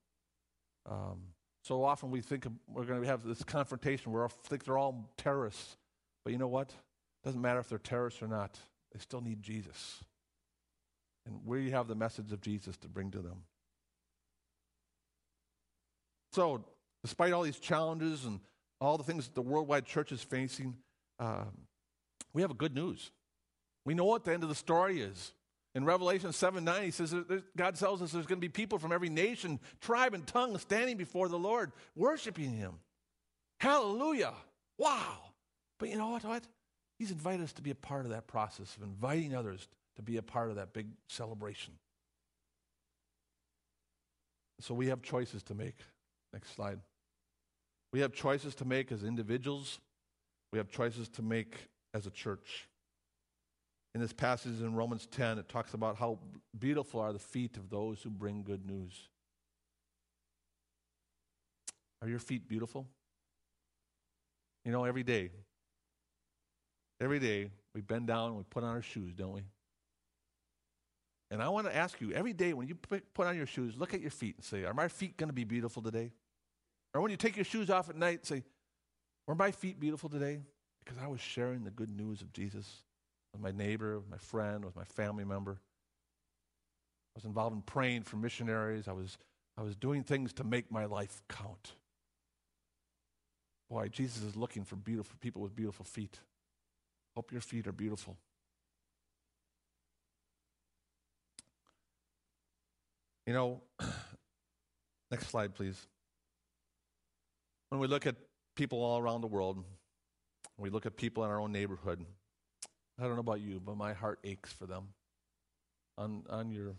Um, 0.88 1.18
so 1.62 1.84
often 1.84 2.10
we 2.10 2.22
think 2.22 2.46
we're 2.66 2.84
going 2.84 3.02
to 3.02 3.06
have 3.06 3.22
this 3.22 3.42
confrontation 3.44 4.12
where 4.12 4.26
think 4.28 4.64
they're 4.64 4.78
all 4.78 5.10
terrorists. 5.18 5.76
But 6.24 6.32
you 6.32 6.38
know 6.38 6.48
what? 6.48 6.70
It 6.70 7.26
doesn't 7.26 7.40
matter 7.40 7.60
if 7.60 7.68
they're 7.68 7.78
terrorists 7.78 8.22
or 8.22 8.28
not, 8.28 8.58
they 8.92 8.98
still 8.98 9.20
need 9.20 9.42
Jesus. 9.42 10.02
And 11.26 11.40
we 11.44 11.70
have 11.70 11.86
the 11.86 11.94
message 11.94 12.32
of 12.32 12.40
Jesus 12.40 12.78
to 12.78 12.88
bring 12.88 13.10
to 13.10 13.18
them. 13.18 13.42
So, 16.32 16.64
despite 17.02 17.32
all 17.32 17.42
these 17.42 17.58
challenges 17.58 18.24
and 18.24 18.40
all 18.80 18.96
the 18.96 19.04
things 19.04 19.26
that 19.26 19.34
the 19.34 19.42
worldwide 19.42 19.84
church 19.84 20.12
is 20.12 20.22
facing, 20.22 20.76
uh, 21.18 21.44
we 22.32 22.40
have 22.40 22.56
good 22.56 22.74
news. 22.74 23.10
We 23.84 23.94
know 23.94 24.04
what 24.04 24.24
the 24.24 24.32
end 24.32 24.42
of 24.42 24.48
the 24.48 24.54
story 24.54 25.00
is. 25.00 25.32
In 25.74 25.84
Revelation 25.84 26.32
7 26.32 26.64
9, 26.64 26.82
he 26.82 26.90
says, 26.90 27.14
God 27.56 27.76
tells 27.76 28.02
us 28.02 28.10
there's 28.12 28.26
going 28.26 28.40
to 28.40 28.46
be 28.46 28.48
people 28.48 28.78
from 28.78 28.92
every 28.92 29.08
nation, 29.08 29.60
tribe, 29.80 30.14
and 30.14 30.26
tongue 30.26 30.58
standing 30.58 30.96
before 30.96 31.28
the 31.28 31.38
Lord, 31.38 31.72
worshiping 31.94 32.52
him. 32.52 32.74
Hallelujah. 33.60 34.34
Wow. 34.78 35.18
But 35.78 35.90
you 35.90 35.96
know 35.96 36.10
what? 36.10 36.24
what? 36.24 36.44
He's 36.98 37.10
invited 37.10 37.44
us 37.44 37.52
to 37.54 37.62
be 37.62 37.70
a 37.70 37.74
part 37.74 38.04
of 38.04 38.10
that 38.10 38.26
process 38.26 38.76
of 38.76 38.82
inviting 38.82 39.34
others 39.34 39.68
to 39.96 40.02
be 40.02 40.16
a 40.16 40.22
part 40.22 40.50
of 40.50 40.56
that 40.56 40.72
big 40.72 40.88
celebration. 41.08 41.74
So 44.60 44.74
we 44.74 44.88
have 44.88 45.02
choices 45.02 45.42
to 45.44 45.54
make. 45.54 45.76
Next 46.32 46.54
slide. 46.54 46.80
We 47.92 48.00
have 48.00 48.12
choices 48.12 48.54
to 48.56 48.64
make 48.64 48.92
as 48.92 49.02
individuals, 49.02 49.80
we 50.52 50.58
have 50.58 50.68
choices 50.68 51.08
to 51.10 51.22
make 51.22 51.56
as 51.92 52.06
a 52.06 52.10
church. 52.10 52.68
In 53.94 54.00
this 54.00 54.12
passage 54.12 54.60
in 54.60 54.74
Romans 54.74 55.06
10, 55.06 55.38
it 55.38 55.48
talks 55.48 55.74
about 55.74 55.96
how 55.96 56.18
beautiful 56.56 57.00
are 57.00 57.12
the 57.12 57.18
feet 57.18 57.56
of 57.56 57.70
those 57.70 58.00
who 58.02 58.10
bring 58.10 58.42
good 58.42 58.64
news. 58.64 59.08
Are 62.02 62.08
your 62.08 62.20
feet 62.20 62.48
beautiful? 62.48 62.86
You 64.64 64.72
know, 64.72 64.84
every 64.84 65.02
day, 65.02 65.30
every 67.00 67.18
day 67.18 67.50
we 67.74 67.80
bend 67.80 68.06
down 68.06 68.28
and 68.28 68.36
we 68.36 68.44
put 68.44 68.62
on 68.62 68.70
our 68.70 68.82
shoes, 68.82 69.12
don't 69.14 69.32
we? 69.32 69.42
And 71.32 71.42
I 71.42 71.48
want 71.48 71.66
to 71.66 71.76
ask 71.76 72.00
you 72.00 72.12
every 72.12 72.32
day 72.32 72.52
when 72.52 72.68
you 72.68 72.74
put 72.74 73.26
on 73.26 73.36
your 73.36 73.46
shoes, 73.46 73.74
look 73.76 73.94
at 73.94 74.00
your 74.00 74.10
feet 74.10 74.36
and 74.36 74.44
say, 74.44 74.64
Are 74.64 74.74
my 74.74 74.88
feet 74.88 75.16
going 75.16 75.28
to 75.28 75.34
be 75.34 75.44
beautiful 75.44 75.82
today? 75.82 76.12
Or 76.94 77.00
when 77.00 77.10
you 77.10 77.16
take 77.16 77.36
your 77.36 77.44
shoes 77.44 77.70
off 77.70 77.88
at 77.88 77.96
night, 77.96 78.26
say, 78.26 78.42
Were 79.26 79.34
my 79.34 79.50
feet 79.50 79.78
beautiful 79.78 80.08
today? 80.08 80.40
Because 80.84 81.00
I 81.00 81.06
was 81.06 81.20
sharing 81.20 81.64
the 81.64 81.70
good 81.70 81.90
news 81.90 82.20
of 82.20 82.32
Jesus 82.32 82.82
with 83.32 83.42
my 83.42 83.50
neighbor, 83.52 83.98
with 83.98 84.10
my 84.10 84.18
friend, 84.18 84.64
with 84.64 84.76
my 84.76 84.84
family 84.84 85.24
member. 85.24 85.60
I 87.14 87.16
was 87.16 87.24
involved 87.24 87.56
in 87.56 87.62
praying 87.62 88.02
for 88.02 88.16
missionaries. 88.16 88.88
I 88.88 88.92
was, 88.92 89.18
I 89.58 89.62
was 89.62 89.76
doing 89.76 90.02
things 90.02 90.32
to 90.34 90.44
make 90.44 90.70
my 90.70 90.84
life 90.84 91.22
count. 91.28 91.72
Boy, 93.68 93.88
Jesus 93.88 94.22
is 94.22 94.36
looking 94.36 94.64
for 94.64 94.76
beautiful 94.76 95.16
people 95.20 95.42
with 95.42 95.54
beautiful 95.54 95.84
feet. 95.84 96.18
Hope 97.14 97.32
your 97.32 97.40
feet 97.40 97.66
are 97.66 97.72
beautiful. 97.72 98.16
You 103.26 103.32
know, 103.32 103.60
next 105.10 105.28
slide, 105.28 105.54
please. 105.54 105.86
When 107.68 107.80
we 107.80 107.86
look 107.86 108.06
at 108.06 108.16
people 108.56 108.82
all 108.82 108.98
around 108.98 109.20
the 109.20 109.28
world, 109.28 109.62
we 110.58 110.70
look 110.70 110.84
at 110.86 110.96
people 110.96 111.24
in 111.24 111.30
our 111.30 111.40
own 111.40 111.52
neighborhood, 111.52 112.04
I 113.00 113.04
don't 113.04 113.14
know 113.14 113.20
about 113.20 113.40
you, 113.40 113.60
but 113.64 113.76
my 113.76 113.92
heart 113.92 114.18
aches 114.24 114.52
for 114.52 114.66
them. 114.66 114.88
On, 115.96 116.22
on 116.28 116.50
your 116.50 116.74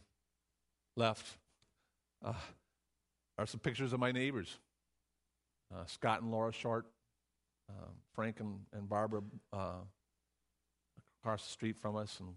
left 0.95 1.25
uh, 2.23 2.33
are 3.37 3.45
some 3.45 3.59
pictures 3.59 3.93
of 3.93 3.99
my 3.99 4.11
neighbors 4.11 4.57
uh, 5.73 5.85
Scott 5.85 6.21
and 6.21 6.31
Laura 6.31 6.51
Short, 6.51 6.85
uh, 7.69 7.87
Frank 8.13 8.39
and, 8.41 8.59
and 8.73 8.89
Barbara 8.89 9.21
uh, 9.53 9.79
across 11.21 11.45
the 11.45 11.51
street 11.51 11.77
from 11.79 11.95
us. 11.95 12.17
And 12.19 12.29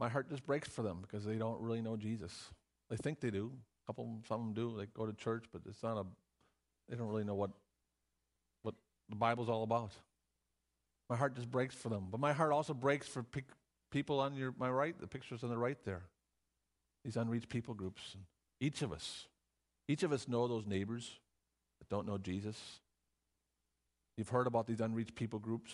my 0.00 0.08
heart 0.08 0.30
just 0.30 0.46
breaks 0.46 0.68
for 0.68 0.82
them 0.82 0.98
because 1.02 1.24
they 1.24 1.36
don't 1.36 1.60
really 1.60 1.82
know 1.82 1.96
Jesus. 1.96 2.50
They 2.88 2.96
think 2.96 3.20
they 3.20 3.30
do. 3.30 3.52
A 3.84 3.86
couple, 3.86 4.20
some 4.26 4.40
of 4.40 4.46
them 4.46 4.54
do. 4.54 4.78
They 4.78 4.86
go 4.86 5.04
to 5.04 5.12
church, 5.12 5.44
but 5.52 5.62
it's 5.68 5.82
not 5.82 5.98
a. 5.98 6.04
They 6.88 6.96
don't 6.96 7.08
really 7.08 7.24
know 7.24 7.34
what 7.34 7.50
the 9.08 9.16
Bible's 9.16 9.48
all 9.48 9.62
about. 9.62 9.92
My 11.08 11.16
heart 11.16 11.34
just 11.36 11.50
breaks 11.50 11.74
for 11.74 11.88
them. 11.88 12.08
But 12.10 12.20
my 12.20 12.32
heart 12.32 12.52
also 12.52 12.74
breaks 12.74 13.06
for 13.06 13.22
pe- 13.22 13.42
people 13.90 14.20
on 14.20 14.34
your, 14.34 14.54
my 14.58 14.70
right, 14.70 14.98
the 15.00 15.06
pictures 15.06 15.44
on 15.44 15.50
the 15.50 15.58
right 15.58 15.78
there. 15.84 16.02
These 17.04 17.16
unreached 17.16 17.48
people 17.48 17.74
groups. 17.74 18.14
And 18.14 18.24
each 18.60 18.82
of 18.82 18.92
us, 18.92 19.26
each 19.88 20.02
of 20.02 20.12
us 20.12 20.26
know 20.26 20.48
those 20.48 20.66
neighbors 20.66 21.18
that 21.78 21.88
don't 21.88 22.06
know 22.06 22.18
Jesus. 22.18 22.80
You've 24.16 24.30
heard 24.30 24.46
about 24.46 24.66
these 24.66 24.80
unreached 24.80 25.14
people 25.14 25.38
groups. 25.38 25.72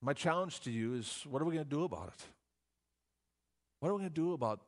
My 0.00 0.12
challenge 0.12 0.60
to 0.60 0.70
you 0.70 0.94
is 0.94 1.24
what 1.28 1.42
are 1.42 1.44
we 1.44 1.54
going 1.54 1.64
to 1.64 1.70
do 1.70 1.84
about 1.84 2.08
it? 2.08 2.24
What 3.80 3.88
are 3.88 3.94
we 3.94 4.00
going 4.00 4.10
to 4.10 4.14
do 4.14 4.32
about 4.32 4.60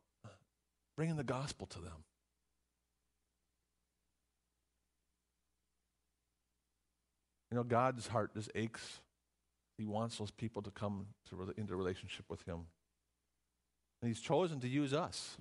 bringing 0.97 1.17
the 1.17 1.25
gospel 1.25 1.67
to 1.69 1.79
them? 1.79 2.05
You 7.51 7.57
know, 7.57 7.65
God's 7.65 8.07
heart 8.07 8.35
just 8.35 8.51
aches. 8.55 9.01
He 9.81 9.87
wants 9.87 10.19
those 10.19 10.31
people 10.31 10.61
to 10.61 10.71
come 10.71 11.07
to, 11.31 11.55
into 11.57 11.75
relationship 11.75 12.27
with 12.29 12.43
Him. 12.43 12.67
And 14.03 14.11
He's 14.11 14.21
chosen 14.21 14.61
to 14.61 14.69
use 14.69 14.93
us, 14.93 15.39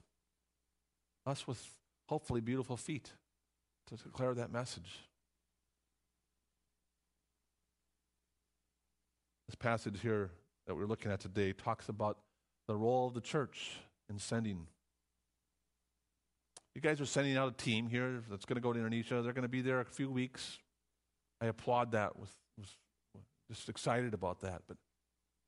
us 1.26 1.46
with 1.46 1.62
hopefully 2.08 2.40
beautiful 2.40 2.78
feet, 2.78 3.12
to 3.88 3.98
declare 3.98 4.34
that 4.36 4.50
message. 4.50 5.02
This 9.50 9.56
passage 9.56 10.00
here 10.02 10.32
that 10.68 10.76
we're 10.76 10.86
looking 10.86 11.12
at 11.12 11.20
today 11.20 11.52
talks 11.52 11.90
about 11.90 12.20
the 12.70 12.78
role 12.78 13.08
of 13.08 13.14
the 13.14 13.20
church 13.20 13.72
in 14.10 14.20
sending. 14.20 14.68
You 16.76 16.82
guys 16.82 17.02
are 17.02 17.06
sending 17.06 17.36
out 17.36 17.50
a 17.50 17.58
team 17.62 17.90
here 17.90 18.24
that's 18.30 18.46
going 18.46 18.56
to 18.56 18.62
go 18.62 18.72
to 18.72 18.80
Indonesia. 18.80 19.22
They're 19.22 19.34
going 19.34 19.42
to 19.42 19.50
be 19.50 19.62
there 19.62 19.82
a 19.82 19.86
few 19.86 20.10
weeks. 20.10 20.60
I 21.42 21.48
applaud 21.48 21.92
that. 21.92 22.18
With, 22.18 22.30
just 23.50 23.70
excited 23.70 24.14
about 24.14 24.42
that. 24.42 24.64
But 24.68 24.78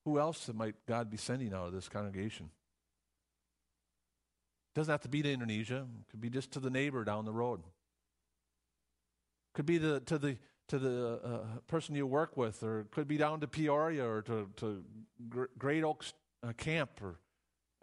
who 0.06 0.20
else 0.20 0.50
might 0.54 0.76
God 0.88 1.10
be 1.10 1.18
sending 1.18 1.54
out 1.54 1.68
of 1.68 1.74
this 1.74 1.88
congregation? 1.90 2.50
It 4.74 4.80
doesn't 4.80 4.92
have 4.92 5.02
to 5.02 5.10
be 5.10 5.22
to 5.22 5.32
Indonesia. 5.32 5.88
It 6.00 6.10
could 6.10 6.22
be 6.22 6.30
just 6.30 6.52
to 6.52 6.60
the 6.60 6.70
neighbor 6.70 7.04
down 7.04 7.26
the 7.26 7.34
road. 7.34 7.60
It 7.60 9.54
could 9.54 9.66
be 9.66 9.78
the, 9.78 10.00
to 10.02 10.18
the 10.18 10.38
to 10.72 10.80
the 10.80 11.20
uh, 11.22 11.60
person 11.68 11.96
you 11.96 12.08
work 12.08 12.38
with, 12.38 12.64
or 12.64 12.80
it 12.80 12.92
could 12.92 13.06
be 13.06 13.18
down 13.18 13.42
to 13.42 13.48
Peoria 13.48 14.08
or 14.08 14.22
to, 14.22 14.50
to 14.56 14.82
Great 15.58 15.84
Oaks 15.84 16.14
uh, 16.48 16.54
Camp, 16.54 16.92
or 17.02 17.20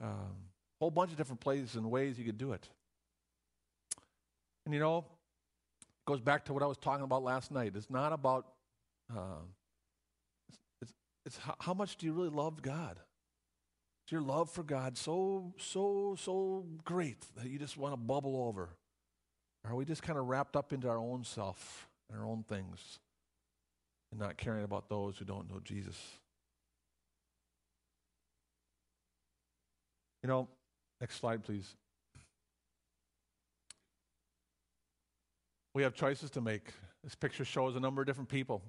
a 0.01 0.07
um, 0.07 0.37
whole 0.81 0.91
bunch 0.91 1.11
of 1.11 1.19
different 1.19 1.41
places 1.41 1.75
and 1.75 1.91
ways 1.91 2.19
you 2.19 2.25
could 2.25 2.39
do 2.39 2.53
it. 2.53 2.67
And 4.65 4.73
you 4.73 4.81
know, 4.81 5.05
it 5.83 6.07
goes 6.07 6.23
back 6.23 6.47
to 6.47 6.55
what 6.55 6.63
I 6.63 6.67
was 6.67 6.79
talking 6.79 7.05
about 7.05 7.23
last 7.23 7.51
night. 7.51 7.73
It's 7.77 7.91
not 7.91 8.15
about, 8.15 8.47
uh, 9.15 9.43
it's, 11.29 11.39
how, 11.39 11.55
how 11.61 11.75
much 11.75 11.97
do 11.97 12.07
you 12.07 12.13
really 12.13 12.29
love 12.29 12.61
God? 12.63 12.99
Is 14.07 14.13
your 14.13 14.21
love 14.21 14.51
for 14.51 14.63
God 14.63 14.99
so, 14.99 15.53
so, 15.59 16.17
so 16.19 16.65
great 16.85 17.25
that 17.37 17.49
you 17.49 17.59
just 17.59 17.77
want 17.77 17.93
to 17.93 17.97
bubble 17.97 18.45
over? 18.49 18.71
Or 19.65 19.73
are 19.73 19.75
we 19.75 19.85
just 19.85 20.03
kind 20.03 20.19
of 20.19 20.27
wrapped 20.27 20.57
up 20.57 20.73
into 20.73 20.89
our 20.89 20.99
own 20.99 21.25
self? 21.25 21.89
and 22.11 22.19
our 22.19 22.27
own 22.27 22.43
things 22.43 22.99
and 24.11 24.21
not 24.21 24.37
caring 24.37 24.65
about 24.65 24.89
those 24.89 25.19
who 25.19 25.25
don't 25.25 25.51
know 25.51 25.61
Jesus. 25.63 25.97
You 30.23 30.29
know, 30.29 30.49
next 31.01 31.17
slide, 31.17 31.45
please. 31.45 31.77
We 35.75 35.83
have 35.83 35.95
choices 35.95 36.31
to 36.31 36.41
make. 36.41 36.73
This 37.05 37.15
picture 37.15 37.45
shows 37.45 37.77
a 37.77 37.81
number 37.81 38.03
of 38.03 38.07
different 38.07 38.29
people. 38.29 38.63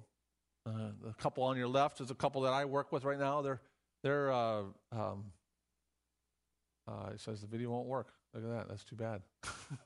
Uh, 0.70 0.92
the 1.04 1.12
couple 1.14 1.42
on 1.42 1.56
your 1.56 1.66
left 1.66 2.00
is 2.00 2.10
a 2.10 2.14
couple 2.14 2.42
that 2.42 2.52
I 2.52 2.64
work 2.64 2.92
with 2.92 3.04
right 3.04 3.18
now. 3.18 3.42
They're, 3.42 3.60
they're 4.04 4.30
uh, 4.32 4.62
um, 4.92 5.24
uh, 6.86 7.10
it 7.12 7.20
says 7.20 7.40
the 7.40 7.46
video 7.46 7.70
won't 7.70 7.86
work. 7.86 8.08
Look 8.34 8.44
at 8.44 8.50
that. 8.50 8.68
That's 8.68 8.84
too 8.84 8.96
bad. 8.96 9.22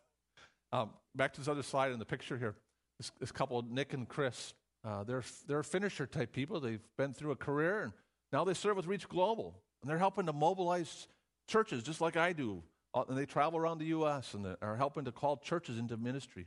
um, 0.72 0.90
back 1.14 1.32
to 1.34 1.40
this 1.40 1.48
other 1.48 1.62
slide 1.62 1.92
in 1.92 1.98
the 1.98 2.04
picture 2.04 2.36
here 2.36 2.54
this, 2.98 3.10
this 3.20 3.32
couple, 3.32 3.62
Nick 3.62 3.92
and 3.92 4.08
Chris, 4.08 4.54
uh, 4.84 5.04
they're, 5.04 5.24
they're 5.46 5.62
finisher 5.62 6.06
type 6.06 6.32
people. 6.32 6.60
They've 6.60 6.86
been 6.96 7.12
through 7.12 7.32
a 7.32 7.36
career 7.36 7.82
and 7.82 7.92
now 8.32 8.44
they 8.44 8.54
serve 8.54 8.76
with 8.76 8.86
Reach 8.86 9.08
Global. 9.08 9.54
And 9.82 9.90
they're 9.90 9.98
helping 9.98 10.26
to 10.26 10.32
mobilize 10.32 11.08
churches 11.46 11.82
just 11.82 12.00
like 12.00 12.16
I 12.16 12.32
do. 12.32 12.62
Uh, 12.94 13.04
and 13.08 13.18
they 13.18 13.26
travel 13.26 13.58
around 13.58 13.78
the 13.78 13.86
U.S. 13.86 14.34
and 14.34 14.56
are 14.62 14.76
helping 14.76 15.04
to 15.04 15.12
call 15.12 15.36
churches 15.36 15.78
into 15.78 15.96
ministry. 15.96 16.46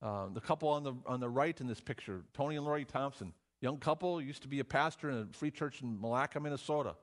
Uh, 0.00 0.26
the 0.32 0.40
couple 0.40 0.68
on 0.68 0.84
the, 0.84 0.94
on 1.06 1.20
the 1.20 1.28
right 1.28 1.60
in 1.60 1.66
this 1.66 1.80
picture, 1.80 2.22
Tony 2.32 2.56
and 2.56 2.64
Lori 2.64 2.84
Thompson, 2.84 3.32
young 3.60 3.78
couple, 3.78 4.20
used 4.22 4.42
to 4.42 4.48
be 4.48 4.60
a 4.60 4.64
pastor 4.64 5.10
in 5.10 5.16
a 5.16 5.26
free 5.32 5.50
church 5.50 5.82
in 5.82 6.00
Malacca, 6.00 6.38
Minnesota. 6.38 6.94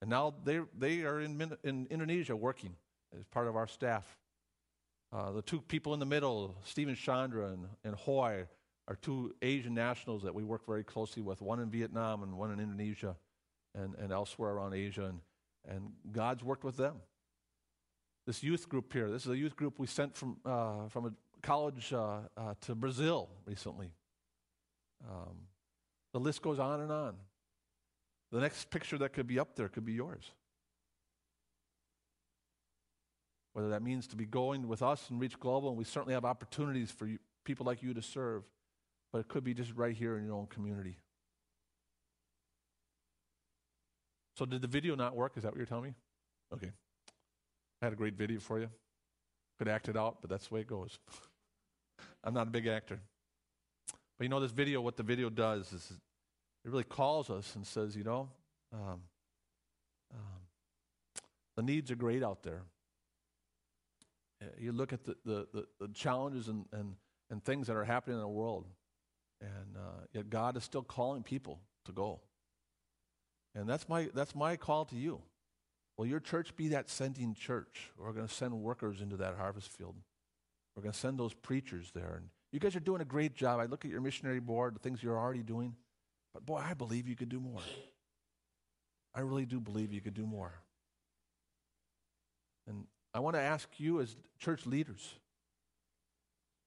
And 0.00 0.10
now 0.10 0.34
they, 0.44 0.60
they 0.76 1.02
are 1.02 1.20
in, 1.20 1.56
in 1.64 1.86
Indonesia 1.90 2.36
working 2.36 2.74
as 3.18 3.24
part 3.24 3.48
of 3.48 3.56
our 3.56 3.66
staff. 3.66 4.18
Uh, 5.12 5.30
the 5.32 5.42
two 5.42 5.60
people 5.60 5.94
in 5.94 6.00
the 6.00 6.06
middle, 6.06 6.56
Stephen 6.64 6.94
Chandra 6.94 7.48
and, 7.48 7.66
and 7.84 7.94
Hoy, 7.94 8.46
are 8.88 8.96
two 8.96 9.34
Asian 9.42 9.74
nationals 9.74 10.22
that 10.24 10.34
we 10.34 10.42
work 10.42 10.66
very 10.66 10.82
closely 10.82 11.22
with, 11.22 11.40
one 11.40 11.60
in 11.60 11.70
Vietnam 11.70 12.22
and 12.22 12.36
one 12.36 12.50
in 12.50 12.60
Indonesia 12.60 13.16
and, 13.74 13.94
and 13.94 14.12
elsewhere 14.12 14.50
around 14.50 14.74
Asia. 14.74 15.04
And, 15.04 15.20
and 15.68 15.92
God's 16.10 16.42
worked 16.42 16.64
with 16.64 16.76
them. 16.76 16.96
This 18.26 18.42
youth 18.42 18.68
group 18.68 18.92
here, 18.92 19.10
this 19.10 19.24
is 19.24 19.30
a 19.30 19.36
youth 19.36 19.56
group 19.56 19.78
we 19.78 19.86
sent 19.86 20.16
from, 20.16 20.36
uh, 20.44 20.88
from 20.88 21.06
a 21.06 21.12
college 21.42 21.92
uh, 21.92 22.20
uh 22.36 22.54
to 22.62 22.74
Brazil 22.74 23.28
recently. 23.46 23.92
Um, 25.08 25.36
the 26.12 26.20
list 26.20 26.42
goes 26.42 26.58
on 26.58 26.80
and 26.80 26.92
on. 26.92 27.14
The 28.30 28.40
next 28.40 28.70
picture 28.70 28.98
that 28.98 29.12
could 29.12 29.26
be 29.26 29.38
up 29.38 29.56
there 29.56 29.68
could 29.68 29.84
be 29.84 29.92
yours. 29.92 30.32
whether 33.52 33.70
that 33.70 33.82
means 33.82 34.06
to 34.08 34.16
be 34.16 34.24
going 34.24 34.66
with 34.66 34.82
us 34.82 35.10
and 35.10 35.20
reach 35.20 35.38
global, 35.38 35.68
and 35.68 35.78
we 35.78 35.84
certainly 35.84 36.14
have 36.14 36.24
opportunities 36.24 36.90
for 36.90 37.06
you, 37.06 37.18
people 37.44 37.66
like 37.66 37.82
you 37.82 37.92
to 37.94 38.02
serve, 38.02 38.44
but 39.12 39.18
it 39.18 39.28
could 39.28 39.44
be 39.44 39.54
just 39.54 39.74
right 39.74 39.94
here 39.94 40.16
in 40.16 40.24
your 40.24 40.34
own 40.34 40.46
community. 40.46 40.96
So, 44.38 44.46
did 44.46 44.62
the 44.62 44.68
video 44.68 44.94
not 44.94 45.14
work? 45.14 45.32
Is 45.36 45.42
that 45.42 45.52
what 45.52 45.58
you're 45.58 45.66
telling 45.66 45.84
me? 45.84 45.94
Okay. 46.54 46.70
I 47.82 47.86
had 47.86 47.92
a 47.92 47.96
great 47.96 48.14
video 48.14 48.40
for 48.40 48.58
you. 48.58 48.70
Could 49.58 49.68
act 49.68 49.88
it 49.88 49.96
out, 49.96 50.18
but 50.22 50.30
that's 50.30 50.48
the 50.48 50.54
way 50.54 50.60
it 50.62 50.66
goes. 50.66 50.98
I'm 52.24 52.34
not 52.34 52.46
a 52.48 52.50
big 52.50 52.66
actor. 52.66 53.00
But 54.18 54.24
you 54.24 54.28
know, 54.28 54.40
this 54.40 54.52
video, 54.52 54.80
what 54.80 54.96
the 54.96 55.02
video 55.02 55.30
does 55.30 55.72
is 55.72 55.92
it 56.64 56.70
really 56.70 56.84
calls 56.84 57.30
us 57.30 57.54
and 57.56 57.66
says, 57.66 57.96
you 57.96 58.04
know, 58.04 58.28
um, 58.72 59.00
um, 60.12 60.40
the 61.56 61.62
needs 61.62 61.90
are 61.90 61.96
great 61.96 62.22
out 62.22 62.42
there 62.42 62.62
you 64.58 64.72
look 64.72 64.92
at 64.92 65.04
the, 65.04 65.16
the, 65.24 65.46
the, 65.52 65.66
the 65.80 65.88
challenges 65.88 66.48
and, 66.48 66.66
and, 66.72 66.94
and 67.30 67.44
things 67.44 67.66
that 67.66 67.76
are 67.76 67.84
happening 67.84 68.16
in 68.16 68.22
the 68.22 68.28
world, 68.28 68.66
and 69.40 69.76
uh, 69.76 70.04
yet 70.12 70.30
God 70.30 70.56
is 70.56 70.64
still 70.64 70.82
calling 70.82 71.22
people 71.22 71.60
to 71.84 71.92
go. 71.92 72.20
And 73.54 73.68
that's 73.68 73.88
my, 73.88 74.08
that's 74.14 74.34
my 74.34 74.56
call 74.56 74.84
to 74.86 74.96
you. 74.96 75.20
Will 75.96 76.06
your 76.06 76.20
church 76.20 76.56
be 76.56 76.68
that 76.68 76.88
sending 76.88 77.34
church? 77.34 77.90
We're 77.98 78.12
going 78.12 78.26
to 78.26 78.32
send 78.32 78.54
workers 78.54 79.02
into 79.02 79.16
that 79.18 79.36
harvest 79.36 79.70
field. 79.70 79.96
We're 80.74 80.82
going 80.82 80.92
to 80.92 80.98
send 80.98 81.18
those 81.18 81.34
preachers 81.34 81.90
there. 81.94 82.14
And 82.16 82.28
you 82.50 82.60
guys 82.60 82.76
are 82.76 82.80
doing 82.80 83.02
a 83.02 83.06
great 83.06 83.34
job. 83.34 83.60
I 83.60 83.66
look 83.66 83.84
at 83.84 83.90
your 83.90 84.00
missionary 84.00 84.40
board, 84.40 84.74
the 84.74 84.78
things 84.78 85.02
you're 85.02 85.18
already 85.18 85.42
doing. 85.42 85.74
But 86.32 86.46
boy, 86.46 86.62
I 86.64 86.74
believe 86.74 87.06
you 87.06 87.16
could 87.16 87.28
do 87.28 87.40
more. 87.40 87.60
I 89.14 89.20
really 89.20 89.44
do 89.44 89.60
believe 89.60 89.92
you 89.92 90.00
could 90.00 90.14
do 90.14 90.26
more. 90.26 90.52
And 92.66 92.86
I 93.12 93.20
want 93.20 93.36
to 93.36 93.42
ask 93.42 93.68
you 93.78 94.00
as 94.00 94.16
church 94.38 94.66
leaders 94.66 95.14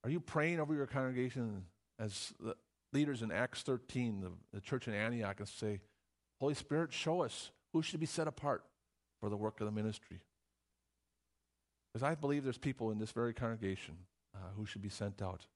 are 0.05 0.09
you 0.11 0.19
praying 0.19 0.59
over 0.59 0.75
your 0.75 0.85
congregation 0.85 1.63
as 1.97 2.31
the 2.39 2.55
leaders 2.93 3.23
in 3.23 3.31
Acts 3.31 3.63
13, 3.63 4.21
the, 4.21 4.31
the 4.53 4.61
church 4.61 4.87
in 4.87 4.93
Antioch, 4.93 5.39
and 5.39 5.47
say, 5.47 5.81
Holy 6.39 6.53
Spirit, 6.53 6.93
show 6.93 7.23
us 7.23 7.49
who 7.73 7.81
should 7.81 7.99
be 7.99 8.05
set 8.05 8.27
apart 8.27 8.63
for 9.19 9.29
the 9.29 9.35
work 9.35 9.59
of 9.61 9.65
the 9.65 9.71
ministry? 9.71 10.19
Because 11.95 12.11
I 12.11 12.13
believe 12.13 12.43
there's 12.43 12.57
people 12.57 12.91
in 12.91 12.97
this 12.97 13.11
very 13.11 13.33
congregation 13.33 13.95
uh, 14.35 14.49
who 14.57 14.65
should 14.65 14.81
be 14.81 14.89
sent 14.89 15.21
out. 15.21 15.47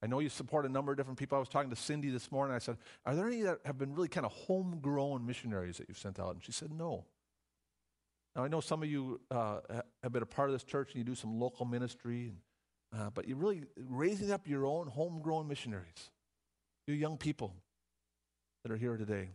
I 0.00 0.06
know 0.06 0.20
you 0.20 0.28
support 0.28 0.64
a 0.64 0.68
number 0.68 0.92
of 0.92 0.96
different 0.96 1.18
people. 1.18 1.34
I 1.34 1.40
was 1.40 1.48
talking 1.48 1.70
to 1.70 1.76
Cindy 1.76 2.08
this 2.08 2.30
morning. 2.30 2.54
I 2.54 2.60
said, 2.60 2.76
Are 3.04 3.16
there 3.16 3.26
any 3.26 3.42
that 3.42 3.58
have 3.64 3.78
been 3.78 3.92
really 3.96 4.06
kind 4.06 4.24
of 4.24 4.30
homegrown 4.30 5.26
missionaries 5.26 5.76
that 5.78 5.88
you've 5.88 5.98
sent 5.98 6.20
out? 6.20 6.34
And 6.34 6.44
she 6.44 6.52
said, 6.52 6.70
No. 6.72 7.04
Now, 8.36 8.44
I 8.44 8.48
know 8.48 8.60
some 8.60 8.80
of 8.80 8.88
you 8.88 9.20
uh, 9.32 9.58
have 10.04 10.12
been 10.12 10.22
a 10.22 10.26
part 10.26 10.48
of 10.48 10.52
this 10.52 10.62
church 10.62 10.90
and 10.92 10.98
you 10.98 11.04
do 11.04 11.16
some 11.16 11.40
local 11.40 11.66
ministry, 11.66 12.32
and, 12.92 13.02
uh, 13.02 13.10
but 13.10 13.26
you're 13.26 13.36
really 13.36 13.64
raising 13.76 14.30
up 14.30 14.46
your 14.46 14.66
own 14.66 14.86
homegrown 14.86 15.48
missionaries. 15.48 16.10
You 16.86 16.94
young 16.94 17.16
people 17.16 17.56
that 18.62 18.70
are 18.70 18.76
here 18.76 18.96
today. 18.96 19.30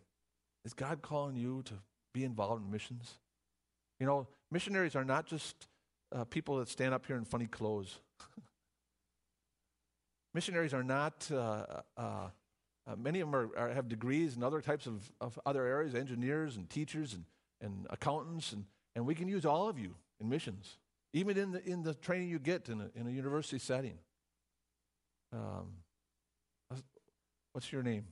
Is 0.63 0.73
God 0.73 1.01
calling 1.01 1.35
you 1.35 1.61
to 1.63 1.73
be 2.13 2.23
involved 2.23 2.63
in 2.63 2.71
missions? 2.71 3.15
You 3.99 4.05
know, 4.05 4.27
missionaries 4.49 4.95
are 4.95 5.03
not 5.03 5.25
just 5.25 5.67
uh, 6.13 6.23
people 6.25 6.57
that 6.57 6.69
stand 6.69 6.93
up 6.93 7.05
here 7.05 7.15
in 7.15 7.25
funny 7.25 7.47
clothes. 7.47 7.99
missionaries 10.33 10.73
are 10.73 10.83
not 10.83 11.29
uh, 11.31 11.81
uh, 11.97 12.29
Uh, 12.85 12.95
many 12.97 13.21
of 13.21 13.31
them 13.31 13.35
are, 13.35 13.57
are, 13.57 13.73
have 13.73 13.87
degrees 13.87 14.35
in 14.35 14.43
other 14.43 14.61
types 14.61 14.87
of, 14.87 15.11
of 15.21 15.39
other 15.45 15.65
areas, 15.65 15.95
engineers 15.95 16.57
and 16.57 16.69
teachers 16.69 17.13
and, 17.13 17.23
and 17.61 17.87
accountants, 17.89 18.51
and, 18.51 18.65
and 18.95 19.05
we 19.05 19.15
can 19.15 19.27
use 19.27 19.45
all 19.45 19.69
of 19.69 19.79
you 19.79 19.95
in 20.19 20.27
missions, 20.27 20.77
even 21.13 21.37
in 21.37 21.51
the, 21.51 21.65
in 21.65 21.83
the 21.83 21.93
training 21.93 22.27
you 22.27 22.39
get 22.39 22.67
in 22.67 22.81
a, 22.81 22.99
in 22.99 23.07
a 23.07 23.09
university 23.09 23.57
setting. 23.57 23.97
Um, 25.31 25.77
what's 27.53 27.71
your 27.71 27.83
name? 27.83 28.05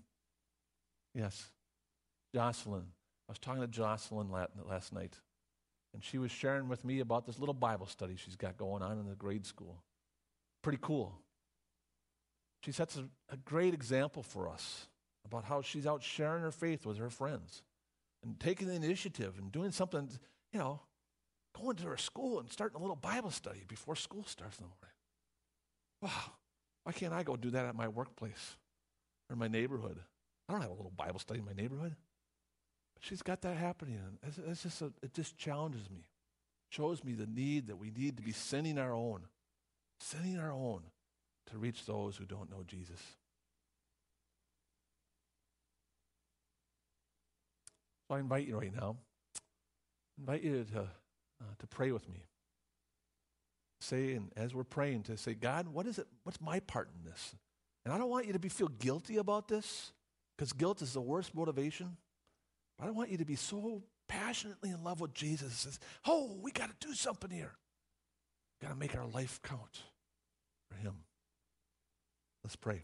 Yes, 1.13 1.49
Jocelyn. 2.33 2.85
I 3.27 3.31
was 3.31 3.39
talking 3.39 3.61
to 3.61 3.67
Jocelyn 3.67 4.29
last 4.29 4.93
night, 4.93 5.19
and 5.93 6.03
she 6.03 6.17
was 6.17 6.31
sharing 6.31 6.67
with 6.67 6.85
me 6.85 6.99
about 6.99 7.25
this 7.25 7.39
little 7.39 7.53
Bible 7.53 7.85
study 7.85 8.15
she's 8.15 8.35
got 8.35 8.57
going 8.57 8.81
on 8.81 8.97
in 8.97 9.07
the 9.07 9.15
grade 9.15 9.45
school. 9.45 9.83
Pretty 10.61 10.79
cool. 10.81 11.13
She 12.63 12.71
sets 12.71 12.97
a, 12.97 13.05
a 13.31 13.37
great 13.37 13.73
example 13.73 14.23
for 14.23 14.47
us 14.47 14.87
about 15.25 15.43
how 15.43 15.61
she's 15.61 15.87
out 15.87 16.03
sharing 16.03 16.41
her 16.41 16.51
faith 16.51 16.85
with 16.85 16.97
her 16.97 17.09
friends 17.09 17.63
and 18.23 18.39
taking 18.39 18.67
the 18.67 18.75
initiative 18.75 19.37
and 19.37 19.51
doing 19.51 19.71
something, 19.71 20.09
you 20.53 20.59
know, 20.59 20.79
going 21.59 21.75
to 21.77 21.87
her 21.87 21.97
school 21.97 22.39
and 22.39 22.51
starting 22.51 22.77
a 22.77 22.81
little 22.81 22.95
Bible 22.95 23.31
study 23.31 23.63
before 23.67 23.95
school 23.95 24.23
starts 24.25 24.59
in 24.59 24.65
the 24.65 24.69
morning. 24.69 24.95
Wow, 26.01 26.33
why 26.83 26.91
can't 26.93 27.13
I 27.13 27.23
go 27.23 27.35
do 27.35 27.51
that 27.51 27.65
at 27.65 27.75
my 27.75 27.87
workplace 27.87 28.57
or 29.29 29.35
my 29.35 29.47
neighborhood? 29.47 29.99
I 30.47 30.53
don't 30.53 30.61
have 30.61 30.71
a 30.71 30.75
little 30.75 30.93
Bible 30.95 31.19
study 31.19 31.39
in 31.39 31.45
my 31.45 31.53
neighborhood. 31.53 31.95
She's 33.01 33.23
got 33.23 33.41
that 33.41 33.57
happening. 33.57 33.99
It's, 34.25 34.37
it's 34.37 34.63
just 34.63 34.81
a, 34.81 34.93
it 35.01 35.13
just 35.13 35.37
challenges 35.37 35.89
me, 35.89 36.05
shows 36.69 37.03
me 37.03 37.13
the 37.13 37.25
need 37.25 37.67
that 37.67 37.75
we 37.77 37.89
need 37.89 38.15
to 38.17 38.23
be 38.23 38.31
sending 38.31 38.77
our 38.77 38.93
own, 38.93 39.21
sending 39.99 40.39
our 40.39 40.51
own 40.51 40.83
to 41.47 41.57
reach 41.57 41.85
those 41.85 42.15
who 42.15 42.25
don't 42.25 42.49
know 42.49 42.63
Jesus. 42.65 42.99
So 48.07 48.15
I 48.15 48.19
invite 48.19 48.47
you 48.47 48.59
right 48.59 48.73
now, 48.73 48.97
I 49.35 50.21
invite 50.21 50.43
you 50.43 50.63
to, 50.73 50.81
uh, 50.81 51.53
to 51.57 51.67
pray 51.67 51.91
with 51.91 52.07
me. 52.07 52.23
Say, 53.79 54.13
and 54.13 54.31
as 54.37 54.53
we're 54.53 54.63
praying, 54.63 55.03
to 55.03 55.17
say, 55.17 55.33
God, 55.33 55.67
what 55.67 55.87
is 55.87 55.97
it? 55.97 56.05
What's 56.23 56.39
my 56.39 56.59
part 56.59 56.89
in 56.95 57.09
this? 57.09 57.33
And 57.83 57.91
I 57.91 57.97
don't 57.97 58.11
want 58.11 58.27
you 58.27 58.33
to 58.33 58.39
be 58.39 58.47
feel 58.47 58.67
guilty 58.67 59.17
about 59.17 59.47
this, 59.47 59.91
because 60.37 60.53
guilt 60.53 60.83
is 60.83 60.93
the 60.93 61.01
worst 61.01 61.33
motivation. 61.33 61.97
But 62.81 62.87
I 62.87 62.91
want 62.91 63.11
you 63.11 63.17
to 63.17 63.25
be 63.25 63.35
so 63.35 63.83
passionately 64.07 64.71
in 64.71 64.83
love 64.83 64.99
with 65.01 65.13
Jesus. 65.13 65.53
Says, 65.53 65.79
oh, 66.07 66.35
we 66.41 66.51
got 66.51 66.67
to 66.67 66.87
do 66.87 66.95
something 66.95 67.29
here. 67.29 67.53
Got 68.59 68.69
to 68.69 68.75
make 68.75 68.97
our 68.97 69.05
life 69.05 69.39
count 69.43 69.83
for 70.67 70.75
Him. 70.75 70.95
Let's 72.43 72.55
pray. 72.55 72.81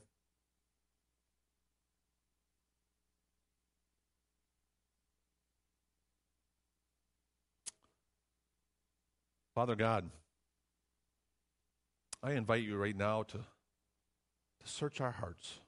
Father 9.55 9.75
God, 9.75 10.07
I 12.21 12.33
invite 12.33 12.61
you 12.61 12.77
right 12.77 12.95
now 12.95 13.23
to, 13.23 13.37
to 13.37 13.43
search 14.63 15.01
our 15.01 15.13
hearts. 15.13 15.59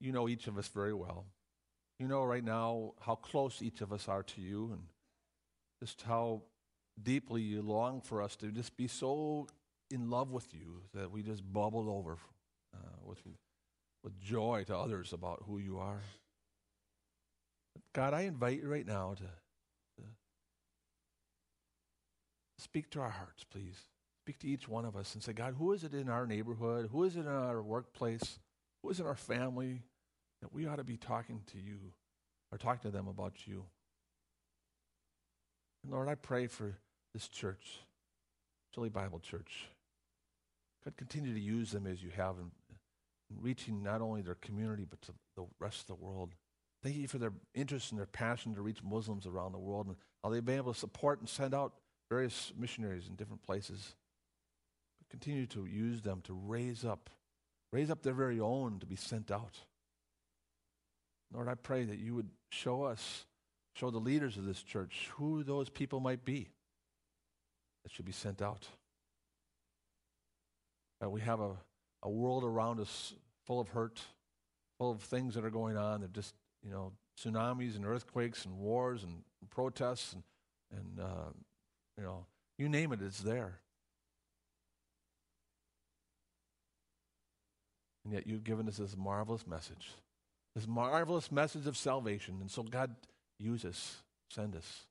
You 0.00 0.12
know 0.12 0.28
each 0.28 0.46
of 0.46 0.58
us 0.58 0.68
very 0.68 0.94
well. 0.94 1.26
You 1.98 2.08
know 2.08 2.24
right 2.24 2.44
now 2.44 2.92
how 3.00 3.14
close 3.14 3.62
each 3.62 3.80
of 3.80 3.92
us 3.92 4.08
are 4.08 4.22
to 4.22 4.40
you 4.40 4.70
and 4.72 4.82
just 5.80 6.02
how 6.02 6.42
deeply 7.02 7.42
you 7.42 7.62
long 7.62 8.00
for 8.00 8.22
us 8.22 8.36
to 8.36 8.50
just 8.50 8.76
be 8.76 8.88
so 8.88 9.46
in 9.90 10.10
love 10.10 10.30
with 10.30 10.52
you 10.52 10.82
that 10.94 11.10
we 11.10 11.22
just 11.22 11.42
bubble 11.52 11.88
over 11.90 12.18
uh, 12.74 12.96
with, 13.04 13.18
with 14.02 14.18
joy 14.20 14.64
to 14.66 14.76
others 14.76 15.12
about 15.12 15.44
who 15.46 15.58
you 15.58 15.78
are. 15.78 16.02
God, 17.92 18.14
I 18.14 18.22
invite 18.22 18.62
you 18.62 18.68
right 18.68 18.86
now 18.86 19.14
to, 19.14 19.24
to 20.02 20.02
speak 22.58 22.90
to 22.90 23.00
our 23.00 23.10
hearts, 23.10 23.44
please. 23.44 23.78
Speak 24.24 24.38
to 24.40 24.48
each 24.48 24.66
one 24.66 24.84
of 24.84 24.96
us 24.96 25.14
and 25.14 25.22
say, 25.22 25.32
God, 25.32 25.54
who 25.56 25.72
is 25.72 25.84
it 25.84 25.94
in 25.94 26.08
our 26.08 26.26
neighborhood? 26.26 26.88
Who 26.90 27.04
is 27.04 27.16
it 27.16 27.20
in 27.20 27.28
our 27.28 27.62
workplace? 27.62 28.38
Who 28.86 28.92
is 28.92 29.00
in 29.00 29.06
our 29.06 29.16
family 29.16 29.82
that 30.42 30.52
we 30.52 30.64
ought 30.68 30.76
to 30.76 30.84
be 30.84 30.96
talking 30.96 31.40
to 31.46 31.58
you 31.58 31.92
or 32.52 32.58
talking 32.58 32.88
to 32.88 32.96
them 32.96 33.08
about 33.08 33.44
you? 33.44 33.64
And 35.82 35.92
Lord, 35.92 36.08
I 36.08 36.14
pray 36.14 36.46
for 36.46 36.78
this 37.12 37.26
church, 37.26 37.80
Chili 38.72 38.88
Bible 38.88 39.18
Church. 39.18 39.66
God, 40.84 40.96
continue 40.96 41.34
to 41.34 41.40
use 41.40 41.72
them 41.72 41.84
as 41.84 42.00
you 42.00 42.10
have 42.10 42.36
in, 42.36 42.52
in 43.28 43.42
reaching 43.42 43.82
not 43.82 44.02
only 44.02 44.22
their 44.22 44.36
community, 44.36 44.86
but 44.88 45.02
to 45.02 45.12
the 45.34 45.46
rest 45.58 45.80
of 45.80 45.86
the 45.88 45.94
world. 45.96 46.36
Thank 46.84 46.94
you 46.94 47.08
for 47.08 47.18
their 47.18 47.32
interest 47.56 47.90
and 47.90 47.98
their 47.98 48.06
passion 48.06 48.54
to 48.54 48.62
reach 48.62 48.84
Muslims 48.84 49.26
around 49.26 49.50
the 49.50 49.58
world 49.58 49.88
and 49.88 49.96
how 50.22 50.30
they've 50.30 50.44
been 50.44 50.58
able 50.58 50.72
to 50.72 50.78
support 50.78 51.18
and 51.18 51.28
send 51.28 51.54
out 51.54 51.72
various 52.08 52.52
missionaries 52.56 53.08
in 53.08 53.16
different 53.16 53.42
places. 53.42 53.96
But 55.00 55.08
continue 55.08 55.46
to 55.46 55.66
use 55.66 56.02
them 56.02 56.20
to 56.26 56.34
raise 56.34 56.84
up, 56.84 57.10
raise 57.76 57.90
up 57.90 58.02
their 58.02 58.14
very 58.14 58.40
own 58.40 58.78
to 58.78 58.86
be 58.86 58.96
sent 58.96 59.30
out. 59.30 59.58
Lord, 61.30 61.46
I 61.46 61.56
pray 61.56 61.84
that 61.84 61.98
you 61.98 62.14
would 62.14 62.30
show 62.48 62.84
us, 62.84 63.26
show 63.74 63.90
the 63.90 63.98
leaders 63.98 64.38
of 64.38 64.46
this 64.46 64.62
church 64.62 65.10
who 65.16 65.44
those 65.44 65.68
people 65.68 66.00
might 66.00 66.24
be 66.24 66.48
that 67.82 67.92
should 67.92 68.06
be 68.06 68.12
sent 68.12 68.40
out. 68.40 68.66
Uh, 71.04 71.10
we 71.10 71.20
have 71.20 71.40
a, 71.40 71.50
a 72.02 72.08
world 72.08 72.44
around 72.44 72.80
us 72.80 73.12
full 73.46 73.60
of 73.60 73.68
hurt, 73.68 74.00
full 74.78 74.90
of 74.90 75.02
things 75.02 75.34
that 75.34 75.44
are 75.44 75.50
going 75.50 75.76
on. 75.76 76.00
They're 76.00 76.08
just, 76.08 76.34
you 76.64 76.70
know, 76.70 76.92
tsunamis 77.20 77.76
and 77.76 77.84
earthquakes 77.84 78.46
and 78.46 78.56
wars 78.56 79.02
and 79.02 79.22
protests 79.50 80.14
and, 80.14 80.22
and 80.72 80.98
uh, 80.98 81.28
you 81.98 82.04
know, 82.04 82.24
you 82.56 82.70
name 82.70 82.92
it, 82.92 83.02
it's 83.02 83.20
there. 83.20 83.60
And 88.06 88.14
yet 88.14 88.24
you've 88.24 88.44
given 88.44 88.68
us 88.68 88.76
this 88.76 88.96
marvelous 88.96 89.48
message, 89.48 89.90
this 90.54 90.68
marvelous 90.68 91.32
message 91.32 91.66
of 91.66 91.76
salvation. 91.76 92.36
And 92.40 92.48
so, 92.48 92.62
God, 92.62 92.94
use 93.40 93.64
us, 93.64 93.96
send 94.30 94.54
us. 94.54 94.82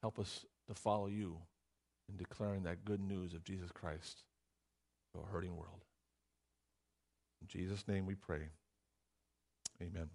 Help 0.00 0.18
us 0.18 0.46
to 0.66 0.72
follow 0.72 1.08
you 1.08 1.36
in 2.08 2.16
declaring 2.16 2.62
that 2.62 2.86
good 2.86 3.02
news 3.02 3.34
of 3.34 3.44
Jesus 3.44 3.70
Christ 3.70 4.22
to 5.12 5.20
a 5.20 5.30
hurting 5.30 5.58
world. 5.58 5.84
In 7.42 7.48
Jesus' 7.48 7.86
name 7.86 8.06
we 8.06 8.14
pray. 8.14 8.48
Amen. 9.82 10.08